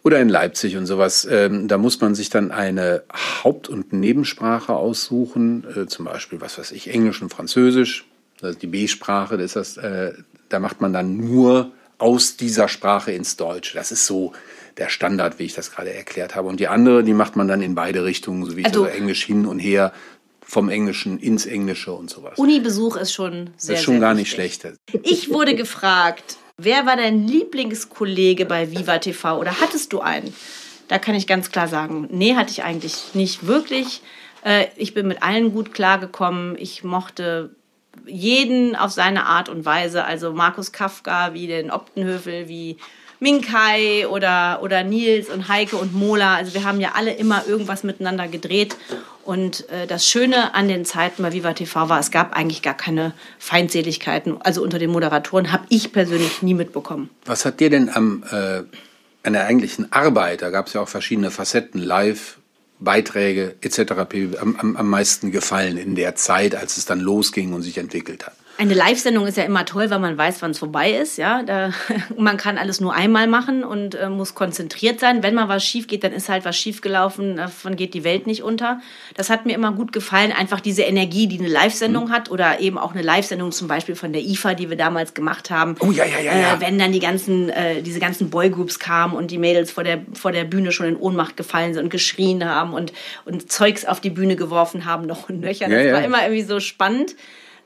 oder 0.04 0.20
in 0.20 0.30
Leipzig 0.30 0.76
und 0.78 0.86
sowas. 0.86 1.26
Ähm, 1.30 1.68
da 1.68 1.78
muss 1.78 2.00
man 2.02 2.14
sich 2.16 2.30
dann 2.30 2.52
eine 2.52 3.04
Haupt- 3.44 3.70
und 3.70 3.94
Nebensprache 3.94 4.74
aussuchen, 4.74 5.66
äh, 5.76 5.86
zum 5.88 6.06
Beispiel, 6.06 6.42
was 6.42 6.58
weiß 6.58 6.72
ich, 6.72 6.90
Englisch 6.94 7.22
und 7.22 7.30
Französisch. 7.30 8.06
Das 8.40 8.52
ist 8.52 8.62
die 8.62 8.68
B-Sprache, 8.68 9.38
das 9.38 9.56
ist 9.56 9.78
das, 9.78 9.78
äh, 9.78 10.14
da 10.50 10.60
macht 10.60 10.82
man 10.82 10.92
dann 10.94 11.18
nur 11.18 11.72
aus 11.98 12.36
dieser 12.36 12.68
Sprache 12.68 13.12
ins 13.14 13.38
Deutsche. 13.38 13.76
Das 13.76 13.92
ist 13.94 14.06
so 14.06 14.34
der 14.78 14.90
Standard, 14.90 15.40
wie 15.40 15.44
ich 15.46 15.54
das 15.54 15.72
gerade 15.72 15.94
erklärt 15.94 16.36
habe. 16.36 16.50
Und 16.50 16.60
die 16.60 16.68
andere, 16.68 17.04
die 17.04 17.14
macht 17.14 17.36
man 17.38 17.48
dann 17.48 17.62
in 17.62 17.76
beide 17.76 18.04
Richtungen, 18.04 18.44
so 18.46 18.58
wie 18.58 18.62
ich 18.62 18.66
Also- 18.68 18.84
also 18.84 18.96
Englisch 18.98 19.24
hin 19.24 19.46
und 19.46 19.60
her, 19.60 19.94
vom 20.42 20.68
Englischen 20.70 21.20
ins 21.20 21.46
Englische 21.46 21.94
und 21.94 22.10
sowas. 22.10 22.38
Unibesuch 22.38 22.98
ist 22.98 23.14
schon 23.14 23.52
sehr, 23.56 23.76
das 23.76 23.80
ist 23.80 23.84
schon 23.86 23.94
sehr 23.94 24.02
gar 24.02 24.14
nicht 24.14 24.38
wichtig. 24.38 24.74
schlecht. 24.92 25.04
Ich 25.04 25.30
wurde 25.32 25.56
gefragt, 25.56 26.36
wer 26.58 26.86
war 26.86 26.96
dein 26.96 27.28
Lieblingskollege 27.28 28.46
bei 28.46 28.72
Viva 28.72 28.98
TV 29.00 29.40
oder 29.40 29.60
hattest 29.60 29.94
du 29.94 30.02
einen? 30.02 30.34
Da 30.88 31.00
kann 31.00 31.16
ich 31.16 31.28
ganz 31.28 31.52
klar 31.52 31.68
sagen, 31.68 32.08
nee, 32.12 32.36
hatte 32.36 32.52
ich 32.52 32.64
eigentlich 32.64 33.14
nicht 33.16 33.48
wirklich. 33.48 34.02
Äh, 34.44 34.68
Ich 34.76 34.94
bin 34.94 35.08
mit 35.08 35.24
allen 35.24 35.54
gut 35.54 35.74
klargekommen. 35.74 36.58
Ich 36.58 36.84
mochte 36.84 37.56
jeden 38.06 38.76
auf 38.76 38.92
seine 38.92 39.26
Art 39.26 39.50
und 39.50 39.66
Weise. 39.66 40.04
Also 40.04 40.34
Markus 40.34 40.72
Kafka, 40.72 41.34
wie 41.34 41.48
den 41.48 41.72
Optenhöfel, 41.72 42.48
wie 42.48 42.78
Minkai 43.24 44.06
oder, 44.08 44.60
oder 44.62 44.84
Nils 44.84 45.30
und 45.30 45.48
Heike 45.48 45.78
und 45.78 45.94
Mola. 45.94 46.36
Also 46.36 46.54
wir 46.54 46.66
haben 46.66 46.82
ja 46.82 46.92
alle 46.94 47.14
immer 47.14 47.48
irgendwas 47.48 47.84
miteinander 47.84 48.28
gedreht. 48.28 48.76
Und 49.24 49.70
äh, 49.70 49.88
das 49.88 50.06
Schöne 50.06 50.54
an 50.54 50.68
den 50.68 50.84
Zeiten 50.84 51.24
bei 51.24 51.32
Viva 51.32 51.54
TV 51.54 51.88
war, 51.88 52.00
es 52.02 52.12
gab 52.12 52.36
eigentlich 52.36 52.62
gar 52.62 52.76
keine 52.76 53.14
Feindseligkeiten. 53.40 54.36
Also 54.42 54.62
unter 54.62 54.78
den 54.78 54.92
Moderatoren 54.92 55.54
habe 55.54 55.64
ich 55.70 55.94
persönlich 55.94 56.42
nie 56.42 56.54
mitbekommen. 56.54 57.10
Was 57.26 57.46
hat 57.46 57.62
dir 57.62 57.70
denn 57.70 57.90
am, 57.90 58.24
äh, 58.30 58.64
an 59.24 59.34
der 59.34 59.46
eigentlichen 59.46 59.90
Arbeit, 59.94 60.42
da 60.42 60.50
gab 60.50 60.68
es 60.68 60.74
ja 60.74 60.82
auch 60.82 60.90
verschiedene 60.90 61.32
Facetten, 61.32 61.82
live, 61.82 62.40
Beiträge 62.82 63.56
etc. 63.62 63.94
am, 64.42 64.58
am, 64.58 64.76
am 64.76 64.90
meisten 64.90 65.32
gefallen 65.32 65.78
in 65.78 65.96
der 65.96 66.16
Zeit, 66.16 66.56
als 66.56 66.76
es 66.76 66.84
dann 66.84 67.00
losging 67.00 67.54
und 67.54 67.62
sich 67.62 67.78
entwickelt 67.78 68.26
hat? 68.26 68.36
Eine 68.56 68.76
Live-Sendung 68.76 69.26
ist 69.26 69.36
ja 69.36 69.44
immer 69.46 69.66
toll, 69.66 69.90
weil 69.90 69.98
man 69.98 70.16
weiß, 70.16 70.44
wann 70.44 70.52
es 70.52 70.60
vorbei 70.60 70.92
ist. 70.92 71.18
Ja, 71.18 71.42
da, 71.42 71.72
man 72.18 72.38
kann 72.38 72.60
alles 72.60 72.80
nur 72.80 72.94
einmal 72.94 73.26
machen 73.26 73.64
und 73.64 73.96
äh, 73.96 74.10
muss 74.10 74.36
konzentriert 74.36 75.00
sein. 75.00 75.24
Wenn 75.24 75.34
mal 75.34 75.50
was 75.50 75.66
schief 75.66 75.88
geht, 75.88 76.04
dann 76.04 76.14
ist 76.14 76.30
halt 76.30 76.46
was 76.46 76.56
schief 76.56 76.82
gelaufen. 76.82 77.38
Davon 77.38 77.76
geht 77.76 77.96
die 77.96 78.04
Welt 78.04 78.28
nicht 78.28 78.44
unter. 78.44 78.80
Das 79.16 79.32
hat 79.32 79.48
mir 79.48 79.54
immer 79.56 79.72
gut 79.72 79.92
gefallen. 79.92 80.32
Einfach 80.32 80.60
diese 80.60 80.84
Energie, 80.84 81.26
die 81.28 81.40
eine 81.40 81.48
Live-Sendung 81.48 82.12
hat 82.12 82.30
oder 82.30 82.60
eben 82.60 82.78
auch 82.78 82.94
eine 82.94 83.02
Live-Sendung 83.02 83.52
zum 83.52 83.68
Beispiel 83.68 83.96
von 83.96 84.14
der 84.14 84.22
IFA, 84.22 84.54
die 84.54 84.70
wir 84.70 84.78
damals 84.78 85.16
gemacht 85.16 85.50
haben. 85.50 85.76
Oh, 85.80 85.90
ja, 85.90 86.06
ja, 86.06 86.20
ja, 86.20 86.38
ja. 86.38 86.54
Äh, 86.54 86.62
wenn 86.62 86.78
dann 86.78 86.92
die 86.92 87.00
ganzen, 87.00 87.50
äh, 87.50 87.82
diese 87.82 88.00
ganzen 88.00 88.30
Boygroups 88.30 88.78
kamen 88.78 89.16
und 89.16 89.32
die 89.32 89.40
Mädels 89.40 89.72
vor 89.72 89.84
der, 89.84 90.02
vor 90.14 90.32
der 90.32 90.44
Bühne 90.44 90.72
schon 90.72 90.86
in 90.86 90.96
Ohnmacht 90.96 91.38
gefallen 91.38 91.74
sind 91.74 91.86
und 91.86 91.90
geschrien 91.90 92.46
haben 92.46 92.74
und, 92.74 92.94
und 93.26 93.52
Zeugs 93.52 93.84
auf 93.84 94.00
die 94.00 94.12
Bühne 94.12 94.36
geworfen 94.36 94.86
haben, 94.86 95.08
noch 95.08 95.28
und 95.28 95.42
nöcher. 95.42 95.66
Das 95.66 95.74
Ja, 95.74 95.82
ja. 95.82 95.94
war 95.94 96.04
immer 96.04 96.22
irgendwie 96.22 96.44
so 96.44 96.60
spannend. 96.60 97.16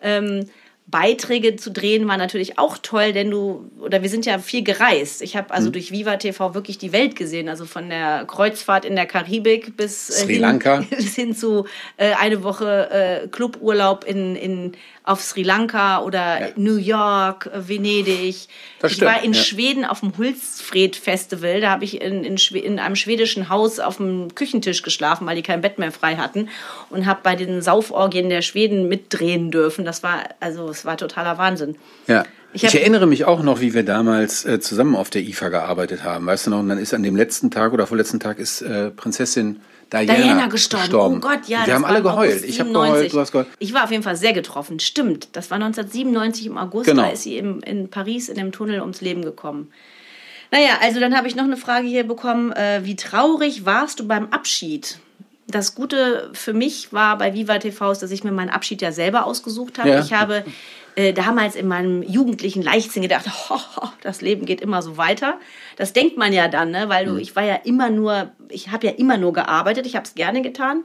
Ähm, 0.01 0.45
Beiträge 0.89 1.57
zu 1.57 1.69
drehen 1.69 2.07
war 2.07 2.15
natürlich 2.15 2.57
auch 2.57 2.77
toll, 2.77 3.11
denn 3.11 3.29
du, 3.29 3.69
oder 3.81 4.03
wir 4.03 4.09
sind 4.09 4.25
ja 4.25 4.39
viel 4.39 4.63
gereist. 4.63 5.21
Ich 5.21 5.35
habe 5.35 5.53
also 5.53 5.69
durch 5.69 5.91
Viva 5.91 6.15
TV 6.15 6.53
wirklich 6.53 6.77
die 6.77 6.93
Welt 6.93 7.17
gesehen, 7.17 7.49
also 7.49 7.65
von 7.65 7.89
der 7.89 8.23
Kreuzfahrt 8.25 8.85
in 8.85 8.95
der 8.95 9.05
Karibik 9.05 9.75
bis, 9.75 10.09
äh, 10.09 10.13
Sri 10.13 10.33
hin, 10.33 10.41
Lanka. 10.41 10.85
bis 10.89 11.15
hin 11.15 11.35
zu 11.35 11.65
äh, 11.97 12.13
eine 12.13 12.41
Woche 12.41 12.89
äh, 12.89 13.27
Cluburlaub 13.27 14.05
in, 14.05 14.37
in, 14.37 14.71
auf 15.03 15.21
Sri 15.21 15.43
Lanka 15.43 16.03
oder 16.03 16.51
New 16.55 16.77
York, 16.77 17.49
äh, 17.53 17.67
Venedig. 17.67 18.47
Das 18.79 18.93
ich 18.93 19.01
war 19.01 19.21
in 19.21 19.33
ja. 19.33 19.41
Schweden 19.41 19.83
auf 19.83 19.99
dem 19.99 20.17
Hultsfred 20.17 20.95
Festival. 20.95 21.59
Da 21.59 21.69
habe 21.69 21.83
ich 21.83 22.01
in, 22.01 22.23
in, 22.23 22.37
in 22.37 22.79
einem 22.79 22.95
schwedischen 22.95 23.49
Haus 23.49 23.81
auf 23.81 23.97
dem 23.97 24.33
Küchentisch 24.35 24.83
geschlafen, 24.83 25.27
weil 25.27 25.35
die 25.35 25.43
kein 25.43 25.59
Bett 25.59 25.79
mehr 25.79 25.91
frei 25.91 26.15
hatten. 26.15 26.47
Und 26.89 27.05
habe 27.07 27.19
bei 27.23 27.35
den 27.35 27.61
Sauforgien 27.61 28.29
der 28.29 28.41
Schweden 28.41 28.87
mitdrehen 28.87 29.51
dürfen. 29.51 29.83
Das 29.83 30.01
war, 30.01 30.23
also, 30.39 30.71
es 30.77 30.85
war 30.85 30.97
totaler 30.97 31.37
Wahnsinn. 31.37 31.75
Ja. 32.07 32.23
Ich 32.53 32.63
Ich, 32.63 32.75
erinnere 32.75 33.05
mich 33.07 33.25
auch 33.25 33.43
noch, 33.43 33.59
wie 33.59 33.73
wir 33.73 33.83
damals 33.83 34.45
äh, 34.45 34.59
zusammen 34.59 34.95
auf 34.95 35.09
der 35.09 35.21
IFA 35.21 35.49
gearbeitet 35.49 36.03
haben. 36.03 36.25
Weißt 36.25 36.47
du 36.47 36.51
noch? 36.51 36.59
Und 36.59 36.69
dann 36.69 36.77
ist 36.77 36.93
an 36.93 37.03
dem 37.03 37.15
letzten 37.15 37.51
Tag 37.51 37.73
oder 37.73 37.85
vorletzten 37.85 38.19
Tag 38.19 38.39
ist 38.39 38.61
äh, 38.61 38.89
Prinzessin 38.89 39.59
Diana, 39.91 40.15
Diana 40.15 40.47
gestorben. 40.47 41.17
Oh 41.17 41.19
Gott, 41.19 41.47
ja. 41.47 41.59
Wir 41.59 41.67
das 41.67 41.75
haben 41.75 41.85
alle 41.85 42.01
geheult. 42.01 42.43
Ich 42.43 42.59
habe 42.59 42.69
97. 42.69 42.73
geheult, 42.73 43.13
du 43.13 43.19
hast 43.19 43.31
geheult. 43.31 43.47
Ich 43.59 43.73
war 43.73 43.83
auf 43.83 43.91
jeden 43.91 44.03
Fall 44.03 44.15
sehr 44.15 44.33
getroffen. 44.33 44.79
Stimmt. 44.79 45.29
Das 45.33 45.49
war 45.49 45.55
1997 45.55 46.47
im 46.47 46.57
August. 46.57 46.89
Genau. 46.89 47.03
Da 47.03 47.09
ist 47.09 47.23
sie 47.23 47.37
im, 47.37 47.61
in 47.61 47.89
Paris 47.89 48.29
in 48.29 48.35
dem 48.35 48.51
Tunnel 48.51 48.81
ums 48.81 49.01
Leben 49.01 49.23
gekommen. 49.23 49.71
Naja, 50.51 50.77
also 50.81 50.99
dann 50.99 51.15
habe 51.15 51.27
ich 51.27 51.35
noch 51.35 51.43
eine 51.43 51.57
Frage 51.57 51.87
hier 51.87 52.05
bekommen. 52.05 52.51
Äh, 52.53 52.81
wie 52.83 52.95
traurig 52.95 53.65
warst 53.65 53.99
du 53.99 54.07
beim 54.07 54.27
Abschied? 54.27 54.99
Das 55.47 55.75
Gute 55.75 56.29
für 56.33 56.53
mich 56.53 56.91
war 56.91 57.17
bei 57.17 57.33
Viva 57.33 57.57
TV, 57.57 57.91
ist, 57.91 58.03
dass 58.03 58.11
ich 58.11 58.23
mir 58.23 58.31
meinen 58.33 58.49
Abschied 58.49 58.81
ja 58.81 58.91
selber 58.91 59.25
ausgesucht 59.25 59.79
habe. 59.79 59.89
Ja. 59.89 59.99
Ich 60.01 60.11
habe 60.11 60.43
äh, 60.95 61.13
damals 61.13 61.55
in 61.55 61.67
meinem 61.67 62.03
jugendlichen 62.03 62.61
Leichtsinn 62.61 63.01
gedacht, 63.01 63.25
ho, 63.49 63.55
ho, 63.55 63.89
das 64.01 64.21
Leben 64.21 64.45
geht 64.45 64.59
immer 64.59 64.81
so 64.81 64.97
weiter. 64.97 65.39
Das 65.77 65.93
denkt 65.93 66.17
man 66.17 66.33
ja 66.33 66.47
dann, 66.49 66.71
ne? 66.71 66.89
weil 66.89 67.05
du, 67.05 67.15
ich 67.15 67.35
war 67.35 67.43
ja 67.43 67.55
immer 67.55 67.89
nur, 67.89 68.31
ich 68.49 68.71
habe 68.71 68.87
ja 68.87 68.93
immer 68.93 69.17
nur 69.17 69.31
gearbeitet, 69.31 69.85
ich 69.85 69.95
habe 69.95 70.05
es 70.05 70.15
gerne 70.15 70.41
getan. 70.41 70.83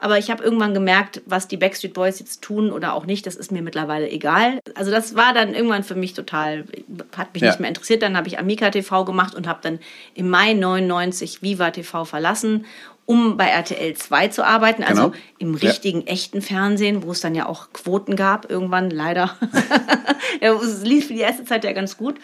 Aber 0.00 0.16
ich 0.16 0.30
habe 0.30 0.44
irgendwann 0.44 0.74
gemerkt, 0.74 1.22
was 1.26 1.48
die 1.48 1.56
Backstreet 1.56 1.92
Boys 1.92 2.20
jetzt 2.20 2.40
tun 2.40 2.70
oder 2.70 2.94
auch 2.94 3.04
nicht, 3.04 3.26
das 3.26 3.34
ist 3.34 3.50
mir 3.50 3.62
mittlerweile 3.62 4.08
egal. 4.08 4.60
Also 4.76 4.92
das 4.92 5.16
war 5.16 5.34
dann 5.34 5.54
irgendwann 5.54 5.82
für 5.82 5.96
mich 5.96 6.14
total, 6.14 6.66
hat 7.16 7.34
mich 7.34 7.42
Ja. 7.42 7.48
nicht 7.48 7.58
mehr 7.58 7.68
interessiert. 7.68 8.02
Dann 8.02 8.16
habe 8.16 8.28
ich 8.28 8.38
Amika 8.38 8.70
TV 8.70 9.04
gemacht 9.04 9.34
und 9.34 9.48
habe 9.48 9.58
dann 9.60 9.80
im 10.14 10.30
Mai 10.30 10.52
99 10.54 11.42
Viva 11.42 11.72
TV 11.72 12.04
verlassen, 12.04 12.64
um 13.08 13.38
bei 13.38 13.46
RTL 13.46 13.94
2 13.94 14.28
zu 14.28 14.44
arbeiten. 14.44 14.84
Also 14.84 15.10
Genau. 15.10 15.22
im 15.38 15.54
Ja. 15.56 15.70
richtigen, 15.70 16.06
echten 16.06 16.42
Fernsehen, 16.42 17.02
wo 17.02 17.12
es 17.12 17.22
dann 17.22 17.34
ja 17.34 17.46
auch 17.46 17.72
Quoten 17.72 18.16
gab, 18.16 18.50
irgendwann 18.50 18.90
leider. 18.90 19.34
ja, 20.42 20.52
es 20.54 20.82
lief 20.82 21.06
für 21.06 21.14
die 21.14 21.20
erste 21.20 21.44
Zeit 21.44 21.64
ja 21.64 21.72
ganz 21.72 21.96
gut. 21.96 22.16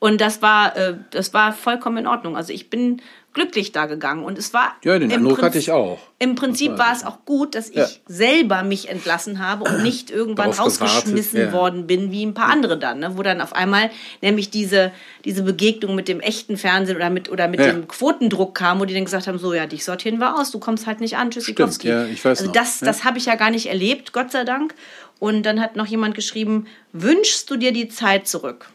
Und 0.00 0.20
das 0.20 0.42
war, 0.42 0.76
äh, 0.76 0.96
das 1.12 1.32
war 1.34 1.52
vollkommen 1.52 1.98
in 1.98 2.06
Ordnung. 2.08 2.36
Also 2.36 2.52
ich 2.52 2.68
bin 2.68 3.00
glücklich 3.34 3.72
da 3.72 3.86
gegangen 3.86 4.24
und 4.24 4.38
es 4.38 4.54
war 4.54 4.74
Ja, 4.84 4.98
den 4.98 5.10
im 5.10 5.18
Eindruck 5.18 5.34
Prinzip- 5.34 5.44
hatte 5.44 5.58
ich 5.58 5.70
auch. 5.72 5.98
Im 6.18 6.36
Prinzip 6.36 6.78
war 6.78 6.92
es 6.92 7.04
auch 7.04 7.24
gut, 7.26 7.54
dass 7.54 7.68
ich 7.68 7.76
Ja. 7.76 7.86
selber 8.06 8.62
mich 8.62 8.88
entlassen 8.88 9.40
habe 9.46 9.64
und 9.64 9.82
nicht 9.82 10.10
irgendwann 10.10 10.52
Darauf 10.52 10.74
gewartet, 10.74 10.96
rausgeschmissen 10.96 11.40
ja. 11.40 11.52
worden 11.52 11.86
bin, 11.86 12.10
wie 12.12 12.24
ein 12.24 12.32
paar 12.32 12.48
andere 12.48 12.78
dann, 12.78 13.00
ne? 13.00 13.18
wo 13.18 13.22
dann 13.22 13.40
auf 13.40 13.52
einmal 13.52 13.90
nämlich 14.22 14.48
diese, 14.50 14.92
diese 15.24 15.42
Begegnung 15.42 15.94
mit 15.94 16.08
dem 16.08 16.20
echten 16.20 16.56
Fernsehen 16.56 16.96
oder 16.96 17.10
mit, 17.10 17.28
oder 17.30 17.48
mit 17.48 17.60
Ja. 17.60 17.66
dem 17.72 17.86
Quotendruck 17.88 18.54
kam, 18.54 18.80
wo 18.80 18.84
die 18.86 18.94
dann 18.94 19.04
gesagt 19.04 19.26
haben, 19.26 19.38
so 19.38 19.52
ja, 19.52 19.66
dich 19.66 19.84
sortieren 19.84 20.18
wir 20.18 20.38
aus, 20.38 20.50
du 20.50 20.58
kommst 20.60 20.86
halt 20.86 21.00
nicht 21.00 21.16
an, 21.16 21.30
Tschüssikowski. 21.30 21.88
Stimmt, 21.88 22.06
ja, 22.08 22.12
ich 22.12 22.24
weiß 22.24 22.38
also 22.38 22.46
noch, 22.46 22.52
das, 22.52 22.80
ja. 22.80 22.86
das 22.86 23.04
habe 23.04 23.18
ich 23.18 23.26
ja 23.26 23.34
gar 23.34 23.50
nicht 23.50 23.66
erlebt, 23.66 24.12
Gott 24.12 24.30
sei 24.32 24.44
Dank. 24.44 24.74
Und 25.18 25.44
dann 25.44 25.60
hat 25.60 25.76
noch 25.76 25.86
jemand 25.86 26.14
geschrieben, 26.14 26.66
wünschst 26.92 27.48
du 27.50 27.56
dir 27.56 27.72
die 27.72 27.88
Zeit 27.88 28.26
zurück? 28.28 28.68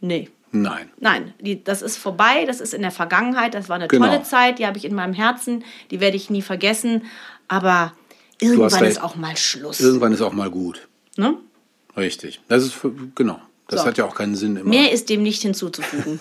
Nee. 0.00 0.28
Nein. 0.52 0.90
Nein, 1.00 1.32
die, 1.40 1.64
das 1.64 1.80
ist 1.82 1.96
vorbei, 1.96 2.44
das 2.46 2.60
ist 2.60 2.74
in 2.74 2.82
der 2.82 2.90
Vergangenheit, 2.90 3.54
das 3.54 3.68
war 3.68 3.76
eine 3.76 3.88
Genau. 3.88 4.06
tolle 4.06 4.22
Zeit, 4.22 4.58
die 4.58 4.66
habe 4.66 4.76
ich 4.78 4.84
in 4.84 4.94
meinem 4.94 5.14
Herzen, 5.14 5.64
die 5.90 5.98
werde 6.00 6.16
ich 6.16 6.28
nie 6.30 6.42
vergessen, 6.42 7.04
aber 7.48 7.92
irgendwann 8.40 8.84
ist 8.84 9.02
auch 9.02 9.16
mal 9.16 9.36
Schluss. 9.36 9.80
Irgendwann 9.80 10.12
ist 10.12 10.20
auch 10.20 10.32
mal 10.34 10.50
gut. 10.50 10.86
Ne? 11.16 11.36
Richtig. 11.96 12.40
Das 12.48 12.62
ist 12.62 12.74
für, 12.74 12.92
genau. 13.14 13.40
Das 13.68 13.80
So. 13.82 13.86
hat 13.86 13.96
ja 13.96 14.04
auch 14.04 14.14
keinen 14.14 14.34
Sinn 14.34 14.56
immer. 14.56 14.68
Mehr 14.68 14.92
ist 14.92 15.08
dem 15.08 15.22
nicht 15.22 15.40
hinzuzufügen. 15.42 16.20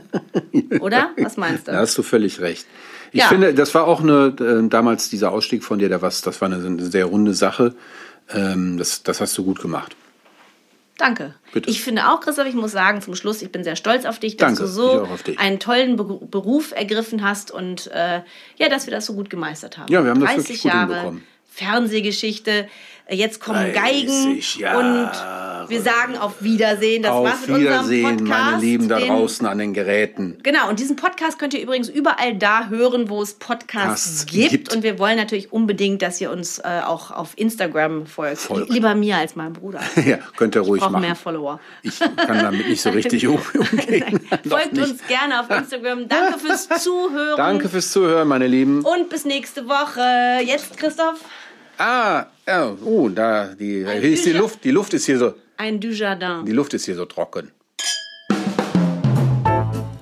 Oder? 0.80 1.10
Was 1.18 1.36
meinst 1.36 1.68
du? 1.68 1.72
Da 1.72 1.78
hast 1.78 1.96
du 1.98 2.02
völlig 2.02 2.40
recht. 2.40 2.66
Ich 3.12 3.20
Ja. 3.20 3.28
finde, 3.28 3.54
das 3.54 3.74
war 3.74 3.86
auch 3.86 4.00
eine, 4.00 4.34
äh, 4.40 4.68
damals 4.68 5.08
dieser 5.10 5.32
Ausstieg 5.32 5.64
von 5.64 5.78
dir, 5.78 5.88
der 5.88 6.02
was, 6.02 6.20
das 6.22 6.40
war 6.40 6.50
eine, 6.50 6.64
eine 6.64 6.84
sehr 6.86 7.06
runde 7.06 7.34
Sache. 7.34 7.74
Ähm, 8.30 8.76
das, 8.78 9.02
das 9.02 9.20
hast 9.20 9.36
du 9.38 9.44
gut 9.44 9.60
gemacht. 9.60 9.96
Danke. 10.98 11.34
Bitte. 11.52 11.70
Ich 11.70 11.80
finde 11.82 12.08
auch, 12.08 12.20
Christoph, 12.20 12.46
ich 12.46 12.54
muss 12.54 12.72
sagen, 12.72 13.00
zum 13.00 13.14
Schluss, 13.14 13.40
ich 13.40 13.50
bin 13.50 13.64
sehr 13.64 13.76
stolz 13.76 14.04
auf 14.04 14.18
dich, 14.18 14.36
dass 14.36 14.48
Danke, 14.56 14.62
du 14.64 14.68
so 14.68 15.08
einen 15.38 15.58
tollen 15.60 15.96
Beru- 15.96 16.26
Beruf 16.28 16.72
ergriffen 16.72 17.22
hast 17.22 17.50
und 17.50 17.86
äh, 17.88 18.20
ja, 18.56 18.68
dass 18.68 18.86
wir 18.86 18.92
das 18.92 19.06
so 19.06 19.14
gut 19.14 19.30
gemeistert 19.30 19.78
haben. 19.78 19.90
Ja, 19.92 20.02
wir 20.02 20.10
haben 20.10 20.20
das 20.20 20.30
30 20.34 20.48
wirklich 20.48 20.62
gut 20.62 20.72
Jahre 20.72 20.94
hinbekommen. 20.94 21.24
Fernsehgeschichte, 21.50 22.68
jetzt 23.10 23.40
kommen 23.40 23.72
30 23.72 23.74
Geigen 23.74 24.40
Jahre. 24.58 24.78
und 25.64 25.70
wir 25.70 25.82
sagen 25.82 26.16
auf 26.16 26.42
Wiedersehen. 26.42 27.02
Das 27.02 27.12
war's 27.12 27.32
Auf 27.34 27.40
mit 27.48 27.56
unserem 27.56 27.60
Wiedersehen, 27.62 28.16
Podcast. 28.18 28.28
meine 28.28 28.60
Lieben 28.62 28.88
da 28.88 29.00
draußen 29.00 29.46
an 29.46 29.58
den 29.58 29.74
Geräten. 29.74 30.38
Genau, 30.42 30.68
und 30.68 30.78
diesen 30.78 30.96
Podcast 30.96 31.38
könnt 31.38 31.52
ihr 31.54 31.60
übrigens 31.60 31.88
überall 31.88 32.34
da 32.36 32.68
hören, 32.68 33.08
wo 33.10 33.20
es 33.22 33.34
Podcasts 33.34 34.24
gibt. 34.26 34.50
gibt. 34.50 34.74
Und 34.74 34.82
wir 34.82 34.98
wollen 34.98 35.16
natürlich 35.16 35.52
unbedingt, 35.52 36.00
dass 36.02 36.20
ihr 36.20 36.30
uns 36.30 36.58
äh, 36.60 36.80
auch 36.86 37.10
auf 37.10 37.32
Instagram 37.36 38.06
folgt. 38.06 38.38
Folgt. 38.38 38.70
Lieber 38.70 38.94
mir 38.94 39.16
als 39.16 39.36
meinem 39.36 39.52
Bruder. 39.52 39.80
Ja, 40.08 40.18
könnt 40.36 40.54
ihr 40.54 40.62
ruhig 40.62 40.82
Ich 40.82 40.88
machen. 40.88 41.02
mehr 41.02 41.16
Follower. 41.16 41.60
Ich 41.82 41.98
kann 41.98 42.38
damit 42.38 42.66
nicht 42.68 42.80
so 42.80 42.90
richtig 42.90 43.26
um- 43.28 43.38
umgehen. 43.54 44.20
Folgt 44.48 44.78
uns 44.78 45.06
gerne 45.06 45.40
auf 45.40 45.50
Instagram. 45.50 46.08
Danke 46.08 46.38
fürs 46.38 46.68
Zuhören. 46.82 47.36
Danke 47.36 47.68
fürs 47.68 47.90
Zuhören, 47.92 48.28
meine 48.28 48.46
Lieben. 48.46 48.82
Und 48.84 49.10
bis 49.10 49.24
nächste 49.26 49.68
Woche. 49.68 50.42
Jetzt, 50.46 50.76
Christoph, 50.78 51.18
Ah, 51.80 52.26
ja, 52.44 52.76
oh, 52.84 53.08
da, 53.08 53.54
die, 53.54 53.84
hier 53.86 54.02
ist 54.02 54.26
die. 54.26 54.32
Luft, 54.32 54.64
die 54.64 54.72
Luft 54.72 54.94
ist 54.94 55.06
hier 55.06 55.16
so, 55.16 55.34
ein 55.56 55.78
Dujardin. 55.78 56.44
die 56.44 56.50
Luft 56.50 56.74
ist 56.74 56.86
hier 56.86 56.96
so 56.96 57.04
trocken. 57.04 57.52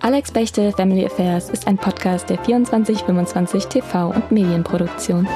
Alex 0.01 0.31
Bechtel 0.31 0.73
Family 0.73 1.05
Affairs 1.05 1.51
ist 1.51 1.67
ein 1.67 1.77
Podcast 1.77 2.31
der 2.31 2.43
2425 2.43 3.67
TV 3.67 4.09
und 4.09 4.33
Medienproduktion. 4.33 5.29